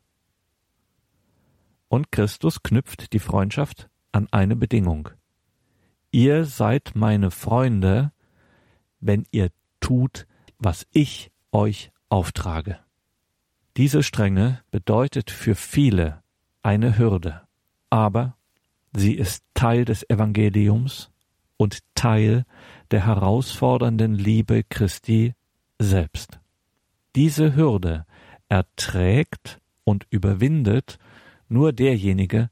Und 1.88 2.12
Christus 2.12 2.62
knüpft 2.62 3.12
die 3.12 3.18
Freundschaft 3.18 3.88
an 4.12 4.28
eine 4.30 4.54
Bedingung. 4.54 5.10
Ihr 6.12 6.44
seid 6.44 6.92
meine 6.94 7.32
Freunde, 7.32 8.12
wenn 9.00 9.24
ihr 9.32 9.50
tut, 9.80 10.26
was 10.58 10.86
ich 10.92 11.32
euch 11.50 11.90
auftrage. 12.08 12.78
Diese 13.76 14.04
Strenge 14.04 14.62
bedeutet 14.70 15.32
für 15.32 15.56
viele 15.56 16.22
eine 16.62 16.96
Hürde, 16.96 17.42
aber 17.90 18.36
sie 18.92 19.14
ist 19.14 19.44
Teil 19.54 19.84
des 19.84 20.08
Evangeliums 20.08 21.10
und 21.56 21.80
Teil 21.96 22.44
der 22.94 23.06
herausfordernden 23.06 24.14
Liebe 24.14 24.62
Christi 24.62 25.34
selbst. 25.80 26.38
Diese 27.16 27.56
Hürde 27.56 28.06
erträgt 28.48 29.60
und 29.82 30.06
überwindet 30.10 31.00
nur 31.48 31.72
derjenige, 31.72 32.50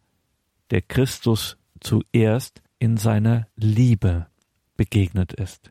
der 0.73 0.83
Christus 0.83 1.59
zuerst 1.79 2.61
in 2.81 2.97
seiner 2.97 3.47
Liebe 3.55 4.27
begegnet 4.77 5.33
ist. 5.33 5.71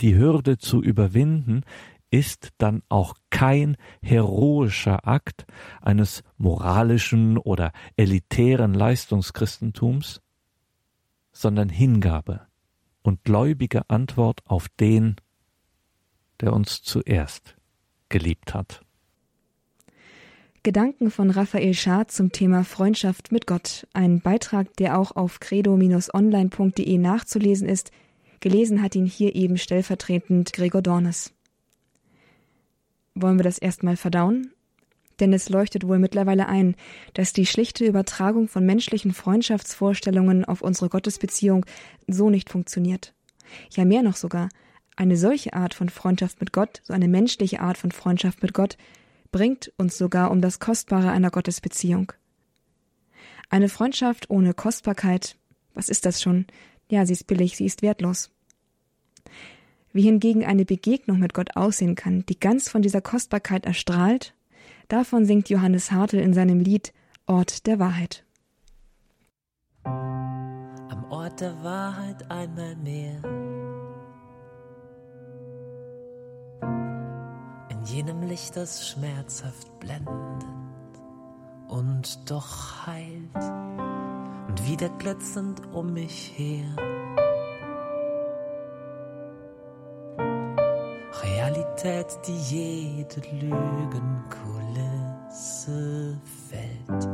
Die 0.00 0.14
Hürde 0.14 0.58
zu 0.58 0.80
überwinden 0.80 1.64
ist 2.08 2.50
dann 2.58 2.84
auch 2.88 3.16
kein 3.30 3.76
heroischer 4.00 5.08
Akt 5.08 5.44
eines 5.82 6.22
moralischen 6.36 7.36
oder 7.36 7.72
elitären 7.96 8.74
Leistungschristentums, 8.74 10.22
sondern 11.32 11.68
Hingabe 11.68 12.47
und 13.08 13.24
gläubige 13.24 13.88
Antwort 13.88 14.40
auf 14.44 14.68
den, 14.68 15.16
der 16.40 16.52
uns 16.52 16.82
zuerst 16.82 17.56
geliebt 18.10 18.54
hat. 18.54 18.82
Gedanken 20.62 21.10
von 21.10 21.30
Raphael 21.30 21.72
Schad 21.72 22.10
zum 22.10 22.32
Thema 22.32 22.64
Freundschaft 22.64 23.32
mit 23.32 23.46
Gott. 23.46 23.86
Ein 23.94 24.20
Beitrag, 24.20 24.76
der 24.76 24.98
auch 24.98 25.12
auf 25.16 25.40
credo-online.de 25.40 26.98
nachzulesen 26.98 27.68
ist. 27.68 27.90
Gelesen 28.40 28.82
hat 28.82 28.94
ihn 28.94 29.06
hier 29.06 29.34
eben 29.34 29.56
stellvertretend 29.56 30.52
Gregor 30.52 30.82
Dornes. 30.82 31.32
Wollen 33.14 33.38
wir 33.38 33.44
das 33.44 33.58
erstmal 33.58 33.96
verdauen? 33.96 34.52
Denn 35.20 35.32
es 35.32 35.48
leuchtet 35.48 35.86
wohl 35.86 35.98
mittlerweile 35.98 36.48
ein, 36.48 36.76
dass 37.14 37.32
die 37.32 37.46
schlichte 37.46 37.84
Übertragung 37.84 38.48
von 38.48 38.64
menschlichen 38.64 39.12
Freundschaftsvorstellungen 39.12 40.44
auf 40.44 40.62
unsere 40.62 40.88
Gottesbeziehung 40.88 41.66
so 42.06 42.30
nicht 42.30 42.50
funktioniert. 42.50 43.14
Ja, 43.70 43.84
mehr 43.84 44.02
noch 44.02 44.16
sogar. 44.16 44.48
Eine 44.96 45.16
solche 45.16 45.52
Art 45.52 45.74
von 45.74 45.88
Freundschaft 45.88 46.40
mit 46.40 46.52
Gott, 46.52 46.82
so 46.84 46.92
eine 46.92 47.08
menschliche 47.08 47.60
Art 47.60 47.78
von 47.78 47.92
Freundschaft 47.92 48.42
mit 48.42 48.52
Gott, 48.52 48.76
bringt 49.30 49.72
uns 49.76 49.98
sogar 49.98 50.30
um 50.30 50.40
das 50.40 50.58
Kostbare 50.58 51.10
einer 51.10 51.30
Gottesbeziehung. 51.30 52.12
Eine 53.50 53.68
Freundschaft 53.68 54.30
ohne 54.30 54.54
Kostbarkeit, 54.54 55.36
was 55.74 55.88
ist 55.88 56.04
das 56.04 56.20
schon? 56.20 56.46
Ja, 56.90 57.06
sie 57.06 57.12
ist 57.12 57.26
billig, 57.26 57.56
sie 57.56 57.66
ist 57.66 57.82
wertlos. 57.82 58.30
Wie 59.92 60.02
hingegen 60.02 60.44
eine 60.44 60.64
Begegnung 60.64 61.18
mit 61.18 61.34
Gott 61.34 61.56
aussehen 61.56 61.94
kann, 61.94 62.24
die 62.26 62.38
ganz 62.38 62.68
von 62.68 62.82
dieser 62.82 63.00
Kostbarkeit 63.00 63.64
erstrahlt, 63.64 64.34
davon 64.88 65.24
singt 65.24 65.48
Johannes 65.48 65.90
Hartl 65.92 66.18
in 66.18 66.34
seinem 66.34 66.60
Lied 66.60 66.92
Ort 67.26 67.66
der 67.66 67.78
Wahrheit. 67.78 68.24
Am 69.84 71.04
Ort 71.10 71.40
der 71.40 71.62
Wahrheit 71.62 72.30
einmal 72.30 72.74
mehr 72.76 73.20
jenem 77.88 78.22
Licht, 78.22 78.56
das 78.56 78.88
schmerzhaft 78.88 79.78
blendet 79.80 80.44
und 81.68 82.30
doch 82.30 82.86
heilt 82.86 83.34
und 84.48 84.68
wieder 84.68 84.88
glitzernd 84.98 85.62
um 85.72 85.92
mich 85.92 86.32
her. 86.36 86.66
Realität, 91.84 92.18
die 92.26 92.54
jede 92.54 93.20
Lügenkulisse 93.40 96.20
fällt 96.48 97.06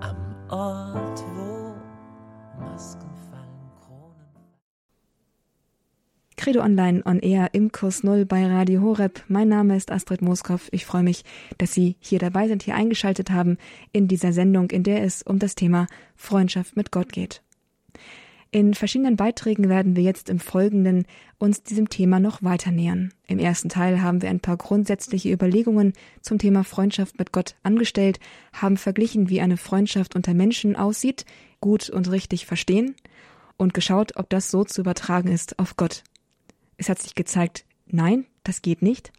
am 0.00 0.16
Ort, 0.50 1.24
wo 1.34 1.74
Masken 2.60 3.08
Credo 6.36 6.60
Online 6.60 7.02
on 7.04 7.20
Air 7.20 7.50
im 7.52 7.70
Kurs 7.70 8.02
Null 8.02 8.26
bei 8.26 8.44
Radio 8.44 8.82
Horeb. 8.82 9.22
Mein 9.28 9.48
Name 9.48 9.76
ist 9.76 9.92
Astrid 9.92 10.22
Moskow. 10.22 10.68
Ich 10.72 10.84
freue 10.84 11.04
mich, 11.04 11.24
dass 11.58 11.72
Sie 11.72 11.94
hier 12.00 12.18
dabei 12.18 12.48
sind, 12.48 12.64
hier 12.64 12.74
eingeschaltet 12.74 13.30
haben 13.30 13.58
in 13.92 14.08
dieser 14.08 14.32
Sendung, 14.32 14.70
in 14.70 14.82
der 14.82 15.04
es 15.04 15.22
um 15.22 15.38
das 15.38 15.54
Thema 15.54 15.86
Freundschaft 16.16 16.74
mit 16.74 16.90
Gott 16.90 17.12
geht. 17.12 17.42
In 18.54 18.74
verschiedenen 18.74 19.16
Beiträgen 19.16 19.70
werden 19.70 19.96
wir 19.96 20.02
jetzt 20.02 20.28
im 20.28 20.38
Folgenden 20.38 21.06
uns 21.38 21.62
diesem 21.62 21.88
Thema 21.88 22.20
noch 22.20 22.42
weiter 22.42 22.70
nähern. 22.70 23.14
Im 23.26 23.38
ersten 23.38 23.70
Teil 23.70 24.02
haben 24.02 24.20
wir 24.20 24.28
ein 24.28 24.40
paar 24.40 24.58
grundsätzliche 24.58 25.32
Überlegungen 25.32 25.94
zum 26.20 26.36
Thema 26.36 26.62
Freundschaft 26.62 27.18
mit 27.18 27.32
Gott 27.32 27.54
angestellt, 27.62 28.20
haben 28.52 28.76
verglichen, 28.76 29.30
wie 29.30 29.40
eine 29.40 29.56
Freundschaft 29.56 30.14
unter 30.14 30.34
Menschen 30.34 30.76
aussieht, 30.76 31.24
gut 31.60 31.88
und 31.88 32.10
richtig 32.10 32.44
verstehen 32.44 32.94
und 33.56 33.72
geschaut, 33.72 34.16
ob 34.16 34.28
das 34.28 34.50
so 34.50 34.64
zu 34.64 34.82
übertragen 34.82 35.28
ist 35.28 35.58
auf 35.58 35.78
Gott. 35.78 36.04
Es 36.76 36.90
hat 36.90 37.00
sich 37.00 37.14
gezeigt, 37.14 37.64
nein, 37.86 38.26
das 38.44 38.60
geht 38.60 38.82
nicht. 38.82 39.12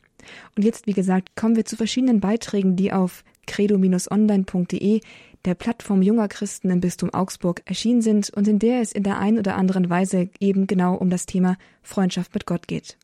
Und 0.55 0.63
jetzt, 0.63 0.85
wie 0.85 0.93
gesagt, 0.93 1.35
kommen 1.35 1.55
wir 1.55 1.65
zu 1.65 1.75
verschiedenen 1.75 2.19
Beiträgen, 2.19 2.75
die 2.75 2.93
auf 2.93 3.23
credo-online.de, 3.47 5.01
der 5.45 5.55
Plattform 5.55 6.01
junger 6.01 6.27
Christen 6.27 6.69
im 6.69 6.79
Bistum 6.79 7.13
Augsburg, 7.13 7.61
erschienen 7.65 8.01
sind 8.01 8.29
und 8.29 8.47
in 8.47 8.59
der 8.59 8.81
es 8.81 8.91
in 8.91 9.03
der 9.03 9.19
einen 9.19 9.39
oder 9.39 9.55
anderen 9.55 9.89
Weise 9.89 10.29
eben 10.39 10.67
genau 10.67 10.95
um 10.95 11.09
das 11.09 11.25
Thema 11.25 11.57
Freundschaft 11.81 12.33
mit 12.33 12.45
Gott 12.45 12.67
geht. 12.67 12.97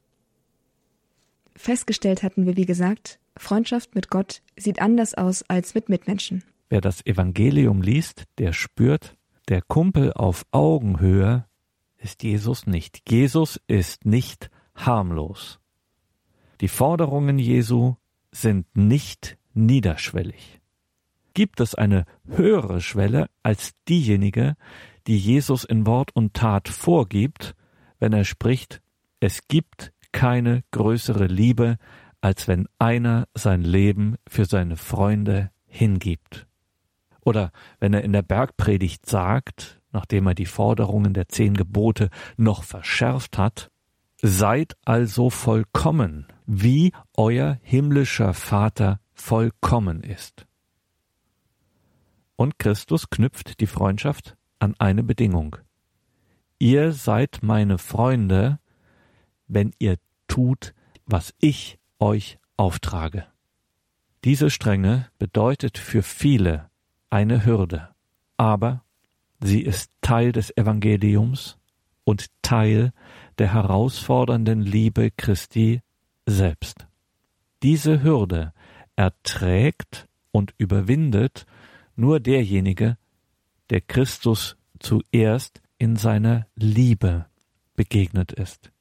Festgestellt 1.55 2.23
hatten 2.23 2.45
wir, 2.45 2.55
wie 2.55 2.65
gesagt, 2.65 3.19
Freundschaft 3.35 3.95
mit 3.95 4.09
Gott 4.09 4.41
sieht 4.57 4.81
anders 4.81 5.13
aus 5.13 5.43
als 5.47 5.73
mit 5.75 5.89
Mitmenschen. 5.89 6.43
Wer 6.69 6.81
das 6.81 7.05
Evangelium 7.05 7.81
liest, 7.81 8.25
der 8.37 8.53
spürt, 8.53 9.17
der 9.47 9.61
Kumpel 9.61 10.13
auf 10.13 10.45
Augenhöhe 10.51 11.45
ist 11.97 12.23
Jesus 12.23 12.67
nicht. 12.67 13.01
Jesus 13.09 13.59
ist 13.67 14.05
nicht 14.05 14.49
harmlos. 14.75 15.59
Die 16.61 16.67
Forderungen 16.67 17.39
Jesu 17.39 17.95
sind 18.31 18.65
nicht 18.75 19.38
niederschwellig. 19.65 20.59
Gibt 21.33 21.59
es 21.59 21.75
eine 21.75 22.05
höhere 22.27 22.81
Schwelle 22.81 23.29
als 23.43 23.73
diejenige, 23.87 24.55
die 25.07 25.17
Jesus 25.17 25.63
in 25.63 25.85
Wort 25.85 26.15
und 26.15 26.33
Tat 26.33 26.67
vorgibt, 26.67 27.55
wenn 27.99 28.13
er 28.13 28.25
spricht, 28.25 28.81
es 29.19 29.47
gibt 29.47 29.91
keine 30.11 30.63
größere 30.71 31.27
Liebe, 31.27 31.77
als 32.21 32.47
wenn 32.47 32.67
einer 32.79 33.27
sein 33.33 33.61
Leben 33.61 34.15
für 34.27 34.45
seine 34.45 34.75
Freunde 34.75 35.51
hingibt. 35.65 36.47
Oder 37.21 37.51
wenn 37.79 37.93
er 37.93 38.03
in 38.03 38.13
der 38.13 38.21
Bergpredigt 38.21 39.05
sagt, 39.05 39.81
nachdem 39.91 40.27
er 40.27 40.35
die 40.35 40.45
Forderungen 40.45 41.13
der 41.13 41.29
zehn 41.29 41.53
Gebote 41.53 42.09
noch 42.37 42.63
verschärft 42.63 43.37
hat, 43.37 43.69
Seid 44.21 44.75
also 44.83 45.29
vollkommen, 45.29 46.27
wie 46.45 46.91
euer 47.15 47.57
himmlischer 47.61 48.33
Vater 48.33 48.99
vollkommen 49.19 50.01
ist. 50.01 50.45
Und 52.35 52.57
Christus 52.57 53.09
knüpft 53.09 53.59
die 53.59 53.67
Freundschaft 53.67 54.37
an 54.59 54.75
eine 54.79 55.03
Bedingung. 55.03 55.57
Ihr 56.57 56.91
seid 56.91 57.39
meine 57.41 57.77
Freunde, 57.77 58.59
wenn 59.47 59.71
ihr 59.79 59.97
tut, 60.27 60.73
was 61.05 61.33
ich 61.39 61.79
euch 61.99 62.39
auftrage. 62.57 63.25
Diese 64.23 64.49
Strenge 64.49 65.07
bedeutet 65.17 65.77
für 65.77 66.03
viele 66.03 66.69
eine 67.09 67.45
Hürde, 67.45 67.89
aber 68.37 68.83
Sie 69.41 69.61
ist 69.61 69.91
Teil 70.01 70.33
des 70.33 70.55
Evangeliums 70.57 71.57
und 72.03 72.27
Teil 72.41 72.91
der 73.37 73.53
herausfordernden 73.53 74.61
Liebe 74.61 75.11
Christi 75.11 75.81
selbst. 76.25 76.87
Diese 77.63 78.03
Hürde 78.03 78.53
erträgt 78.99 80.09
und 80.33 80.53
überwindet 80.57 81.45
nur 81.95 82.19
derjenige, 82.19 82.97
der 83.69 83.79
Christus 83.79 84.57
zuerst 84.77 85.61
in 85.77 85.95
seiner 85.95 86.47
Liebe 86.55 87.25
begegnet 87.77 88.33
ist. 88.33 88.73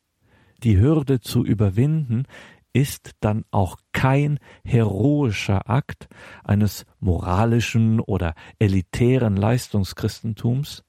Die 0.64 0.76
Hürde 0.76 1.20
zu 1.20 1.44
überwinden 1.44 2.24
ist 2.72 3.12
dann 3.20 3.44
auch 3.52 3.78
kein 3.92 4.40
heroischer 4.64 5.70
Akt 5.70 6.08
eines 6.42 6.84
moralischen 6.98 8.00
oder 8.00 8.34
elitären 8.58 9.36
Leistungschristentums, 9.36 10.82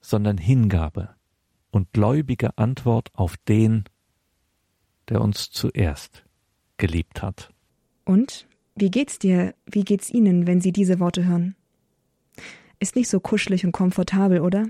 sondern 0.00 0.38
Hingabe 0.38 1.10
und 1.70 1.92
gläubige 1.92 2.56
Antwort 2.56 3.10
auf 3.12 3.36
den, 3.36 3.84
der 5.10 5.20
uns 5.20 5.50
zuerst 5.50 6.24
geliebt 6.78 7.20
hat. 7.20 7.53
Und 8.04 8.46
wie 8.74 8.90
geht's 8.90 9.18
dir, 9.18 9.54
wie 9.66 9.84
geht's 9.84 10.10
Ihnen, 10.10 10.46
wenn 10.46 10.60
Sie 10.60 10.72
diese 10.72 11.00
Worte 11.00 11.24
hören? 11.24 11.54
Ist 12.80 12.96
nicht 12.96 13.08
so 13.08 13.20
kuschelig 13.20 13.64
und 13.64 13.72
komfortabel, 13.72 14.40
oder? 14.40 14.66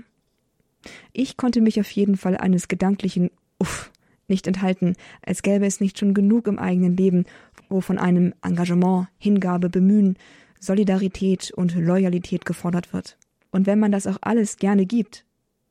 Ich 1.11 1.37
konnte 1.37 1.61
mich 1.61 1.79
auf 1.79 1.89
jeden 1.91 2.17
Fall 2.17 2.37
eines 2.37 2.67
gedanklichen 2.67 3.31
Uff 3.59 3.91
nicht 4.27 4.47
enthalten, 4.47 4.95
als 5.21 5.41
gäbe 5.41 5.65
es 5.65 5.79
nicht 5.79 5.99
schon 5.99 6.13
genug 6.13 6.47
im 6.47 6.59
eigenen 6.59 6.97
Leben, 6.97 7.25
wo 7.69 7.81
von 7.81 7.97
einem 7.97 8.33
Engagement, 8.41 9.07
Hingabe, 9.17 9.69
Bemühen, 9.69 10.17
Solidarität 10.59 11.51
und 11.51 11.75
Loyalität 11.75 12.45
gefordert 12.45 12.93
wird. 12.93 13.17
Und 13.51 13.67
wenn 13.67 13.79
man 13.79 13.91
das 13.91 14.07
auch 14.07 14.17
alles 14.21 14.57
gerne 14.57 14.85
gibt, 14.85 15.25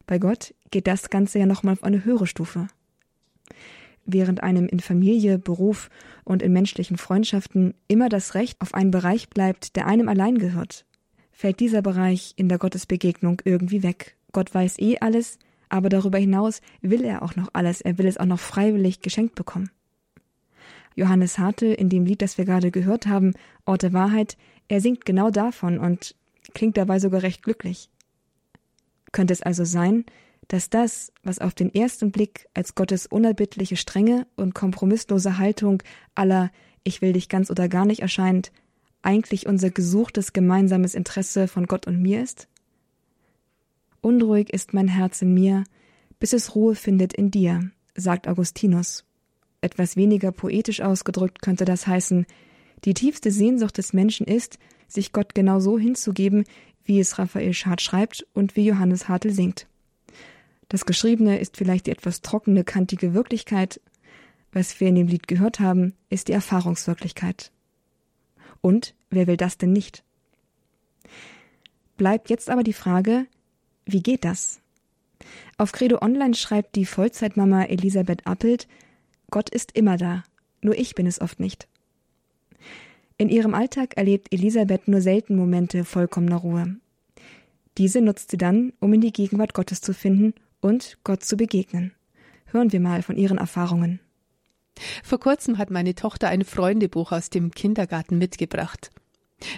bei 0.07 0.19
Gott 0.19 0.55
geht 0.71 0.87
das 0.87 1.11
Ganze 1.11 1.39
ja 1.39 1.47
nochmal 1.47 1.75
auf 1.75 1.85
eine 1.85 2.05
höhere 2.05 2.27
Stufe. 2.27 2.69
Während 4.07 4.43
einem 4.43 4.67
in 4.67 4.81
Familie, 4.81 5.39
Beruf 5.39 5.89
und 6.25 6.43
in 6.43 6.53
menschlichen 6.53 6.99
Freundschaften 6.99 7.75
immer 7.89 8.09
das 8.09 8.35
Recht 8.35 8.61
auf 8.61 8.75
einen 8.75 8.91
Bereich 8.91 9.31
bleibt, 9.31 9.77
der 9.77 9.87
einem 9.87 10.09
allein 10.09 10.39
gehört, 10.39 10.85
fällt 11.33 11.61
dieser 11.61 11.83
Bereich 11.83 12.35
in 12.37 12.49
der 12.49 12.59
Gottesbegegnung 12.59 13.41
irgendwie 13.45 13.83
weg. 13.83 14.17
Gott 14.33 14.55
weiß 14.55 14.79
eh 14.79 14.99
alles, 15.01 15.39
aber 15.69 15.89
darüber 15.89 16.19
hinaus 16.19 16.61
will 16.83 17.05
er 17.05 17.23
auch 17.23 17.35
noch 17.37 17.49
alles, 17.53 17.81
er 17.81 17.99
will 17.99 18.07
es 18.07 18.19
auch 18.19 18.27
noch 18.27 18.41
freiwillig 18.41 19.01
geschenkt 19.01 19.35
bekommen. 19.35 19.71
Johannes 20.95 21.39
Harte 21.39 21.67
in 21.67 21.89
dem 21.89 22.05
Lied, 22.05 22.23
das 22.23 22.39
wir 22.39 22.45
gerade 22.45 22.71
gehört 22.71 23.07
haben, 23.07 23.33
Ort 23.65 23.83
der 23.83 23.93
Wahrheit, 23.93 24.37
er 24.69 24.81
singt 24.81 25.05
genau 25.05 25.31
davon 25.31 25.79
und 25.79 26.15
klingt 26.53 26.77
dabei 26.77 26.99
sogar 26.99 27.23
recht 27.23 27.43
glücklich. 27.43 27.89
Könnte 29.13 29.33
es 29.33 29.43
also 29.43 29.65
sein, 29.65 30.05
dass 30.49 30.71
das, 30.71 31.13
was 31.23 31.39
auf 31.39 31.55
den 31.55 31.75
ersten 31.75 32.11
Blick 32.11 32.47
als 32.55 32.75
Gottes 32.75 33.07
unerbittliche 33.07 33.77
Strenge 33.77 34.27
und 34.37 34.55
kompromisslose 34.55 35.39
Haltung 35.39 35.83
aller 36.15 36.51
Ich 36.83 37.01
will 37.01 37.13
dich 37.13 37.29
ganz 37.29 37.51
oder 37.51 37.69
gar 37.69 37.87
nicht 37.87 38.01
erscheint, 38.01 38.53
eigentlich 39.03 39.47
unser 39.47 39.71
gesuchtes 39.71 40.33
gemeinsames 40.33 40.95
Interesse 40.95 41.49
von 41.49 41.67
Gott 41.67 41.87
und 41.87 42.01
mir 42.01 42.23
ist? 42.23 42.49
Unruhig 44.01 44.53
ist 44.53 44.75
mein 44.75 44.89
Herz 44.89 45.23
in 45.23 45.33
mir, 45.33 45.65
bis 46.19 46.33
es 46.33 46.55
Ruhe 46.55 46.75
findet 46.75 47.15
in 47.15 47.31
dir, 47.31 47.71
sagt 47.95 48.29
Augustinus. 48.29 49.05
Etwas 49.61 49.97
weniger 49.97 50.31
poetisch 50.31 50.83
ausgedrückt 50.83 51.41
könnte 51.41 51.65
das 51.65 51.87
heißen, 51.87 52.27
die 52.85 52.93
tiefste 52.93 53.31
Sehnsucht 53.31 53.79
des 53.79 53.95
Menschen 53.95 54.27
ist, 54.27 54.59
sich 54.89 55.13
Gott 55.13 55.35
genau 55.35 55.59
so 55.59 55.79
hinzugeben, 55.79 56.45
wie 56.85 57.01
es 57.01 57.19
Raphael 57.19 57.55
Schad 57.55 57.81
schreibt 57.81 58.27
und 58.35 58.57
wie 58.57 58.67
Johannes 58.67 59.09
Hartl 59.09 59.31
singt. 59.31 59.67
Das 60.69 60.87
Geschriebene 60.87 61.39
ist 61.39 61.57
vielleicht 61.57 61.87
die 61.87 61.91
etwas 61.91 62.23
trockene, 62.23 62.65
kantige 62.65 63.15
Wirklichkeit. 63.15 63.81
Was 64.53 64.81
wir 64.81 64.89
in 64.89 64.95
dem 64.95 65.09
Lied 65.09 65.29
gehört 65.29 65.61
haben, 65.61 65.95
ist 66.11 66.29
die 66.29 66.33
Erfahrungswirklichkeit. 66.33 67.51
Und 68.61 68.95
wer 69.11 69.27
will 69.27 69.37
das 69.37 69.59
denn 69.59 69.73
nicht? 69.73 70.05
Bleibt 71.97 72.31
jetzt 72.31 72.51
aber 72.51 72.63
die 72.63 72.73
Frage, 72.73 73.27
wie 73.85 74.03
geht 74.03 74.25
das? 74.25 74.61
Auf 75.59 75.73
Credo 75.73 76.01
Online 76.01 76.35
schreibt 76.35 76.77
die 76.77 76.87
Vollzeitmama 76.87 77.65
Elisabeth 77.65 78.27
Appelt, 78.27 78.67
Gott 79.31 79.51
ist 79.51 79.77
immer 79.77 79.97
da, 79.97 80.25
nur 80.61 80.77
ich 80.79 80.95
bin 80.95 81.07
es 81.07 81.21
oft 81.21 81.41
nicht. 81.41 81.69
In 83.17 83.29
ihrem 83.29 83.55
Alltag 83.55 83.97
erlebt 83.97 84.33
Elisabeth 84.33 84.89
nur 84.89 85.01
selten 85.01 85.37
Momente 85.37 85.85
vollkommener 85.85 86.37
Ruhe. 86.37 86.77
Diese 87.79 88.01
nutzt 88.01 88.31
sie 88.31 88.39
dann, 88.39 88.73
um 88.81 88.93
in 88.93 89.01
die 89.01 89.13
Gegenwart 89.13 89.55
Gottes 89.55 89.81
zu 89.81 89.95
finden 89.95 90.35
und 90.65 90.99
Gott 91.05 91.23
zu 91.23 91.37
begegnen. 91.37 91.93
Hören 92.47 92.73
wir 92.73 92.81
mal 92.81 93.03
von 93.03 93.17
ihren 93.17 93.39
Erfahrungen. 93.39 94.01
Vor 95.03 95.21
kurzem 95.21 95.59
hat 95.59 95.71
meine 95.71 95.95
Tochter 95.95 96.29
ein 96.29 96.45
Freundebuch 96.45 97.13
aus 97.13 97.29
dem 97.29 97.51
Kindergarten 97.51 98.17
mitgebracht. 98.17 98.91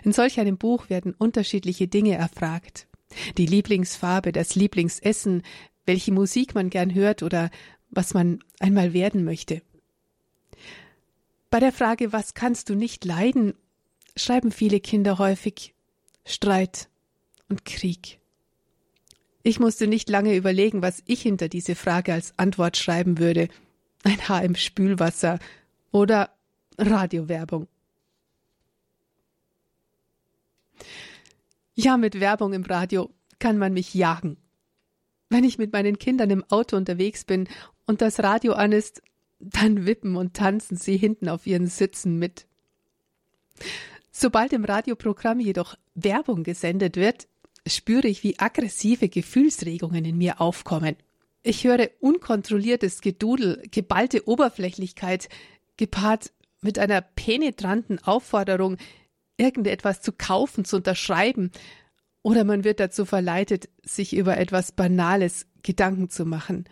In 0.03 0.13
solch 0.13 0.41
einem 0.41 0.59
Buch 0.59 0.91
werden 0.91 1.15
unterschiedliche 1.17 1.87
Dinge 1.87 2.17
erfragt 2.17 2.89
die 3.39 3.47
Lieblingsfarbe, 3.47 4.33
das 4.33 4.57
Lieblingsessen, 4.57 5.43
welche 5.85 6.13
Musik 6.13 6.55
man 6.57 6.71
gern 6.71 6.93
hört 6.93 7.23
oder 7.23 7.51
was 7.89 8.15
man 8.15 8.41
einmal 8.59 8.93
werden 8.93 9.25
möchte. 9.25 9.63
Bei 11.51 11.61
der 11.61 11.73
Frage, 11.73 12.13
was 12.13 12.35
kannst 12.35 12.69
du 12.69 12.75
nicht 12.75 13.05
leiden, 13.05 13.55
schreiben 14.17 14.51
viele 14.51 14.81
Kinder 14.81 15.19
häufig 15.19 15.73
Streit 16.25 16.89
und 17.49 17.65
Krieg. 17.65 18.19
Ich 19.47 19.61
musste 19.61 19.87
nicht 19.87 20.11
lange 20.11 20.35
überlegen, 20.35 20.83
was 20.83 21.05
ich 21.07 21.23
hinter 21.23 21.49
diese 21.49 21.77
Frage 21.77 22.13
als 22.13 22.37
Antwort 22.37 22.77
schreiben 22.77 23.19
würde. 23.19 23.49
Ein 24.03 24.29
Haar 24.29 24.43
im 24.43 24.57
Spülwasser 24.57 25.39
oder 25.93 26.31
Radiowerbung. 26.79 27.69
Ja, 31.77 31.97
mit 31.97 32.19
Werbung 32.19 32.55
im 32.55 32.65
Radio 32.65 33.09
kann 33.39 33.57
man 33.57 33.73
mich 33.73 33.95
jagen. 33.95 34.37
Wenn 35.29 35.45
ich 35.45 35.59
mit 35.59 35.73
meinen 35.73 36.01
Kindern 36.01 36.31
im 36.31 36.43
Auto 36.51 36.77
unterwegs 36.77 37.25
bin 37.25 37.49
und 37.87 38.01
das 38.01 38.19
Radio 38.25 38.55
an 38.55 38.73
ist, 38.73 39.01
dann 39.39 39.87
wippen 39.87 40.17
und 40.17 40.35
tanzen 40.35 40.77
sie 40.77 40.97
hinten 40.97 41.29
auf 41.29 41.47
ihren 41.47 41.69
Sitzen 41.69 42.19
mit. 42.19 42.47
Sobald 44.11 44.53
im 44.53 44.65
Radioprogramm 44.65 45.39
jedoch 45.39 45.77
Werbung 45.95 46.43
gesendet 46.43 46.97
wird, 46.97 47.29
spüre 47.67 48.09
ich, 48.09 48.23
wie 48.23 48.39
aggressive 48.39 49.09
Gefühlsregungen 49.09 50.05
in 50.05 50.19
mir 50.19 50.41
aufkommen. 50.41 50.97
Ich 51.43 51.65
höre 51.65 51.91
unkontrolliertes 52.01 53.01
Gedudel, 53.01 53.63
geballte 53.71 54.29
Oberflächlichkeit, 54.29 55.29
gepaart 55.77 56.33
mit 56.61 56.79
einer 56.79 57.01
penetranten 57.01 58.03
Aufforderung, 58.03 58.77
irgendetwas 59.37 60.01
zu 60.03 60.13
kaufen, 60.13 60.65
zu 60.65 60.77
unterschreiben, 60.77 61.51
oder 62.23 62.43
man 62.43 62.65
wird 62.65 62.81
dazu 62.81 63.05
verleitet, 63.05 63.69
sich 63.85 64.17
über 64.17 64.37
etwas 64.37 64.73
Banales 64.73 65.47
Gedanken 65.63 66.11
zu 66.11 66.27
machen. 66.27 66.65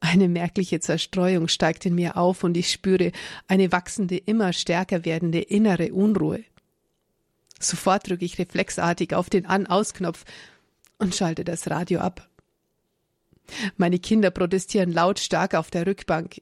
Eine 0.00 0.28
merkliche 0.28 0.80
Zerstreuung 0.80 1.48
steigt 1.48 1.86
in 1.86 1.94
mir 1.94 2.18
auf 2.18 2.44
und 2.44 2.58
ich 2.58 2.70
spüre 2.70 3.10
eine 3.48 3.72
wachsende, 3.72 4.18
immer 4.18 4.52
stärker 4.52 5.06
werdende 5.06 5.40
innere 5.40 5.94
Unruhe. 5.94 6.44
Sofort 7.60 8.08
drücke 8.08 8.24
ich 8.24 8.38
reflexartig 8.38 9.14
auf 9.14 9.30
den 9.30 9.46
An-Aus-Knopf 9.46 10.24
und 10.98 11.14
schalte 11.14 11.44
das 11.44 11.70
Radio 11.70 12.00
ab. 12.00 12.28
Meine 13.76 13.98
Kinder 13.98 14.30
protestieren 14.30 14.92
lautstark 14.92 15.54
auf 15.54 15.70
der 15.70 15.86
Rückbank. 15.86 16.40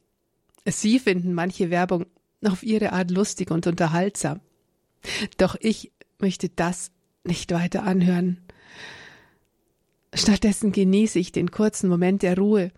Sie 0.67 0.99
finden 0.99 1.35
manche 1.35 1.71
Werbung 1.71 2.07
auf 2.45 2.63
ihre 2.63 2.93
Art 2.93 3.11
lustig 3.11 3.51
und 3.51 3.67
unterhaltsam. 3.67 4.41
Doch 5.37 5.57
ich 5.61 5.93
möchte 6.19 6.49
das 6.49 6.93
nicht 7.25 7.51
weiter 7.53 7.83
anhören. 7.83 8.39
Stattdessen 10.15 10.73
genieße 10.73 11.19
ich 11.19 11.33
den 11.33 11.51
kurzen 11.51 11.89
Moment 11.89 12.23
der 12.23 12.37
Ruhe, 12.37 12.71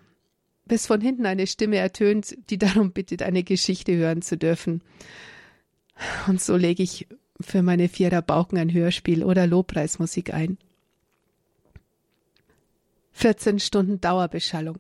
bis 0.67 0.87
von 0.87 1.01
hinten 1.01 1.27
eine 1.27 1.47
Stimme 1.47 1.77
ertönt, 1.77 2.37
die 2.51 2.59
darum 2.59 2.93
bittet, 2.93 3.23
eine 3.23 3.43
Geschichte 3.43 3.95
hören 3.95 4.23
zu 4.23 4.39
dürfen. 4.39 4.83
Und 6.27 6.41
so 6.41 6.57
lege 6.57 6.83
ich 6.83 7.07
für 7.41 7.63
meine 7.63 7.89
Vierer 7.89 8.23
Bauken 8.23 8.59
ein 8.59 8.73
Hörspiel 8.73 9.25
oder 9.25 9.47
Lobpreismusik 9.47 10.33
ein. 10.33 10.59
14 13.13 13.61
Stunden 13.61 14.01
Dauerbeschallung. 14.01 14.79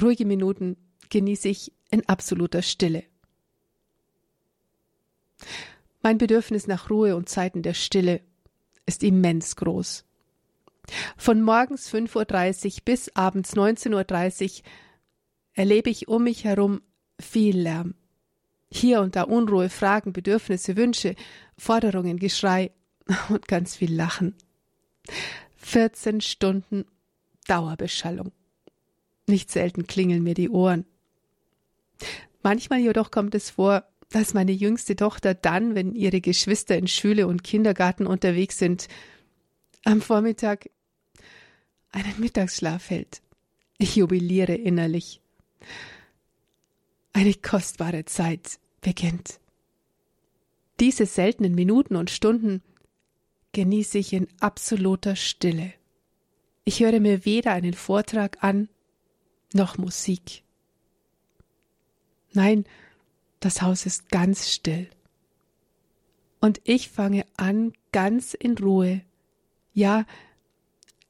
Ruhige 0.00 0.24
Minuten 0.24 0.76
genieße 1.10 1.48
ich 1.48 1.72
in 1.90 2.08
absoluter 2.08 2.62
Stille. 2.62 3.04
Mein 6.02 6.18
Bedürfnis 6.18 6.66
nach 6.66 6.90
Ruhe 6.90 7.16
und 7.16 7.28
Zeiten 7.28 7.62
der 7.62 7.74
Stille 7.74 8.20
ist 8.86 9.02
immens 9.02 9.56
groß. 9.56 10.04
Von 11.16 11.42
morgens 11.42 11.92
5.30 11.92 12.64
Uhr 12.64 12.72
bis 12.84 13.16
abends 13.16 13.56
19.30 13.56 14.58
Uhr 14.58 14.64
erlebe 15.54 15.90
ich 15.90 16.08
um 16.08 16.24
mich 16.24 16.44
herum 16.44 16.82
viel 17.20 17.58
Lärm. 17.58 17.94
Hier 18.70 19.00
und 19.00 19.16
da 19.16 19.22
Unruhe, 19.22 19.70
Fragen, 19.70 20.12
Bedürfnisse, 20.12 20.76
Wünsche, 20.76 21.14
Forderungen, 21.56 22.18
Geschrei 22.18 22.70
und 23.28 23.48
ganz 23.48 23.76
viel 23.76 23.94
Lachen. 23.94 24.34
14 25.56 26.20
Stunden 26.20 26.84
Dauerbeschallung. 27.46 28.32
Nicht 29.26 29.50
selten 29.50 29.86
klingeln 29.86 30.22
mir 30.22 30.34
die 30.34 30.50
Ohren. 30.50 30.84
Manchmal 32.42 32.80
jedoch 32.80 33.10
kommt 33.10 33.34
es 33.34 33.50
vor, 33.50 33.84
dass 34.10 34.34
meine 34.34 34.52
jüngste 34.52 34.96
Tochter 34.96 35.34
dann, 35.34 35.74
wenn 35.74 35.94
ihre 35.94 36.20
Geschwister 36.20 36.76
in 36.76 36.86
Schule 36.86 37.26
und 37.26 37.42
Kindergarten 37.42 38.06
unterwegs 38.06 38.58
sind, 38.58 38.88
am 39.84 40.00
Vormittag 40.00 40.70
einen 41.90 42.18
Mittagsschlaf 42.18 42.90
hält. 42.90 43.22
Ich 43.78 43.96
jubiliere 43.96 44.54
innerlich. 44.54 45.20
Eine 47.12 47.34
kostbare 47.34 48.04
Zeit 48.04 48.58
beginnt. 48.80 49.40
Diese 50.80 51.06
seltenen 51.06 51.54
Minuten 51.54 51.96
und 51.96 52.10
Stunden 52.10 52.62
genieße 53.52 53.98
ich 53.98 54.12
in 54.12 54.28
absoluter 54.40 55.16
Stille. 55.16 55.72
Ich 56.64 56.80
höre 56.80 57.00
mir 57.00 57.24
weder 57.24 57.52
einen 57.52 57.74
Vortrag 57.74 58.42
an 58.42 58.68
noch 59.52 59.78
Musik. 59.78 60.42
Nein, 62.32 62.64
das 63.38 63.62
Haus 63.62 63.86
ist 63.86 64.08
ganz 64.08 64.50
still. 64.50 64.88
Und 66.40 66.60
ich 66.64 66.90
fange 66.90 67.24
an, 67.36 67.72
ganz 67.92 68.34
in 68.34 68.58
Ruhe 68.58 69.02
ja, 69.74 70.06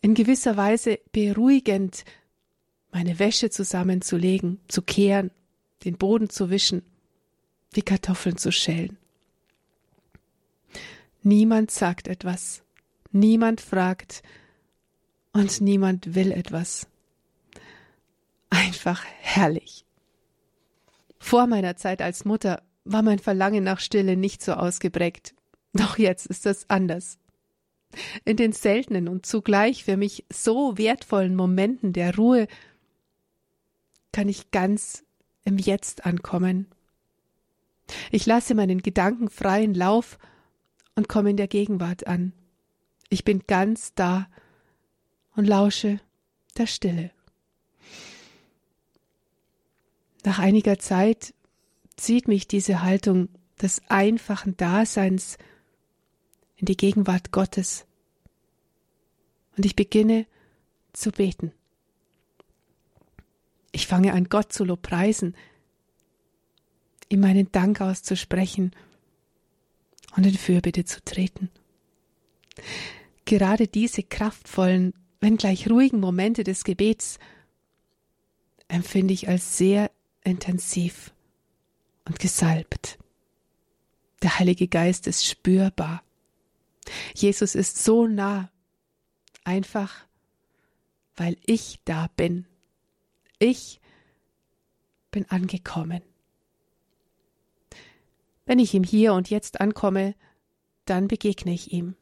in 0.01 0.15
gewisser 0.15 0.57
Weise 0.57 0.99
beruhigend, 1.13 2.05
meine 2.91 3.19
Wäsche 3.19 3.51
zusammenzulegen, 3.51 4.61
zu 4.69 4.83
kehren, 4.83 5.31
den 5.85 5.97
Boden 5.97 6.31
zu 6.31 6.51
wischen, 6.51 6.83
die 7.77 7.83
Kartoffeln 7.83 8.37
zu 8.37 8.51
schälen. 8.51 8.99
Niemand 11.27 11.71
sagt 11.71 12.07
etwas, 12.07 12.63
niemand 13.11 13.63
fragt 13.63 14.23
und 15.33 15.63
niemand 15.63 16.15
will 16.15 16.31
etwas. 16.31 16.87
Einfach 18.51 19.03
herrlich. 19.21 19.87
Vor 21.19 21.47
meiner 21.47 21.77
Zeit 21.77 22.03
als 22.03 22.27
Mutter 22.27 22.63
war 22.85 23.01
mein 23.01 23.19
Verlangen 23.19 23.65
nach 23.65 23.81
Stille 23.81 24.19
nicht 24.19 24.43
so 24.43 24.53
ausgeprägt. 24.53 25.35
Doch 25.73 25.97
jetzt 25.97 26.27
ist 26.27 26.45
das 26.45 26.69
anders. 26.69 27.19
In 28.27 28.37
den 28.37 28.53
seltenen 28.53 29.09
und 29.09 29.25
zugleich 29.25 29.83
für 29.83 29.97
mich 29.97 30.27
so 30.31 30.77
wertvollen 30.77 31.35
Momenten 31.35 31.95
der 31.95 32.15
Ruhe 32.17 32.49
kann 34.13 34.29
ich 34.29 34.51
ganz 34.51 35.05
im 35.47 35.57
Jetzt 35.57 36.05
ankommen. 36.05 36.67
Ich 38.11 38.27
lasse 38.27 38.55
meinen 38.55 38.83
Gedanken 38.83 39.31
freien 39.31 39.73
Lauf 39.73 40.19
und 40.95 41.09
komme 41.09 41.31
in 41.31 41.37
der 41.37 41.49
Gegenwart 41.49 42.07
an. 42.07 42.33
Ich 43.09 43.25
bin 43.25 43.43
ganz 43.47 43.95
da 43.95 44.29
und 45.37 45.47
lausche 45.47 46.01
der 46.57 46.67
Stille. 46.67 47.11
Nach 50.25 50.39
einiger 50.39 50.79
Zeit 50.79 51.35
zieht 51.97 52.29
mich 52.29 52.49
diese 52.49 52.83
Haltung 52.83 53.29
des 53.61 53.83
einfachen 53.89 54.57
Daseins 54.57 55.39
in 56.57 56.67
die 56.67 56.77
Gegenwart 56.77 57.31
Gottes. 57.31 57.87
Und 59.57 59.67
ich 59.67 59.77
beginne 59.77 60.27
zu 60.93 61.11
beten. 61.11 61.53
Ich 63.73 63.87
fange 63.87 64.13
an, 64.13 64.29
Gott 64.29 64.53
zu 64.53 64.65
lobpreisen, 64.65 65.37
ihm 67.09 67.21
meinen 67.21 67.51
Dank 67.53 67.81
auszusprechen 67.81 68.73
und 70.17 70.27
in 70.27 70.37
Fürbitte 70.37 70.85
zu 70.85 71.03
treten. 71.05 71.51
Gerade 73.25 73.67
diese 73.67 74.03
kraftvollen, 74.03 74.95
wenn 75.21 75.37
gleich 75.37 75.69
ruhigen 75.69 76.01
Momente 76.01 76.45
des 76.45 76.65
Gebets 76.65 77.19
empfinde 78.69 79.15
ich 79.15 79.29
als 79.29 79.57
sehr 79.57 79.91
intensiv 80.25 81.13
und 82.07 82.19
gesalbt. 82.19 82.99
Der 84.23 84.39
Heilige 84.39 84.69
Geist 84.69 85.07
ist 85.07 85.27
spürbar. 85.27 86.03
Jesus 87.15 87.55
ist 87.55 87.83
so 87.83 88.07
nah, 88.07 88.51
einfach 89.43 90.05
weil 91.17 91.37
ich 91.47 91.79
da 91.85 92.09
bin. 92.17 92.47
Ich 93.39 93.81
bin 95.11 95.29
angekommen. 95.31 96.03
Wenn 98.47 98.59
ich 98.59 98.75
ihm 98.75 98.85
hier 98.85 99.15
und 99.15 99.31
jetzt 99.31 99.61
ankomme, 99.61 100.15
dann 100.85 101.09
begegne 101.09 101.53
ich 101.53 101.73
ihm. 101.73 101.97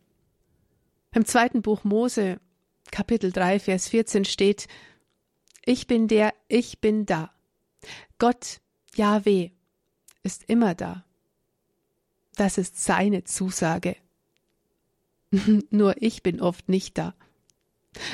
Im 1.14 1.24
zweiten 1.24 1.62
Buch 1.62 1.84
Mose, 1.84 2.40
Kapitel 2.90 3.32
3, 3.32 3.60
Vers 3.60 3.88
14 3.88 4.24
steht, 4.24 4.66
Ich 5.64 5.86
bin 5.86 6.08
der, 6.08 6.34
ich 6.48 6.80
bin 6.80 7.06
da. 7.06 7.32
Gott, 8.18 8.60
Yahweh, 8.94 9.50
ist 10.22 10.44
immer 10.48 10.74
da. 10.74 11.04
Das 12.36 12.58
ist 12.58 12.82
seine 12.82 13.24
Zusage. 13.24 13.96
Nur 15.70 16.00
ich 16.00 16.22
bin 16.22 16.40
oft 16.40 16.68
nicht 16.68 16.98
da. 16.98 17.14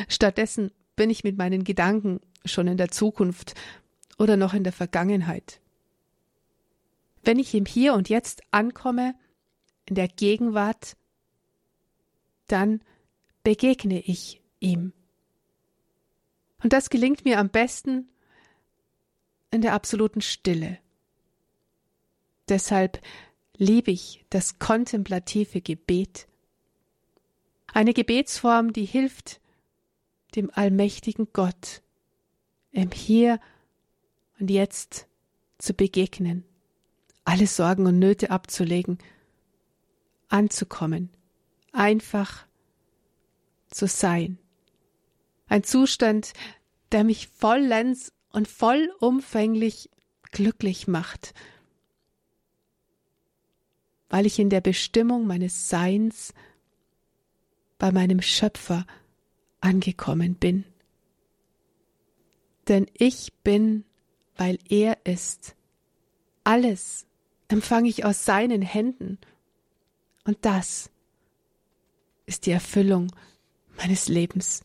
Stattdessen 0.08 0.72
bin 0.96 1.10
ich 1.10 1.24
mit 1.24 1.38
meinen 1.38 1.64
Gedanken 1.64 2.20
schon 2.44 2.66
in 2.66 2.76
der 2.76 2.90
Zukunft 2.90 3.54
oder 4.18 4.36
noch 4.36 4.54
in 4.54 4.64
der 4.64 4.72
Vergangenheit. 4.72 5.60
Wenn 7.28 7.38
ich 7.38 7.54
im 7.54 7.66
Hier 7.66 7.92
und 7.92 8.08
Jetzt 8.08 8.40
ankomme, 8.52 9.14
in 9.84 9.94
der 9.96 10.08
Gegenwart, 10.08 10.96
dann 12.46 12.80
begegne 13.42 14.00
ich 14.00 14.40
ihm. 14.60 14.94
Und 16.62 16.72
das 16.72 16.88
gelingt 16.88 17.26
mir 17.26 17.38
am 17.38 17.50
besten 17.50 18.08
in 19.50 19.60
der 19.60 19.74
absoluten 19.74 20.22
Stille. 20.22 20.78
Deshalb 22.48 22.98
liebe 23.58 23.90
ich 23.90 24.24
das 24.30 24.58
kontemplative 24.58 25.60
Gebet. 25.60 26.28
Eine 27.66 27.92
Gebetsform, 27.92 28.72
die 28.72 28.86
hilft, 28.86 29.42
dem 30.34 30.50
allmächtigen 30.54 31.28
Gott 31.34 31.82
im 32.70 32.90
Hier 32.90 33.38
und 34.40 34.50
Jetzt 34.50 35.06
zu 35.58 35.74
begegnen, 35.74 36.47
alle 37.28 37.46
Sorgen 37.46 37.84
und 37.84 37.98
Nöte 37.98 38.30
abzulegen, 38.30 38.96
anzukommen, 40.28 41.10
einfach 41.72 42.46
zu 43.70 43.86
sein. 43.86 44.38
Ein 45.46 45.62
Zustand, 45.62 46.32
der 46.90 47.04
mich 47.04 47.28
vollends 47.28 48.14
und 48.32 48.48
vollumfänglich 48.48 49.90
glücklich 50.30 50.88
macht, 50.88 51.34
weil 54.08 54.24
ich 54.24 54.38
in 54.38 54.48
der 54.48 54.62
Bestimmung 54.62 55.26
meines 55.26 55.68
Seins 55.68 56.32
bei 57.76 57.92
meinem 57.92 58.22
Schöpfer 58.22 58.86
angekommen 59.60 60.34
bin. 60.34 60.64
Denn 62.68 62.86
ich 62.94 63.34
bin, 63.44 63.84
weil 64.34 64.58
er 64.70 65.04
ist. 65.04 65.56
Alles 66.42 67.04
empfange 67.48 67.88
ich 67.88 68.04
aus 68.04 68.24
seinen 68.24 68.62
Händen. 68.62 69.18
Und 70.24 70.38
das 70.42 70.90
ist 72.26 72.46
die 72.46 72.50
Erfüllung 72.50 73.10
meines 73.76 74.08
Lebens. 74.08 74.62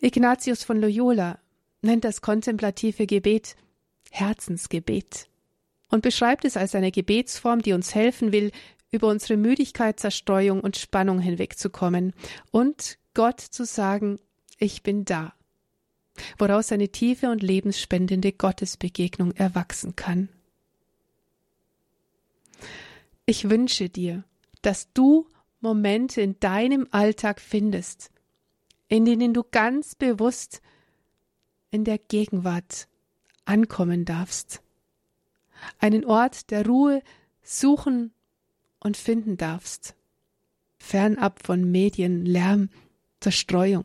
Ignatius 0.00 0.62
von 0.62 0.80
Loyola 0.80 1.38
nennt 1.82 2.04
das 2.04 2.20
kontemplative 2.20 3.06
Gebet 3.06 3.56
Herzensgebet 4.10 5.28
und 5.90 6.02
beschreibt 6.02 6.44
es 6.44 6.56
als 6.56 6.74
eine 6.74 6.92
Gebetsform, 6.92 7.62
die 7.62 7.72
uns 7.72 7.94
helfen 7.94 8.32
will, 8.32 8.52
über 8.90 9.08
unsere 9.08 9.36
Müdigkeit, 9.36 10.00
Zerstreuung 10.00 10.60
und 10.60 10.76
Spannung 10.76 11.18
hinwegzukommen 11.18 12.14
und 12.50 12.98
Gott 13.12 13.40
zu 13.40 13.64
sagen, 13.64 14.18
ich 14.58 14.82
bin 14.82 15.04
da, 15.04 15.34
woraus 16.38 16.72
eine 16.72 16.88
tiefe 16.88 17.30
und 17.30 17.42
lebensspendende 17.42 18.32
Gottesbegegnung 18.32 19.32
erwachsen 19.32 19.94
kann. 19.94 20.30
Ich 23.28 23.50
wünsche 23.50 23.90
dir, 23.90 24.24
dass 24.62 24.90
du 24.94 25.28
Momente 25.60 26.22
in 26.22 26.40
deinem 26.40 26.88
Alltag 26.92 27.42
findest, 27.42 28.10
in 28.88 29.04
denen 29.04 29.34
du 29.34 29.42
ganz 29.44 29.94
bewusst 29.94 30.62
in 31.70 31.84
der 31.84 31.98
Gegenwart 31.98 32.88
ankommen 33.44 34.06
darfst. 34.06 34.62
Einen 35.78 36.06
Ort 36.06 36.50
der 36.50 36.64
Ruhe 36.64 37.02
suchen 37.42 38.14
und 38.80 38.96
finden 38.96 39.36
darfst, 39.36 39.94
fernab 40.78 41.44
von 41.44 41.70
Medien, 41.70 42.24
Lärm, 42.24 42.70
Zerstreuung. 43.20 43.84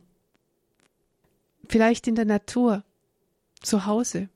Vielleicht 1.68 2.08
in 2.08 2.16
der 2.16 2.24
Natur, 2.24 2.86
zu 3.62 3.86
Hause 3.86 4.30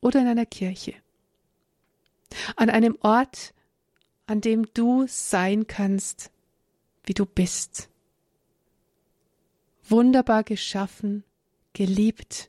oder 0.00 0.20
in 0.20 0.26
einer 0.26 0.46
Kirche. 0.46 0.94
An 2.56 2.68
einem 2.68 2.98
Ort, 3.00 3.54
an 4.30 4.40
dem 4.40 4.72
du 4.74 5.06
sein 5.08 5.66
kannst, 5.66 6.30
wie 7.02 7.14
du 7.14 7.26
bist. 7.26 7.88
Wunderbar 9.88 10.44
geschaffen, 10.44 11.24
geliebt 11.72 12.48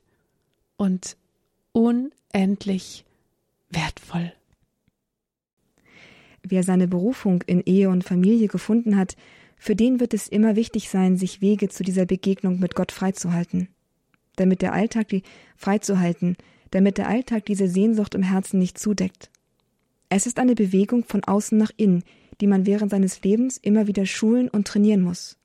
und 0.76 1.16
unendlich 1.72 3.04
wertvoll. 3.68 4.32
Wer 6.44 6.62
seine 6.62 6.86
Berufung 6.86 7.42
in 7.48 7.60
Ehe 7.62 7.88
und 7.88 8.04
Familie 8.04 8.46
gefunden 8.46 8.96
hat, 8.96 9.16
für 9.56 9.74
den 9.74 9.98
wird 9.98 10.14
es 10.14 10.28
immer 10.28 10.54
wichtig 10.54 10.88
sein, 10.88 11.16
sich 11.16 11.40
Wege 11.40 11.68
zu 11.68 11.82
dieser 11.82 12.06
Begegnung 12.06 12.60
mit 12.60 12.76
Gott 12.76 12.92
freizuhalten. 12.92 13.66
Damit 14.36 14.62
der 14.62 14.72
Alltag 14.72 15.08
die 15.08 15.24
freizuhalten, 15.56 16.36
damit 16.70 16.96
der 16.96 17.08
Alltag 17.08 17.44
diese 17.46 17.66
Sehnsucht 17.66 18.14
im 18.14 18.22
Herzen 18.22 18.60
nicht 18.60 18.78
zudeckt. 18.78 19.31
Es 20.14 20.26
ist 20.26 20.38
eine 20.38 20.54
Bewegung 20.54 21.04
von 21.04 21.24
außen 21.24 21.56
nach 21.56 21.70
innen, 21.78 22.04
die 22.38 22.46
man 22.46 22.66
während 22.66 22.90
seines 22.90 23.22
Lebens 23.22 23.56
immer 23.56 23.86
wieder 23.86 24.04
schulen 24.04 24.50
und 24.50 24.66
trainieren 24.66 25.00
muss. 25.00 25.38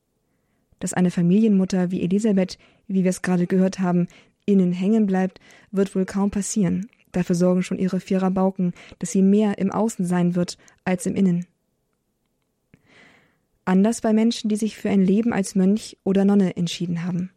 Dass 0.79 0.93
eine 0.93 1.09
Familienmutter 1.09 1.89
wie 1.89 2.01
Elisabeth, 2.01 2.57
wie 2.85 3.05
wir 3.05 3.11
es 3.11 3.21
gerade 3.21 3.47
gehört 3.47 3.79
haben, 3.79 4.09
innen 4.45 4.73
hängen 4.73 5.05
bleibt, 5.05 5.39
wird 5.71 5.95
wohl 5.95 6.03
kaum 6.03 6.31
passieren. 6.31 6.89
Dafür 7.13 7.33
sorgen 7.33 7.63
schon 7.63 7.79
ihre 7.79 8.01
vierer 8.01 8.29
Bauken, 8.29 8.73
dass 8.99 9.11
sie 9.11 9.21
mehr 9.21 9.57
im 9.57 9.71
Außen 9.71 10.05
sein 10.05 10.35
wird 10.35 10.57
als 10.83 11.05
im 11.05 11.15
Innen. 11.15 11.45
Anders 13.63 14.01
bei 14.01 14.11
Menschen, 14.11 14.49
die 14.49 14.57
sich 14.57 14.75
für 14.75 14.89
ein 14.89 15.01
Leben 15.01 15.31
als 15.31 15.55
Mönch 15.55 15.95
oder 16.03 16.25
Nonne 16.25 16.57
entschieden 16.57 17.05
haben. 17.05 17.31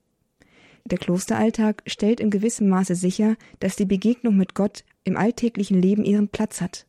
Der 0.84 0.98
Klosteralltag 0.98 1.84
stellt 1.86 2.18
in 2.18 2.30
gewissem 2.30 2.68
Maße 2.68 2.96
sicher, 2.96 3.36
dass 3.60 3.76
die 3.76 3.86
Begegnung 3.86 4.36
mit 4.36 4.56
Gott 4.56 4.82
im 5.04 5.16
alltäglichen 5.16 5.80
Leben 5.80 6.04
ihren 6.04 6.26
Platz 6.26 6.60
hat. 6.60 6.86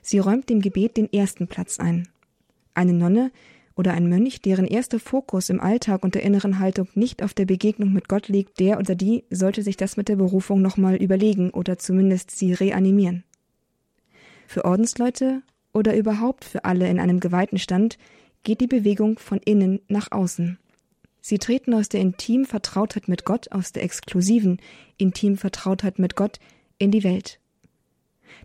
Sie 0.00 0.18
räumt 0.18 0.48
dem 0.48 0.60
Gebet 0.60 0.96
den 0.96 1.12
ersten 1.12 1.46
Platz 1.48 1.78
ein. 1.78 2.08
Eine 2.74 2.92
Nonne 2.92 3.30
oder 3.74 3.94
ein 3.94 4.08
Mönch, 4.08 4.40
deren 4.42 4.66
erster 4.66 4.98
Fokus 4.98 5.48
im 5.48 5.60
Alltag 5.60 6.02
und 6.02 6.14
der 6.14 6.22
inneren 6.22 6.58
Haltung 6.58 6.88
nicht 6.94 7.22
auf 7.22 7.34
der 7.34 7.46
Begegnung 7.46 7.92
mit 7.92 8.08
Gott 8.08 8.28
liegt, 8.28 8.60
der 8.60 8.78
oder 8.78 8.94
die 8.94 9.24
sollte 9.30 9.62
sich 9.62 9.76
das 9.76 9.96
mit 9.96 10.08
der 10.08 10.16
Berufung 10.16 10.60
nochmal 10.60 10.96
überlegen 10.96 11.50
oder 11.50 11.78
zumindest 11.78 12.30
sie 12.30 12.52
reanimieren. 12.52 13.24
Für 14.46 14.64
Ordensleute 14.64 15.42
oder 15.72 15.96
überhaupt 15.96 16.44
für 16.44 16.64
alle 16.64 16.88
in 16.88 17.00
einem 17.00 17.20
geweihten 17.20 17.58
Stand 17.58 17.98
geht 18.42 18.60
die 18.60 18.66
Bewegung 18.66 19.18
von 19.18 19.38
innen 19.38 19.80
nach 19.88 20.12
außen. 20.12 20.58
Sie 21.20 21.38
treten 21.38 21.72
aus 21.72 21.88
der 21.88 22.00
intimen 22.00 22.46
Vertrautheit 22.46 23.06
mit 23.06 23.24
Gott, 23.24 23.52
aus 23.52 23.72
der 23.72 23.84
exklusiven 23.84 24.60
intimen 24.98 25.38
Vertrautheit 25.38 25.98
mit 25.98 26.16
Gott 26.16 26.40
in 26.78 26.90
die 26.90 27.04
Welt. 27.04 27.38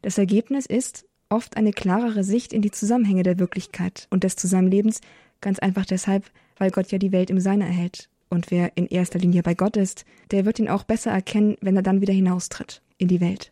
Das 0.03 0.17
Ergebnis 0.17 0.67
ist 0.67 1.06
oft 1.29 1.57
eine 1.57 1.71
klarere 1.71 2.23
Sicht 2.23 2.53
in 2.53 2.61
die 2.61 2.71
Zusammenhänge 2.71 3.23
der 3.23 3.39
Wirklichkeit 3.39 4.07
und 4.09 4.23
des 4.23 4.35
Zusammenlebens, 4.35 5.01
ganz 5.41 5.59
einfach 5.59 5.85
deshalb, 5.85 6.29
weil 6.57 6.71
Gott 6.71 6.91
ja 6.91 6.97
die 6.97 7.11
Welt 7.11 7.29
im 7.29 7.39
Seine 7.39 7.65
erhält. 7.65 8.09
Und 8.29 8.51
wer 8.51 8.75
in 8.75 8.87
erster 8.87 9.19
Linie 9.19 9.43
bei 9.43 9.53
Gott 9.53 9.77
ist, 9.77 10.05
der 10.31 10.45
wird 10.45 10.59
ihn 10.59 10.69
auch 10.69 10.83
besser 10.83 11.11
erkennen, 11.11 11.55
wenn 11.61 11.75
er 11.75 11.83
dann 11.83 12.01
wieder 12.01 12.13
hinaustritt 12.13 12.81
in 12.97 13.07
die 13.07 13.21
Welt. 13.21 13.51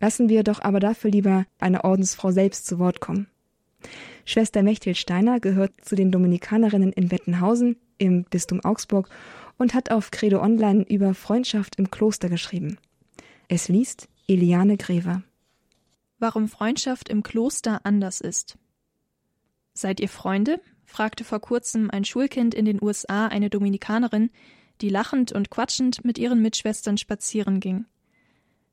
Lassen 0.00 0.28
wir 0.28 0.42
doch 0.42 0.60
aber 0.60 0.80
dafür 0.80 1.10
lieber 1.10 1.46
eine 1.58 1.84
Ordensfrau 1.84 2.30
selbst 2.30 2.66
zu 2.66 2.78
Wort 2.78 3.00
kommen. 3.00 3.26
Schwester 4.24 4.62
Mechthild 4.62 4.96
Steiner 4.96 5.40
gehört 5.40 5.72
zu 5.82 5.94
den 5.94 6.10
Dominikanerinnen 6.10 6.92
in 6.92 7.10
Wettenhausen 7.10 7.76
im 7.98 8.24
Bistum 8.24 8.64
Augsburg 8.64 9.08
und 9.58 9.74
hat 9.74 9.90
auf 9.90 10.10
Credo 10.10 10.40
Online 10.40 10.82
über 10.82 11.14
Freundschaft 11.14 11.76
im 11.76 11.90
Kloster 11.90 12.28
geschrieben. 12.28 12.78
Es 13.48 13.68
liest 13.68 14.08
Eliane 14.26 14.76
Grever. 14.76 15.22
Warum 16.18 16.48
Freundschaft 16.48 17.08
im 17.08 17.22
Kloster 17.22 17.80
anders 17.84 18.20
ist. 18.20 18.56
Seid 19.72 20.00
ihr 20.00 20.08
Freunde? 20.08 20.60
fragte 20.84 21.24
vor 21.24 21.40
kurzem 21.40 21.90
ein 21.90 22.04
Schulkind 22.04 22.54
in 22.54 22.64
den 22.64 22.82
USA 22.82 23.26
eine 23.26 23.50
Dominikanerin, 23.50 24.30
die 24.80 24.88
lachend 24.88 25.32
und 25.32 25.50
quatschend 25.50 26.04
mit 26.04 26.18
ihren 26.18 26.40
Mitschwestern 26.42 26.98
spazieren 26.98 27.60
ging. 27.60 27.86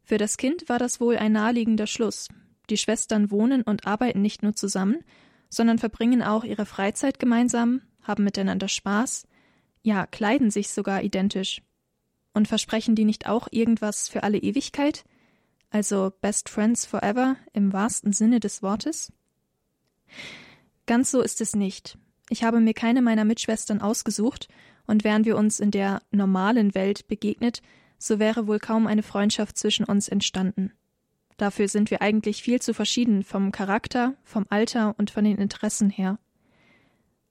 Für 0.03 0.17
das 0.17 0.37
Kind 0.37 0.67
war 0.69 0.77
das 0.77 0.99
wohl 0.99 1.17
ein 1.17 1.31
naheliegender 1.31 1.87
Schluss. 1.87 2.27
Die 2.69 2.77
Schwestern 2.77 3.31
wohnen 3.31 3.61
und 3.63 3.87
arbeiten 3.87 4.21
nicht 4.21 4.43
nur 4.43 4.55
zusammen, 4.55 5.03
sondern 5.49 5.79
verbringen 5.79 6.21
auch 6.21 6.43
ihre 6.43 6.65
Freizeit 6.65 7.19
gemeinsam, 7.19 7.81
haben 8.03 8.23
miteinander 8.23 8.67
Spaß, 8.67 9.27
ja, 9.83 10.05
kleiden 10.05 10.51
sich 10.51 10.69
sogar 10.69 11.03
identisch. 11.03 11.61
Und 12.33 12.47
versprechen 12.47 12.95
die 12.95 13.05
nicht 13.05 13.27
auch 13.27 13.47
irgendwas 13.51 14.07
für 14.07 14.23
alle 14.23 14.37
Ewigkeit? 14.37 15.03
Also 15.71 16.11
Best 16.21 16.49
Friends 16.49 16.85
Forever 16.85 17.37
im 17.53 17.73
wahrsten 17.73 18.13
Sinne 18.13 18.39
des 18.39 18.61
Wortes? 18.61 19.11
Ganz 20.85 21.09
so 21.09 21.21
ist 21.21 21.41
es 21.41 21.55
nicht. 21.55 21.97
Ich 22.29 22.43
habe 22.43 22.59
mir 22.59 22.73
keine 22.73 23.01
meiner 23.01 23.25
Mitschwestern 23.25 23.81
ausgesucht, 23.81 24.47
und 24.87 25.03
wären 25.03 25.25
wir 25.25 25.37
uns 25.37 25.59
in 25.59 25.71
der 25.71 26.01
normalen 26.11 26.75
Welt 26.75 27.07
begegnet, 27.07 27.61
so 27.97 28.19
wäre 28.19 28.47
wohl 28.47 28.59
kaum 28.59 28.87
eine 28.87 29.03
Freundschaft 29.03 29.57
zwischen 29.57 29.85
uns 29.85 30.09
entstanden. 30.09 30.73
Dafür 31.37 31.67
sind 31.67 31.91
wir 31.91 32.01
eigentlich 32.01 32.43
viel 32.43 32.61
zu 32.61 32.73
verschieden 32.73 33.23
vom 33.23 33.51
Charakter, 33.51 34.15
vom 34.23 34.45
Alter 34.49 34.95
und 34.97 35.09
von 35.09 35.23
den 35.23 35.37
Interessen 35.37 35.89
her. 35.89 36.19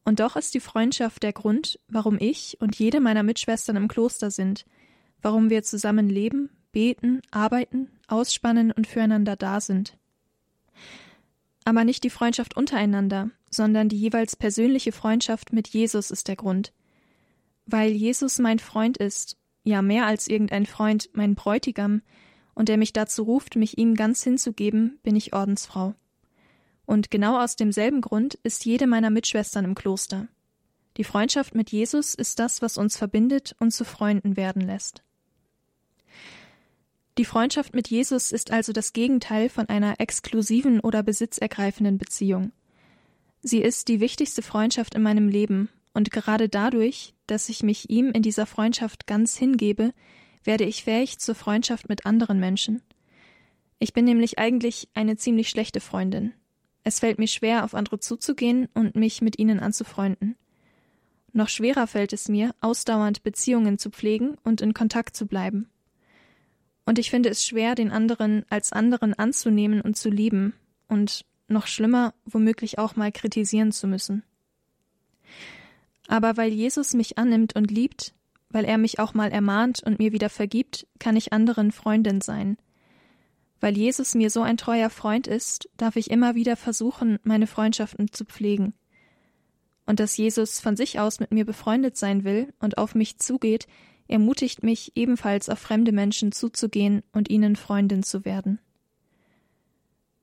Und 0.05 0.21
doch 0.21 0.37
ist 0.37 0.55
die 0.55 0.61
Freundschaft 0.61 1.23
der 1.23 1.33
Grund, 1.33 1.79
warum 1.89 2.17
ich 2.19 2.57
und 2.61 2.77
jede 2.77 3.01
meiner 3.01 3.23
Mitschwestern 3.23 3.77
im 3.77 3.89
Kloster 3.89 4.31
sind, 4.31 4.65
warum 5.21 5.51
wir 5.51 5.63
zusammen 5.63 6.09
leben, 6.09 6.49
beten, 6.73 7.23
arbeiten, 7.31 7.91
ausspannen 8.09 8.73
und 8.73 8.87
füreinander 8.87 9.37
da 9.37 9.61
sind. 9.61 9.97
Aber 11.65 11.85
nicht 11.85 12.05
die 12.05 12.11
Freundschaft 12.11 12.57
untereinander, 12.57 13.31
sondern 13.51 13.89
die 13.89 13.99
jeweils 13.99 14.37
persönliche 14.37 14.93
Freundschaft 14.93 15.53
mit 15.53 15.69
Jesus 15.69 16.11
ist 16.11 16.29
der 16.29 16.37
Grund. 16.37 16.73
Weil 17.67 17.91
Jesus 17.93 18.39
mein 18.39 18.59
Freund 18.59 18.97
ist, 18.97 19.37
ja 19.63 19.83
mehr 19.83 20.07
als 20.07 20.29
irgendein 20.29 20.67
Freund, 20.67 21.11
mein 21.13 21.35
Bräutigam, 21.35 22.03
und 22.55 22.69
der 22.69 22.77
mich 22.77 22.93
dazu 22.93 23.23
ruft, 23.23 23.57
mich 23.57 23.79
ihm 23.79 23.95
ganz 23.95 24.23
hinzugeben, 24.23 24.99
bin 25.03 25.17
ich 25.17 25.33
Ordensfrau. 25.33 25.95
Und 26.85 27.11
genau 27.11 27.41
aus 27.41 27.57
demselben 27.57 28.01
Grund 28.01 28.35
ist 28.43 28.65
jede 28.65 28.87
meiner 28.87 29.11
Mitschwestern 29.11 29.65
im 29.65 29.75
Kloster. 29.75 30.29
Die 30.97 31.05
Freundschaft 31.05 31.55
mit 31.55 31.71
Jesus 31.71 32.15
ist 32.15 32.39
das, 32.39 32.63
was 32.63 32.77
uns 32.77 32.97
verbindet 32.97 33.55
und 33.61 33.71
zu 33.73 33.85
Freunden 33.85 34.37
werden 34.37 34.63
lässt. 34.63 35.03
Die 37.21 37.27
Freundschaft 37.27 37.75
mit 37.75 37.89
Jesus 37.89 38.33
ist 38.33 38.51
also 38.51 38.73
das 38.73 38.95
Gegenteil 38.95 39.51
von 39.51 39.69
einer 39.69 39.97
exklusiven 40.01 40.81
oder 40.81 41.03
besitzergreifenden 41.03 41.99
Beziehung. 41.99 42.51
Sie 43.43 43.61
ist 43.61 43.89
die 43.89 44.01
wichtigste 44.01 44.41
Freundschaft 44.41 44.95
in 44.95 45.03
meinem 45.03 45.29
Leben, 45.29 45.69
und 45.93 46.11
gerade 46.13 46.49
dadurch, 46.49 47.13
dass 47.27 47.51
ich 47.51 47.63
mich 47.63 47.91
ihm 47.91 48.11
in 48.13 48.23
dieser 48.23 48.47
Freundschaft 48.47 49.07
ganz 49.07 49.37
hingebe, 49.37 49.93
werde 50.45 50.65
ich 50.65 50.85
fähig 50.85 51.19
zur 51.19 51.35
Freundschaft 51.35 51.91
mit 51.91 52.07
anderen 52.07 52.41
Menschen. 52.41 52.81
Ich 53.81 53.93
bin 53.93 54.07
nämlich 54.07 54.39
eigentlich 54.39 54.89
eine 54.95 55.19
ziemlich 55.19 55.51
schlechte 55.51 55.81
Freundin. 55.81 56.33
Es 56.85 57.01
fällt 57.01 57.19
mir 57.19 57.29
schwer, 57.29 57.65
auf 57.65 57.75
andere 57.75 58.01
zuzugehen 58.01 58.67
und 58.73 58.97
mich 58.97 59.21
mit 59.21 59.39
ihnen 59.39 59.61
anzufreunden. 59.61 60.37
Noch 61.35 61.51
schwerer 61.51 61.87
fällt 61.87 62.15
es 62.15 62.31
mir, 62.31 62.55
ausdauernd 62.63 63.23
Beziehungen 63.23 63.77
zu 63.77 63.91
pflegen 63.91 64.39
und 64.43 64.63
in 64.63 64.73
Kontakt 64.73 65.15
zu 65.15 65.27
bleiben. 65.27 65.69
Und 66.91 66.99
ich 66.99 67.09
finde 67.09 67.29
es 67.29 67.47
schwer, 67.47 67.77
den 67.77 67.93
anderen 67.93 68.45
als 68.51 68.73
anderen 68.73 69.15
anzunehmen 69.15 69.81
und 69.81 69.97
zu 69.97 70.11
lieben 70.11 70.55
und 70.89 71.25
noch 71.47 71.69
schlimmer, 71.69 72.15
womöglich 72.25 72.81
auch 72.81 72.97
mal 72.97 73.13
kritisieren 73.13 73.71
zu 73.71 73.87
müssen. 73.87 74.25
Aber 76.09 76.37
weil 76.37 76.53
Jesus 76.53 76.95
mich 76.95 77.17
annimmt 77.17 77.55
und 77.55 77.71
liebt, 77.71 78.13
weil 78.49 78.65
er 78.65 78.77
mich 78.77 78.99
auch 78.99 79.15
mal 79.15 79.31
ermahnt 79.31 79.85
und 79.85 80.01
mir 80.01 80.11
wieder 80.11 80.29
vergibt, 80.29 80.89
kann 80.99 81.15
ich 81.15 81.33
anderen 81.33 81.71
Freundin 81.71 82.21
sein. 82.21 82.57
Weil 83.61 83.79
Jesus 83.79 84.17
mir 84.17 84.29
so 84.29 84.43
ein 84.43 84.57
treuer 84.57 84.91
Freund 84.91 85.29
ist, 85.29 85.71
darf 85.77 85.95
ich 85.95 86.11
immer 86.11 86.35
wieder 86.35 86.57
versuchen, 86.57 87.21
meine 87.23 87.47
Freundschaften 87.47 88.11
zu 88.11 88.25
pflegen. 88.25 88.75
Und 89.87 90.01
dass 90.01 90.17
Jesus 90.17 90.59
von 90.59 90.75
sich 90.75 90.99
aus 90.99 91.21
mit 91.21 91.31
mir 91.31 91.45
befreundet 91.45 91.97
sein 91.97 92.25
will 92.25 92.53
und 92.59 92.79
auf 92.79 92.97
mich 92.97 93.19
zugeht, 93.19 93.69
ermutigt 94.11 94.63
mich 94.63 94.93
ebenfalls 94.97 95.49
auf 95.49 95.59
fremde 95.59 95.93
Menschen 95.93 96.33
zuzugehen 96.33 97.03
und 97.13 97.31
ihnen 97.31 97.57
Freundin 97.57 98.03
zu 98.03 98.25
werden. 98.25 98.59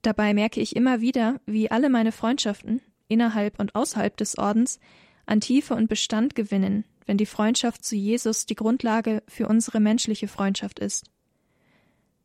Dabei 0.02 0.34
merke 0.34 0.60
ich 0.62 0.76
immer 0.76 1.02
wieder, 1.02 1.40
wie 1.46 1.72
alle 1.72 1.90
meine 1.90 2.12
Freundschaften, 2.12 2.82
innerhalb 3.08 3.60
und 3.60 3.76
außerhalb 3.76 4.16
des 4.18 4.38
Ordens, 4.38 4.80
an 5.26 5.42
Tiefe 5.42 5.74
und 5.74 5.90
Bestand 5.90 6.36
gewinnen, 6.36 6.86
wenn 7.06 7.18
die 7.18 7.26
Freundschaft 7.26 7.84
zu 7.84 7.96
Jesus 7.96 8.46
die 8.46 8.56
Grundlage 8.56 9.24
für 9.28 9.48
unsere 9.48 9.80
menschliche 9.80 10.28
Freundschaft 10.28 10.80
ist. 10.80 11.10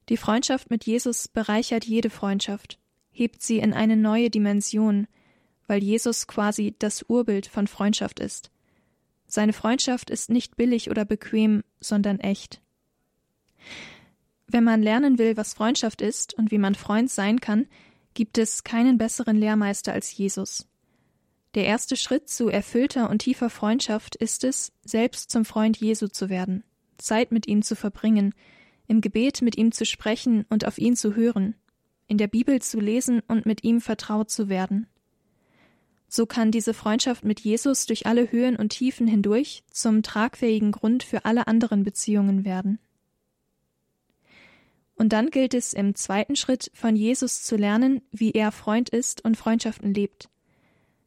Die 0.09 0.17
Freundschaft 0.17 0.71
mit 0.71 0.85
Jesus 0.85 1.29
bereichert 1.29 1.85
jede 1.85 2.11
Freundschaft, 2.11 2.79
hebt 3.11 3.43
sie 3.43 3.59
in 3.59 3.73
eine 3.73 3.97
neue 3.97 4.31
Dimension, 4.31 5.07
weil 5.67 5.83
Jesus 5.83 6.27
quasi 6.27 6.75
das 6.79 7.05
Urbild 7.05 7.47
von 7.47 7.69
Freundschaft 7.69 8.19
ist. 8.19 8.51
Seine 9.35 9.55
Freundschaft 9.55 10.11
ist 10.11 10.29
nicht 10.29 10.57
billig 10.57 10.91
oder 10.91 11.07
bequem, 11.07 11.65
sondern 11.81 12.21
echt. 12.21 12.61
Wenn 14.47 14.63
man 14.63 14.83
lernen 14.83 15.17
will, 15.17 15.39
was 15.39 15.55
Freundschaft 15.55 16.03
ist 16.03 16.35
und 16.35 16.51
wie 16.51 16.59
man 16.59 16.75
Freund 16.75 17.11
sein 17.11 17.41
kann, 17.41 17.67
gibt 18.13 18.37
es 18.37 18.63
keinen 18.63 18.99
besseren 18.99 19.39
Lehrmeister 19.39 19.95
als 19.95 20.15
Jesus. 20.15 20.69
Der 21.55 21.65
erste 21.65 21.97
Schritt 21.97 22.29
zu 22.29 22.51
erfüllter 22.51 23.09
und 23.09 23.21
tiefer 23.21 23.49
Freundschaft 23.49 24.17
ist 24.17 24.45
es, 24.45 24.71
selbst 24.85 25.31
zum 25.31 25.47
Freund 25.47 25.79
Jesu 25.79 26.09
zu 26.09 26.29
werden, 26.29 26.63
Zeit 26.99 27.33
mit 27.33 27.49
ihm 27.49 27.63
zu 27.63 27.75
verbringen, 27.75 28.35
im 28.87 29.01
Gebet 29.01 29.41
mit 29.41 29.57
ihm 29.57 29.73
zu 29.73 29.87
sprechen 29.87 30.45
und 30.51 30.67
auf 30.67 30.77
ihn 30.77 30.95
zu 30.95 31.17
hören, 31.17 31.55
in 32.07 32.19
der 32.19 32.29
Bibel 32.29 32.61
zu 32.61 32.81
lesen 32.81 33.23
und 33.29 33.47
mit 33.47 33.65
ihm 33.65 33.81
vertraut 33.81 34.31
zu 34.31 34.51
werden. 34.51 34.89
So 36.15 36.27
kann 36.27 36.51
diese 36.51 36.75
Freundschaft 36.75 37.25
mit 37.25 37.41
Jesus 37.41 37.87
durch 37.87 38.05
alle 38.05 38.31
Höhen 38.31 38.57
und 38.57 38.69
Tiefen 38.69 39.07
hindurch 39.07 39.65
zum 39.71 40.03
tragfähigen 40.03 40.71
Grund 40.71 41.05
für 41.05 41.25
alle 41.25 41.47
anderen 41.47 41.85
Beziehungen 41.85 42.45
werden. 42.45 42.79
Und 44.95 45.15
dann 45.15 45.31
gilt 45.31 45.55
es 45.55 45.73
im 45.73 45.95
zweiten 45.95 46.37
Schritt 46.37 46.71
von 46.75 46.97
Jesus 46.97 47.45
zu 47.45 47.57
lernen, 47.57 48.03
wie 48.11 48.33
er 48.33 48.53
Freund 48.53 48.91
ist 48.91 49.25
und 49.25 49.39
Freundschaften 49.39 49.95
lebt. 49.95 50.29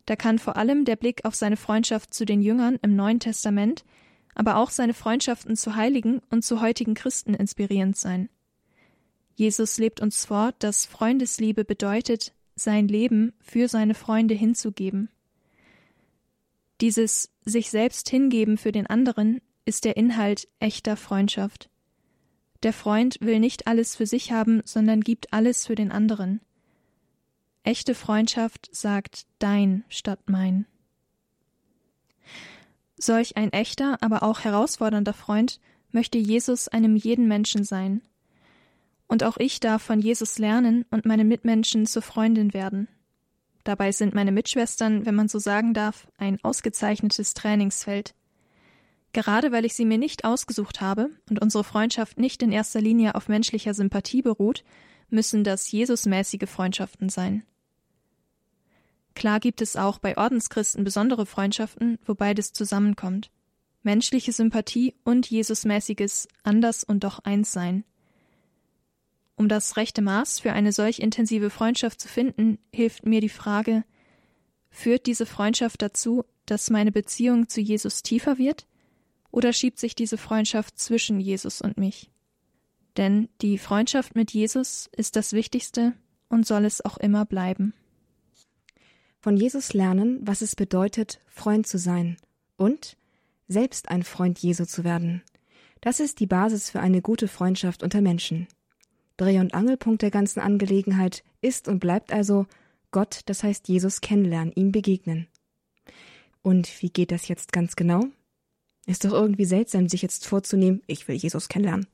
Da 0.07 0.15
kann 0.15 0.39
vor 0.39 0.57
allem 0.57 0.85
der 0.85 0.95
Blick 0.95 1.23
auf 1.23 1.35
seine 1.35 1.57
Freundschaft 1.57 2.11
zu 2.11 2.25
den 2.25 2.41
Jüngern 2.41 2.79
im 2.81 2.95
Neuen 2.95 3.19
Testament, 3.19 3.85
aber 4.33 4.57
auch 4.57 4.71
seine 4.71 4.95
Freundschaften 4.95 5.55
zu 5.55 5.75
Heiligen 5.75 6.23
und 6.31 6.43
zu 6.43 6.61
heutigen 6.61 6.95
Christen 6.95 7.35
inspirierend 7.35 7.95
sein. 7.95 8.27
Jesus 9.35 9.77
lebt 9.77 10.01
uns 10.01 10.25
vor, 10.25 10.53
dass 10.57 10.87
Freundesliebe 10.87 11.63
bedeutet, 11.63 12.33
sein 12.55 12.87
Leben 12.87 13.33
für 13.39 13.67
seine 13.67 13.93
Freunde 13.93 14.33
hinzugeben. 14.33 15.09
Dieses 16.81 17.31
sich 17.43 17.69
selbst 17.69 18.09
hingeben 18.09 18.57
für 18.57 18.71
den 18.71 18.87
anderen 18.87 19.41
ist 19.65 19.85
der 19.85 19.97
Inhalt 19.97 20.47
echter 20.59 20.97
Freundschaft. 20.97 21.69
Der 22.63 22.73
Freund 22.73 23.17
will 23.21 23.39
nicht 23.39 23.67
alles 23.67 23.95
für 23.95 24.07
sich 24.07 24.31
haben, 24.31 24.61
sondern 24.65 25.01
gibt 25.01 25.33
alles 25.33 25.67
für 25.67 25.75
den 25.75 25.91
anderen. 25.91 26.41
Echte 27.63 27.95
Freundschaft 27.95 28.69
sagt 28.71 29.25
dein 29.39 29.83
statt 29.89 30.19
mein. 30.27 30.65
Solch 32.97 33.37
ein 33.37 33.51
echter, 33.51 33.97
aber 34.01 34.23
auch 34.23 34.41
herausfordernder 34.41 35.13
Freund 35.13 35.59
möchte 35.91 36.17
Jesus 36.17 36.67
einem 36.67 36.95
jeden 36.95 37.27
Menschen 37.27 37.63
sein. 37.63 38.01
Und 39.07 39.23
auch 39.23 39.37
ich 39.37 39.59
darf 39.59 39.83
von 39.83 39.99
Jesus 39.99 40.39
lernen 40.39 40.85
und 40.89 41.05
meine 41.05 41.25
Mitmenschen 41.25 41.85
zur 41.85 42.01
Freundin 42.01 42.53
werden. 42.53 42.87
Dabei 43.63 43.91
sind 43.91 44.13
meine 44.13 44.31
Mitschwestern, 44.31 45.05
wenn 45.05 45.15
man 45.15 45.27
so 45.27 45.39
sagen 45.39 45.73
darf, 45.73 46.07
ein 46.17 46.37
ausgezeichnetes 46.43 47.33
Trainingsfeld. 47.33 48.13
Gerade 49.13 49.51
weil 49.51 49.65
ich 49.65 49.73
sie 49.73 49.85
mir 49.85 49.97
nicht 49.97 50.25
ausgesucht 50.25 50.81
habe 50.81 51.09
und 51.29 51.41
unsere 51.41 51.63
Freundschaft 51.63 52.19
nicht 52.19 52.43
in 52.43 52.51
erster 52.51 52.81
Linie 52.81 53.15
auf 53.15 53.27
menschlicher 53.27 53.73
Sympathie 53.73 54.21
beruht, 54.21 54.63
müssen 55.09 55.43
das 55.43 55.71
Jesusmäßige 55.71 56.49
Freundschaften 56.49 57.09
sein. 57.09 57.43
Klar 59.15 59.39
gibt 59.39 59.61
es 59.61 59.77
auch 59.77 59.97
bei 59.97 60.17
Ordenschristen 60.17 60.83
besondere 60.83 61.25
Freundschaften, 61.25 61.97
wo 62.05 62.13
beides 62.13 62.51
zusammenkommt. 62.51 63.31
Menschliche 63.81 64.33
Sympathie 64.33 64.93
und 65.03 65.29
Jesusmäßiges 65.29 66.27
anders 66.43 66.83
und 66.83 67.03
doch 67.03 67.19
eins 67.19 67.51
sein. 67.51 67.85
Um 69.35 69.49
das 69.49 69.75
rechte 69.77 70.01
Maß 70.01 70.39
für 70.39 70.53
eine 70.53 70.71
solch 70.71 70.99
intensive 70.99 71.49
Freundschaft 71.49 71.99
zu 71.99 72.07
finden, 72.07 72.57
hilft 72.71 73.05
mir 73.05 73.21
die 73.21 73.29
Frage, 73.29 73.83
führt 74.69 75.05
diese 75.05 75.25
Freundschaft 75.25 75.81
dazu, 75.81 76.23
dass 76.45 76.69
meine 76.69 76.91
Beziehung 76.91 77.49
zu 77.49 77.61
Jesus 77.61 78.01
tiefer 78.01 78.37
wird, 78.37 78.67
oder 79.31 79.51
schiebt 79.51 79.79
sich 79.79 79.95
diese 79.95 80.17
Freundschaft 80.17 80.79
zwischen 80.79 81.19
Jesus 81.19 81.59
und 81.59 81.77
mich? 81.77 82.09
Denn 82.95 83.27
die 83.41 83.57
Freundschaft 83.57 84.15
mit 84.15 84.31
Jesus 84.31 84.89
ist 84.95 85.17
das 85.17 85.33
Wichtigste 85.33 85.93
und 86.29 86.47
soll 86.47 86.63
es 86.63 86.83
auch 86.83 86.97
immer 86.97 87.25
bleiben. 87.25 87.73
Von 89.19 89.35
Jesus 89.35 89.73
lernen, 89.73 90.19
was 90.21 90.41
es 90.41 90.55
bedeutet, 90.55 91.19
Freund 91.27 91.67
zu 91.67 91.77
sein 91.77 92.15
und 92.55 92.95
selbst 93.47 93.89
ein 93.89 94.03
Freund 94.03 94.39
Jesu 94.39 94.65
zu 94.65 94.83
werden. 94.83 95.23
Das 95.81 95.99
ist 95.99 96.19
die 96.19 96.27
Basis 96.27 96.69
für 96.69 96.79
eine 96.79 97.01
gute 97.01 97.27
Freundschaft 97.27 97.83
unter 97.83 98.01
Menschen. 98.01 98.47
Dreh- 99.17 99.39
und 99.39 99.53
Angelpunkt 99.53 100.01
der 100.01 100.11
ganzen 100.11 100.39
Angelegenheit 100.39 101.23
ist 101.41 101.67
und 101.67 101.79
bleibt 101.79 102.11
also 102.11 102.45
Gott, 102.91 103.21
das 103.25 103.43
heißt 103.43 103.67
Jesus 103.67 104.01
kennenlernen, 104.01 104.53
ihm 104.55 104.71
begegnen. 104.71 105.27
Und 106.41 106.81
wie 106.81 106.89
geht 106.89 107.11
das 107.11 107.27
jetzt 107.27 107.51
ganz 107.51 107.75
genau? 107.75 108.05
Ist 108.85 109.03
doch 109.03 109.13
irgendwie 109.13 109.45
seltsam, 109.45 109.89
sich 109.89 110.01
jetzt 110.01 110.27
vorzunehmen, 110.27 110.81
ich 110.87 111.07
will 111.07 111.15
Jesus 111.15 111.49
kennenlernen. 111.49 111.87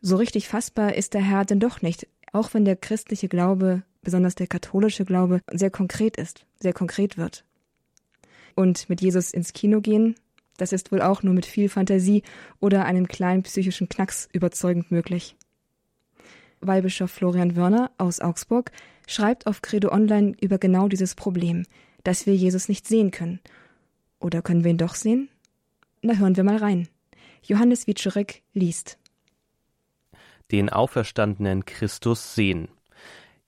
So 0.00 0.16
richtig 0.16 0.48
fassbar 0.48 0.94
ist 0.94 1.14
der 1.14 1.22
Herr 1.22 1.44
denn 1.44 1.60
doch 1.60 1.80
nicht, 1.80 2.06
auch 2.32 2.52
wenn 2.52 2.64
der 2.64 2.76
christliche 2.76 3.28
Glaube, 3.28 3.82
besonders 4.02 4.34
der 4.34 4.46
katholische 4.46 5.04
Glaube, 5.04 5.40
sehr 5.50 5.70
konkret 5.70 6.16
ist, 6.16 6.44
sehr 6.60 6.72
konkret 6.72 7.16
wird. 7.16 7.44
Und 8.54 8.88
mit 8.90 9.00
Jesus 9.00 9.32
ins 9.32 9.52
Kino 9.52 9.80
gehen, 9.80 10.16
das 10.56 10.72
ist 10.72 10.92
wohl 10.92 11.00
auch 11.00 11.22
nur 11.22 11.34
mit 11.34 11.46
viel 11.46 11.68
Fantasie 11.68 12.22
oder 12.60 12.84
einem 12.84 13.08
kleinen 13.08 13.42
psychischen 13.42 13.88
Knacks 13.88 14.28
überzeugend 14.32 14.90
möglich. 14.90 15.36
Weihbischof 16.66 17.10
Florian 17.10 17.56
Wörner 17.56 17.90
aus 17.98 18.20
Augsburg 18.20 18.72
schreibt 19.06 19.46
auf 19.46 19.62
Credo 19.62 19.92
Online 19.92 20.34
über 20.40 20.58
genau 20.58 20.88
dieses 20.88 21.14
Problem, 21.14 21.64
dass 22.02 22.26
wir 22.26 22.34
Jesus 22.34 22.68
nicht 22.68 22.86
sehen 22.86 23.10
können. 23.10 23.40
Oder 24.20 24.42
können 24.42 24.64
wir 24.64 24.70
ihn 24.70 24.78
doch 24.78 24.94
sehen? 24.94 25.28
Na 26.02 26.14
hören 26.14 26.36
wir 26.36 26.44
mal 26.44 26.56
rein. 26.56 26.88
Johannes 27.42 27.86
Wiczorek 27.86 28.42
liest. 28.52 28.98
Den 30.50 30.70
auferstandenen 30.70 31.64
Christus 31.64 32.34
sehen. 32.34 32.68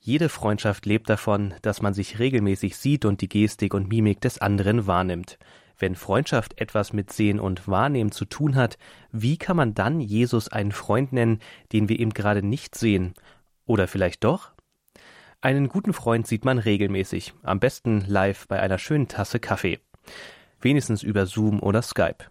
Jede 0.00 0.28
Freundschaft 0.28 0.86
lebt 0.86 1.10
davon, 1.10 1.54
dass 1.62 1.82
man 1.82 1.92
sich 1.92 2.18
regelmäßig 2.18 2.76
sieht 2.76 3.04
und 3.04 3.20
die 3.22 3.28
Gestik 3.28 3.74
und 3.74 3.88
Mimik 3.88 4.20
des 4.20 4.38
anderen 4.38 4.86
wahrnimmt. 4.86 5.38
Wenn 5.78 5.94
Freundschaft 5.94 6.58
etwas 6.60 6.92
mit 6.92 7.12
Sehen 7.12 7.38
und 7.38 7.68
Wahrnehmen 7.68 8.10
zu 8.10 8.24
tun 8.24 8.56
hat, 8.56 8.78
wie 9.12 9.36
kann 9.36 9.56
man 9.56 9.74
dann 9.74 10.00
Jesus 10.00 10.48
einen 10.48 10.72
Freund 10.72 11.12
nennen, 11.12 11.40
den 11.72 11.88
wir 11.88 11.98
eben 12.00 12.14
gerade 12.14 12.42
nicht 12.42 12.74
sehen? 12.74 13.14
Oder 13.66 13.86
vielleicht 13.86 14.24
doch? 14.24 14.52
Einen 15.42 15.68
guten 15.68 15.92
Freund 15.92 16.26
sieht 16.26 16.44
man 16.44 16.58
regelmäßig, 16.58 17.34
am 17.42 17.60
besten 17.60 18.04
live 18.06 18.48
bei 18.48 18.58
einer 18.58 18.78
schönen 18.78 19.06
Tasse 19.06 19.38
Kaffee. 19.38 19.78
Wenigstens 20.60 21.02
über 21.02 21.26
Zoom 21.26 21.60
oder 21.62 21.82
Skype. 21.82 22.24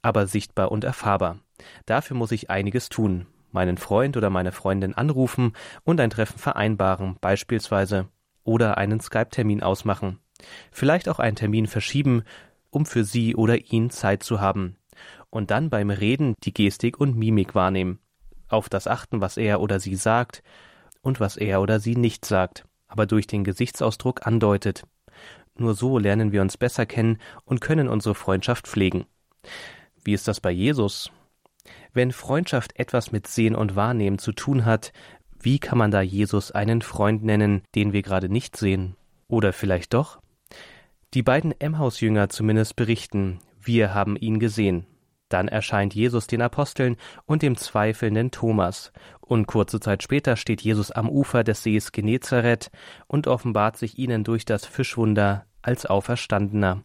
Aber 0.00 0.26
sichtbar 0.26 0.72
und 0.72 0.82
erfahrbar. 0.82 1.38
Dafür 1.84 2.16
muss 2.16 2.32
ich 2.32 2.48
einiges 2.50 2.88
tun. 2.88 3.26
Meinen 3.52 3.76
Freund 3.76 4.16
oder 4.16 4.30
meine 4.30 4.52
Freundin 4.52 4.94
anrufen 4.94 5.52
und 5.84 6.00
ein 6.00 6.10
Treffen 6.10 6.38
vereinbaren, 6.38 7.16
beispielsweise. 7.20 8.08
Oder 8.42 8.78
einen 8.78 9.00
Skype-Termin 9.00 9.62
ausmachen. 9.62 10.18
Vielleicht 10.70 11.08
auch 11.08 11.18
einen 11.18 11.36
Termin 11.36 11.66
verschieben, 11.66 12.22
um 12.70 12.86
für 12.86 13.04
sie 13.04 13.34
oder 13.34 13.72
ihn 13.72 13.90
Zeit 13.90 14.22
zu 14.22 14.40
haben. 14.40 14.76
Und 15.30 15.50
dann 15.50 15.70
beim 15.70 15.90
Reden 15.90 16.34
die 16.42 16.54
Gestik 16.54 16.98
und 16.98 17.16
Mimik 17.16 17.54
wahrnehmen. 17.54 17.98
Auf 18.48 18.68
das 18.68 18.86
achten, 18.86 19.20
was 19.20 19.36
er 19.36 19.60
oder 19.60 19.80
sie 19.80 19.96
sagt 19.96 20.42
und 21.02 21.20
was 21.20 21.36
er 21.36 21.60
oder 21.60 21.80
sie 21.80 21.96
nicht 21.96 22.24
sagt, 22.24 22.64
aber 22.86 23.06
durch 23.06 23.26
den 23.26 23.44
Gesichtsausdruck 23.44 24.26
andeutet. 24.26 24.84
Nur 25.58 25.74
so 25.74 25.98
lernen 25.98 26.32
wir 26.32 26.42
uns 26.42 26.56
besser 26.56 26.86
kennen 26.86 27.18
und 27.44 27.60
können 27.60 27.88
unsere 27.88 28.14
Freundschaft 28.14 28.66
pflegen. 28.66 29.06
Wie 30.04 30.12
ist 30.12 30.28
das 30.28 30.40
bei 30.40 30.50
Jesus? 30.50 31.10
Wenn 31.92 32.12
Freundschaft 32.12 32.78
etwas 32.78 33.10
mit 33.10 33.26
Sehen 33.26 33.56
und 33.56 33.74
Wahrnehmen 33.74 34.18
zu 34.18 34.32
tun 34.32 34.64
hat, 34.64 34.92
wie 35.40 35.58
kann 35.58 35.78
man 35.78 35.90
da 35.90 36.00
Jesus 36.00 36.50
einen 36.50 36.82
Freund 36.82 37.24
nennen, 37.24 37.62
den 37.74 37.92
wir 37.92 38.02
gerade 38.02 38.28
nicht 38.28 38.56
sehen? 38.56 38.96
Oder 39.28 39.52
vielleicht 39.52 39.94
doch? 39.94 40.20
Die 41.16 41.22
beiden 41.22 41.58
Emmaus-Jünger 41.58 42.28
zumindest 42.28 42.76
berichten, 42.76 43.38
wir 43.58 43.94
haben 43.94 44.16
ihn 44.16 44.38
gesehen. 44.38 44.84
Dann 45.30 45.48
erscheint 45.48 45.94
Jesus 45.94 46.26
den 46.26 46.42
Aposteln 46.42 46.98
und 47.24 47.40
dem 47.40 47.56
zweifelnden 47.56 48.30
Thomas, 48.32 48.92
und 49.22 49.46
kurze 49.46 49.80
Zeit 49.80 50.02
später 50.02 50.36
steht 50.36 50.60
Jesus 50.60 50.90
am 50.90 51.08
Ufer 51.08 51.42
des 51.42 51.62
Sees 51.62 51.92
Genezareth 51.92 52.70
und 53.06 53.28
offenbart 53.28 53.78
sich 53.78 53.96
ihnen 53.98 54.24
durch 54.24 54.44
das 54.44 54.66
Fischwunder 54.66 55.46
als 55.62 55.86
Auferstandener. 55.86 56.84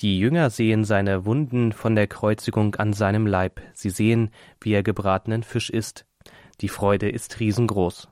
Die 0.00 0.18
Jünger 0.18 0.50
sehen 0.50 0.82
seine 0.82 1.24
Wunden 1.24 1.70
von 1.70 1.94
der 1.94 2.08
Kreuzigung 2.08 2.74
an 2.74 2.92
seinem 2.92 3.28
Leib, 3.28 3.60
sie 3.72 3.90
sehen, 3.90 4.32
wie 4.60 4.72
er 4.72 4.82
gebratenen 4.82 5.44
Fisch 5.44 5.70
isst. 5.70 6.06
Die 6.60 6.68
Freude 6.68 7.08
ist 7.08 7.38
riesengroß. 7.38 8.08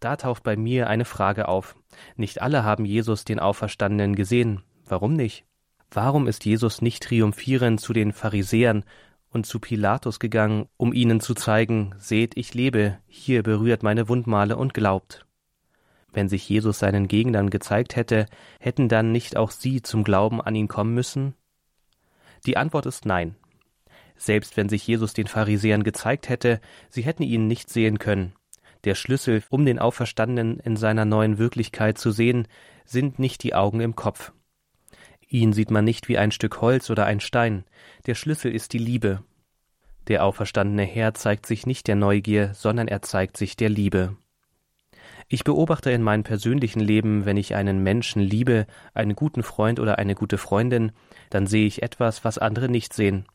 Da 0.00 0.16
taucht 0.16 0.42
bei 0.42 0.56
mir 0.56 0.88
eine 0.88 1.06
Frage 1.06 1.48
auf. 1.48 1.76
Nicht 2.16 2.42
alle 2.42 2.64
haben 2.64 2.84
Jesus 2.84 3.24
den 3.24 3.38
Auferstandenen 3.38 4.14
gesehen. 4.16 4.62
Warum 4.84 5.14
nicht? 5.14 5.44
Warum 5.90 6.26
ist 6.26 6.44
Jesus 6.44 6.82
nicht 6.82 7.02
triumphierend 7.02 7.80
zu 7.80 7.92
den 7.92 8.12
Pharisäern 8.12 8.84
und 9.30 9.46
zu 9.46 9.58
Pilatus 9.60 10.18
gegangen, 10.18 10.68
um 10.76 10.92
ihnen 10.92 11.20
zu 11.20 11.34
zeigen, 11.34 11.94
seht, 11.98 12.36
ich 12.36 12.54
lebe, 12.54 12.98
hier 13.06 13.42
berührt 13.42 13.82
meine 13.82 14.08
Wundmale 14.08 14.56
und 14.56 14.74
glaubt? 14.74 15.26
Wenn 16.12 16.28
sich 16.28 16.48
Jesus 16.48 16.78
seinen 16.78 17.08
Gegnern 17.08 17.50
gezeigt 17.50 17.94
hätte, 17.94 18.26
hätten 18.58 18.88
dann 18.88 19.12
nicht 19.12 19.36
auch 19.36 19.50
sie 19.50 19.82
zum 19.82 20.02
Glauben 20.02 20.40
an 20.40 20.54
ihn 20.54 20.68
kommen 20.68 20.94
müssen? 20.94 21.34
Die 22.46 22.56
Antwort 22.56 22.86
ist 22.86 23.04
nein. 23.04 23.36
Selbst 24.16 24.56
wenn 24.56 24.68
sich 24.68 24.86
Jesus 24.86 25.12
den 25.12 25.26
Pharisäern 25.26 25.84
gezeigt 25.84 26.28
hätte, 26.28 26.60
sie 26.88 27.02
hätten 27.02 27.22
ihn 27.22 27.46
nicht 27.46 27.68
sehen 27.68 27.98
können. 27.98 28.32
Der 28.86 28.94
Schlüssel, 28.94 29.42
um 29.50 29.66
den 29.66 29.80
Auferstandenen 29.80 30.60
in 30.60 30.76
seiner 30.76 31.04
neuen 31.04 31.38
Wirklichkeit 31.38 31.98
zu 31.98 32.12
sehen, 32.12 32.46
sind 32.84 33.18
nicht 33.18 33.42
die 33.42 33.52
Augen 33.52 33.80
im 33.80 33.96
Kopf. 33.96 34.32
Ihn 35.28 35.52
sieht 35.52 35.72
man 35.72 35.84
nicht 35.84 36.08
wie 36.08 36.18
ein 36.18 36.30
Stück 36.30 36.60
Holz 36.60 36.88
oder 36.88 37.04
ein 37.04 37.18
Stein, 37.18 37.64
der 38.06 38.14
Schlüssel 38.14 38.54
ist 38.54 38.72
die 38.72 38.78
Liebe. 38.78 39.24
Der 40.06 40.24
auferstandene 40.24 40.84
Herr 40.84 41.14
zeigt 41.14 41.46
sich 41.46 41.66
nicht 41.66 41.88
der 41.88 41.96
Neugier, 41.96 42.54
sondern 42.54 42.86
er 42.86 43.02
zeigt 43.02 43.36
sich 43.36 43.56
der 43.56 43.70
Liebe. 43.70 44.16
Ich 45.26 45.42
beobachte 45.42 45.90
in 45.90 46.02
meinem 46.02 46.22
persönlichen 46.22 46.78
Leben, 46.78 47.24
wenn 47.24 47.36
ich 47.36 47.56
einen 47.56 47.82
Menschen 47.82 48.22
liebe, 48.22 48.68
einen 48.94 49.16
guten 49.16 49.42
Freund 49.42 49.80
oder 49.80 49.98
eine 49.98 50.14
gute 50.14 50.38
Freundin, 50.38 50.92
dann 51.28 51.48
sehe 51.48 51.66
ich 51.66 51.82
etwas, 51.82 52.24
was 52.24 52.38
andere 52.38 52.68
nicht 52.68 52.92
sehen. 52.92 53.26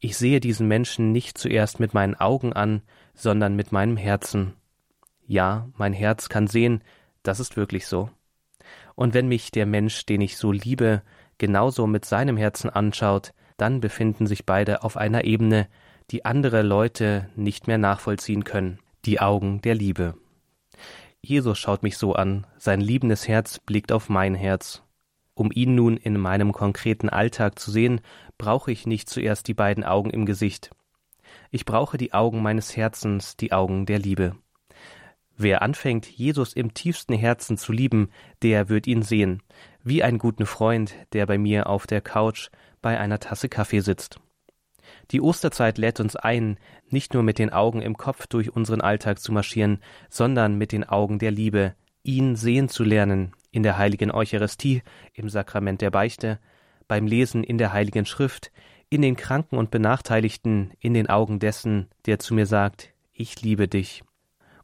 Ich 0.00 0.18
sehe 0.18 0.40
diesen 0.40 0.68
Menschen 0.68 1.12
nicht 1.12 1.38
zuerst 1.38 1.80
mit 1.80 1.94
meinen 1.94 2.14
Augen 2.14 2.52
an, 2.52 2.82
sondern 3.14 3.56
mit 3.56 3.72
meinem 3.72 3.96
Herzen. 3.96 4.52
Ja, 5.28 5.68
mein 5.76 5.92
Herz 5.92 6.30
kann 6.30 6.46
sehen, 6.46 6.82
das 7.22 7.38
ist 7.38 7.58
wirklich 7.58 7.86
so. 7.86 8.08
Und 8.94 9.12
wenn 9.12 9.28
mich 9.28 9.50
der 9.50 9.66
Mensch, 9.66 10.06
den 10.06 10.22
ich 10.22 10.38
so 10.38 10.52
liebe, 10.52 11.02
genauso 11.36 11.86
mit 11.86 12.06
seinem 12.06 12.38
Herzen 12.38 12.70
anschaut, 12.70 13.34
dann 13.58 13.80
befinden 13.80 14.26
sich 14.26 14.46
beide 14.46 14.82
auf 14.82 14.96
einer 14.96 15.24
Ebene, 15.24 15.68
die 16.10 16.24
andere 16.24 16.62
Leute 16.62 17.28
nicht 17.36 17.66
mehr 17.66 17.76
nachvollziehen 17.76 18.44
können, 18.44 18.78
die 19.04 19.20
Augen 19.20 19.60
der 19.60 19.74
Liebe. 19.74 20.14
Jesus 21.20 21.58
schaut 21.58 21.82
mich 21.82 21.98
so 21.98 22.14
an, 22.14 22.46
sein 22.56 22.80
liebendes 22.80 23.28
Herz 23.28 23.58
blickt 23.58 23.92
auf 23.92 24.08
mein 24.08 24.34
Herz. 24.34 24.82
Um 25.34 25.50
ihn 25.52 25.74
nun 25.74 25.98
in 25.98 26.18
meinem 26.18 26.52
konkreten 26.52 27.10
Alltag 27.10 27.58
zu 27.58 27.70
sehen, 27.70 28.00
brauche 28.38 28.72
ich 28.72 28.86
nicht 28.86 29.10
zuerst 29.10 29.46
die 29.46 29.54
beiden 29.54 29.84
Augen 29.84 30.08
im 30.08 30.24
Gesicht. 30.24 30.70
Ich 31.50 31.66
brauche 31.66 31.98
die 31.98 32.14
Augen 32.14 32.40
meines 32.40 32.74
Herzens, 32.78 33.36
die 33.36 33.52
Augen 33.52 33.84
der 33.84 33.98
Liebe. 33.98 34.34
Wer 35.40 35.62
anfängt, 35.62 36.10
Jesus 36.10 36.52
im 36.52 36.74
tiefsten 36.74 37.14
Herzen 37.14 37.56
zu 37.56 37.70
lieben, 37.70 38.10
der 38.42 38.68
wird 38.68 38.88
ihn 38.88 39.02
sehen, 39.02 39.40
wie 39.84 40.02
einen 40.02 40.18
guten 40.18 40.46
Freund, 40.46 40.96
der 41.12 41.26
bei 41.26 41.38
mir 41.38 41.68
auf 41.68 41.86
der 41.86 42.00
Couch 42.00 42.48
bei 42.82 42.98
einer 42.98 43.20
Tasse 43.20 43.48
Kaffee 43.48 43.78
sitzt. 43.78 44.18
Die 45.12 45.20
Osterzeit 45.20 45.78
lädt 45.78 46.00
uns 46.00 46.16
ein, 46.16 46.58
nicht 46.90 47.14
nur 47.14 47.22
mit 47.22 47.38
den 47.38 47.52
Augen 47.52 47.82
im 47.82 47.96
Kopf 47.96 48.26
durch 48.26 48.50
unseren 48.56 48.80
Alltag 48.80 49.20
zu 49.20 49.30
marschieren, 49.30 49.80
sondern 50.10 50.58
mit 50.58 50.72
den 50.72 50.82
Augen 50.82 51.20
der 51.20 51.30
Liebe, 51.30 51.76
ihn 52.02 52.34
sehen 52.34 52.68
zu 52.68 52.82
lernen, 52.82 53.32
in 53.52 53.62
der 53.62 53.78
heiligen 53.78 54.10
Eucharistie, 54.10 54.82
im 55.14 55.28
Sakrament 55.28 55.82
der 55.82 55.92
Beichte, 55.92 56.40
beim 56.88 57.06
Lesen 57.06 57.44
in 57.44 57.58
der 57.58 57.72
heiligen 57.72 58.06
Schrift, 58.06 58.50
in 58.90 59.02
den 59.02 59.14
Kranken 59.14 59.56
und 59.56 59.70
Benachteiligten, 59.70 60.72
in 60.80 60.94
den 60.94 61.08
Augen 61.08 61.38
dessen, 61.38 61.86
der 62.06 62.18
zu 62.18 62.34
mir 62.34 62.46
sagt, 62.46 62.92
ich 63.12 63.40
liebe 63.40 63.68
dich. 63.68 64.02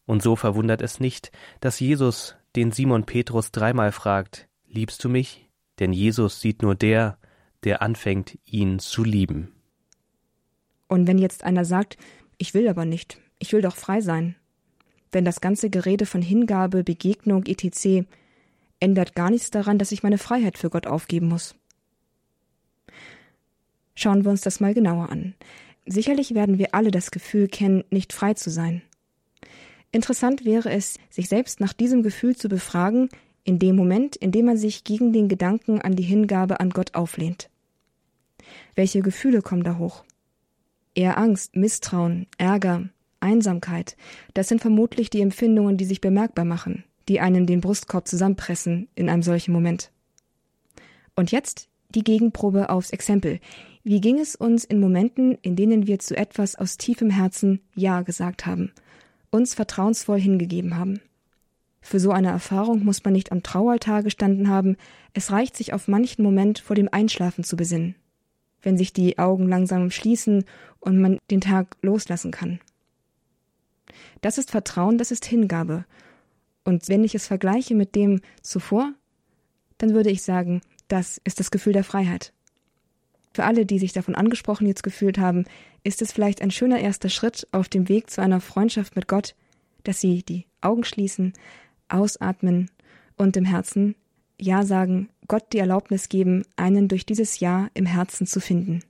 Und 0.07 0.23
so 0.23 0.37
verwundert 0.37 0.83
es 0.83 1.01
nicht, 1.01 1.33
dass 1.61 1.81
Jesus 1.81 2.37
den 2.57 2.73
Simon 2.73 3.05
Petrus 3.05 3.51
dreimal 3.51 3.93
fragt, 3.93 4.49
liebst 4.67 5.03
du 5.03 5.09
mich? 5.09 5.49
Denn 5.79 5.93
Jesus 5.93 6.41
sieht 6.41 6.63
nur 6.63 6.75
der, 6.75 7.19
der 7.65 7.83
anfängt, 7.83 8.39
ihn 8.45 8.79
zu 8.79 9.03
lieben. 9.03 9.53
Und 10.89 11.07
wenn 11.07 11.19
jetzt 11.19 11.45
einer 11.45 11.65
sagt, 11.65 11.97
ich 12.39 12.55
will 12.55 12.69
aber 12.69 12.85
nicht, 12.85 13.19
ich 13.39 13.53
will 13.53 13.63
doch 13.63 13.77
frei 13.77 14.01
sein, 14.01 14.37
denn 15.15 15.25
das 15.25 15.41
ganze 15.41 15.71
Gerede 15.71 16.07
von 16.07 16.23
Hingabe, 16.23 16.85
Begegnung, 16.85 17.47
etc. 17.47 18.07
ändert 18.81 19.15
gar 19.15 19.31
nichts 19.31 19.51
daran, 19.51 19.79
dass 19.79 19.93
ich 19.93 20.03
meine 20.03 20.19
Freiheit 20.19 20.59
für 20.59 20.71
Gott 20.71 20.87
aufgeben 20.87 21.29
muss. 21.29 21.55
Schauen 23.95 24.25
wir 24.25 24.31
uns 24.31 24.43
das 24.43 24.61
mal 24.61 24.75
genauer 24.75 25.11
an. 25.11 25.35
Sicherlich 25.87 26.35
werden 26.35 26.59
wir 26.59 26.75
alle 26.75 26.91
das 26.91 27.11
Gefühl 27.11 27.49
kennen, 27.49 27.85
nicht 27.91 28.13
frei 28.13 28.35
zu 28.35 28.51
sein. 28.51 28.83
Interessant 29.95 30.45
wäre 30.45 30.72
es, 30.72 30.99
sich 31.09 31.28
selbst 31.28 31.61
nach 31.61 31.72
diesem 31.72 32.03
Gefühl 32.03 32.34
zu 32.34 32.49
befragen, 32.49 33.11
in 33.45 33.61
dem 33.61 33.76
Moment, 33.76 34.16
in 34.16 34.32
dem 34.32 34.47
man 34.47 34.57
sich 34.57 34.82
gegen 34.82 35.12
den 35.12 35.28
Gedanken 35.28 35.80
an 35.80 35.95
die 35.95 36.03
Hingabe 36.03 36.59
an 36.59 36.70
Gott 36.70 36.97
auflehnt. 36.97 37.49
Welche 38.74 39.03
Gefühle 39.03 39.40
kommen 39.40 39.62
da 39.62 39.78
hoch? 39.78 40.03
Eher 40.97 41.16
Angst, 41.16 41.55
Misstrauen, 41.55 42.26
Ärger, 42.38 42.88
Einsamkeit, 43.20 43.97
das 44.34 44.49
sind 44.49 44.61
vermutlich 44.61 45.11
die 45.11 45.20
Empfindungen, 45.20 45.76
die 45.76 45.84
sich 45.84 46.01
bemerkbar 46.01 46.45
machen, 46.45 46.82
die 47.09 47.20
einen 47.20 47.47
den 47.47 47.61
Brustkorb 47.61 48.09
zusammenpressen 48.09 48.88
in 48.97 49.09
einem 49.09 49.22
solchen 49.22 49.53
Moment. 49.53 49.92
Und 51.14 51.30
jetzt 51.30 51.68
die 51.90 52.03
Gegenprobe 52.03 52.68
aufs 52.68 52.90
Exempel. 52.90 53.38
Wie 53.84 54.01
ging 54.01 54.18
es 54.18 54.34
uns 54.34 54.64
in 54.64 54.80
Momenten, 54.80 55.38
in 55.42 55.55
denen 55.55 55.86
wir 55.86 56.01
zu 56.01 56.16
etwas 56.16 56.57
aus 56.57 56.78
tiefem 56.78 57.11
Herzen 57.11 57.61
Ja 57.76 58.03
gesagt 58.03 58.45
haben, 58.45 58.72
uns 59.35 59.55
vertrauensvoll 59.55 60.20
hingegeben 60.20 60.76
haben? 60.76 61.01
Für 61.80 62.01
so 62.01 62.12
eine 62.12 62.28
Erfahrung 62.28 62.85
muss 62.85 63.05
man 63.05 63.12
nicht 63.12 63.32
am 63.32 63.43
Traualtar 63.43 64.03
gestanden 64.03 64.49
haben, 64.49 64.76
es 65.12 65.32
reicht 65.32 65.57
sich 65.57 65.72
auf 65.72 65.89
manchen 65.89 66.22
Moment 66.22 66.59
vor 66.59 66.76
dem 66.76 66.89
Einschlafen 66.91 67.45
zu 67.45 67.57
besinnen, 67.57 67.95
wenn 68.62 68.78
sich 68.78 68.93
die 68.93 69.18
Augen 69.18 69.49
langsam 69.49 69.91
schließen 69.91 70.45
und 70.80 71.01
man 71.01 71.18
den 71.30 71.41
Tag 71.41 71.76
loslassen 71.82 72.30
kann. 72.30 72.61
Das 74.20 74.39
ist 74.39 74.51
Vertrauen, 74.51 74.99
das 74.99 75.11
ist 75.11 75.24
Hingabe. 75.26 75.85
Und 76.64 76.89
wenn 76.89 77.05
ich 77.05 77.14
es 77.14 77.26
vergleiche 77.26 77.74
mit 77.74 77.95
dem 77.95 78.20
zuvor, 78.41 78.93
dann 79.78 79.95
würde 79.95 80.11
ich 80.11 80.22
sagen, 80.22 80.62
das 80.89 81.20
ist 81.24 81.41
das 81.41 81.51
Gefühl 81.51 81.72
der 81.72 81.85
Freiheit. 81.85 82.34
Für 83.35 83.45
alle, 83.45 83.66
die 83.66 83.80
sich 83.80 83.93
davon 83.93 84.14
angesprochen 84.14 84.68
jetzt 84.68 84.85
gefühlt 84.85 85.18
haben, 85.18 85.45
ist 85.82 86.03
es 86.03 86.12
vielleicht 86.12 86.41
ein 86.41 86.53
schöner 86.53 86.78
erster 86.78 87.09
Schritt 87.09 87.49
auf 87.51 87.68
dem 87.68 87.89
Weg 87.89 88.09
zu 88.09 88.22
einer 88.22 88.41
Freundschaft 88.41 88.95
mit 88.95 89.09
Gott, 89.09 89.35
dass 89.82 90.01
sie 90.01 90.22
die 90.22 90.47
Augen 90.61 90.85
schließen, 90.85 91.32
ausatmen 91.89 92.70
und 93.16 93.37
im 93.37 93.45
Herzen 93.45 93.97
Ja 94.41 94.62
sagen, 94.64 95.09
Gott 95.26 95.53
die 95.53 95.59
Erlaubnis 95.59 96.09
geben, 96.09 96.45
einen 96.55 96.87
durch 96.87 97.07
dieses 97.07 97.41
Ja 97.41 97.68
im 97.74 97.87
Herzen 97.87 98.26
zu 98.28 98.41
finden. 98.41 98.85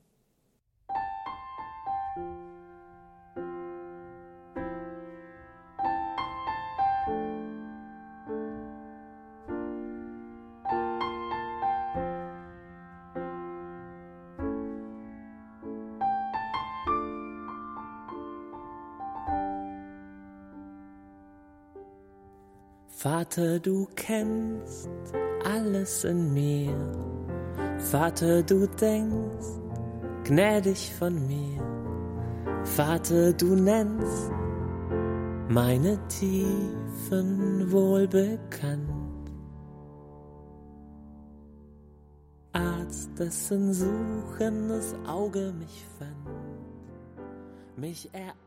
Vater, 23.05 23.61
du 23.61 23.87
kennst 23.97 24.89
alles 25.45 26.05
in 26.05 26.33
mir. 26.33 26.75
Vater, 27.77 28.43
du 28.43 28.67
denkst 28.67 29.61
gnädig 30.25 30.91
von 30.99 31.15
mir. 31.27 31.61
Vater, 32.65 33.35
du 33.35 33.57
nennst 33.57 34.31
meine 35.51 35.99
Tiefen 36.09 37.71
wohlbekannt. 37.71 38.89
Arzt, 42.53 43.11
dessen 43.19 43.75
suchendes 43.75 44.95
Auge 45.07 45.53
mich 45.59 45.85
fand, 45.99 47.77
mich 47.77 48.09
erahnte 48.15 48.44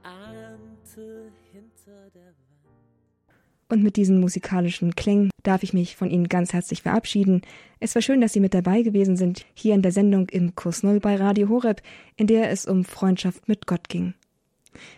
Und 3.70 3.84
mit 3.84 3.98
diesen 3.98 4.22
musikalischen 4.22 4.96
Klängen 4.96 5.30
darf 5.44 5.62
ich 5.62 5.74
mich 5.74 5.98
von 5.98 6.10
Ihnen 6.10 6.30
ganz 6.30 6.54
herzlich 6.54 6.84
verabschieden. 6.84 7.42
Es 7.80 7.96
war 7.96 8.02
schön, 8.02 8.22
dass 8.22 8.32
Sie 8.32 8.40
mit 8.40 8.54
dabei 8.54 8.82
gewesen 8.82 9.18
sind, 9.18 9.46
hier 9.54 9.76
in 9.76 9.82
der 9.82 9.92
Sendung 9.92 10.30
im 10.30 10.56
Kurs 10.56 10.84
Null 10.84 11.02
bei 11.02 11.18
Radio 11.18 11.50
Horeb, 11.50 11.82
in 12.16 12.28
der 12.28 12.50
es 12.50 12.66
um 12.66 12.86
Freundschaft 12.86 13.50
mit 13.50 13.68
Gott 13.68 13.90
ging. 13.90 14.14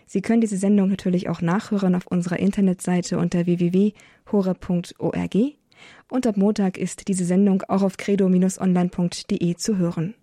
Sie 0.06 0.22
können 0.22 0.42
diese 0.42 0.58
Sendung 0.58 0.90
natürlich 0.90 1.30
auch 1.30 1.42
nachhören 1.42 1.96
auf 1.96 2.06
unserer 2.08 2.38
Internetseite 2.38 3.18
unter 3.18 3.46
www.horeb.org 3.46 5.36
und 6.10 6.28
ab 6.28 6.38
Montag 6.38 6.78
ist 6.78 7.08
diese 7.08 7.26
Sendung 7.26 7.64
auch 7.68 7.82
auf 7.82 7.98
credo-online.de 7.98 9.56
zu 9.56 9.78
hören. 9.78 10.16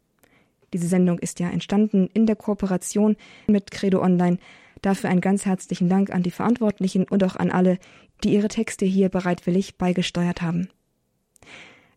Diese 0.73 0.89
Sendung 0.89 1.19
ist 1.19 1.41
ja 1.41 1.49
entstanden 1.49 2.09
in 2.13 2.27
der 2.27 2.37
Kooperation 2.37 3.17
mit 3.47 3.71
Credo 3.71 4.03
Online. 4.03 4.39
Dafür 4.83 5.11
einen 5.11 5.21
ganz 5.21 5.47
herzlichen 5.47 5.89
Dank 5.89 6.11
an 6.11 6.23
die 6.23 6.31
Verantwortlichen 6.31 7.05
und 7.05 7.25
auch 7.25 7.37
an 7.37 7.51
alle, 7.51 7.79
die 8.25 8.33
ihre 8.33 8.49
Texte 8.49 8.85
hier 8.85 9.09
bereitwillig 9.09 9.77
beigesteuert 9.77 10.43
haben. 10.43 10.69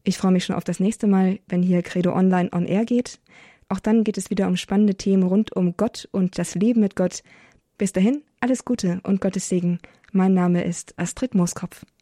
Ich 0.04 0.18
freue 0.18 0.32
mich 0.32 0.46
schon 0.46 0.56
auf 0.56 0.64
das 0.64 0.80
nächste 0.80 1.08
Mal, 1.08 1.40
wenn 1.48 1.62
hier 1.62 1.82
Credo 1.82 2.14
Online 2.14 2.50
on 2.52 2.66
Air 2.66 2.86
geht. 2.86 3.20
Auch 3.68 3.80
dann 3.80 4.04
geht 4.04 4.18
es 4.18 4.30
wieder 4.30 4.48
um 4.48 4.56
spannende 4.56 4.96
Themen 4.96 5.24
rund 5.24 5.56
um 5.56 5.76
Gott 5.78 6.08
und 6.12 6.38
das 6.38 6.56
Leben 6.56 6.82
mit 6.82 6.96
Gott. 6.96 7.24
Bis 7.78 7.94
dahin, 7.94 8.24
alles 8.40 8.66
Gute 8.66 9.00
und 9.04 9.22
Gottes 9.22 9.50
Segen. 9.50 9.80
Mein 10.12 10.34
Name 10.34 10.64
ist 10.64 10.98
Astrid 10.98 11.36
Mooskopf. 11.36 11.86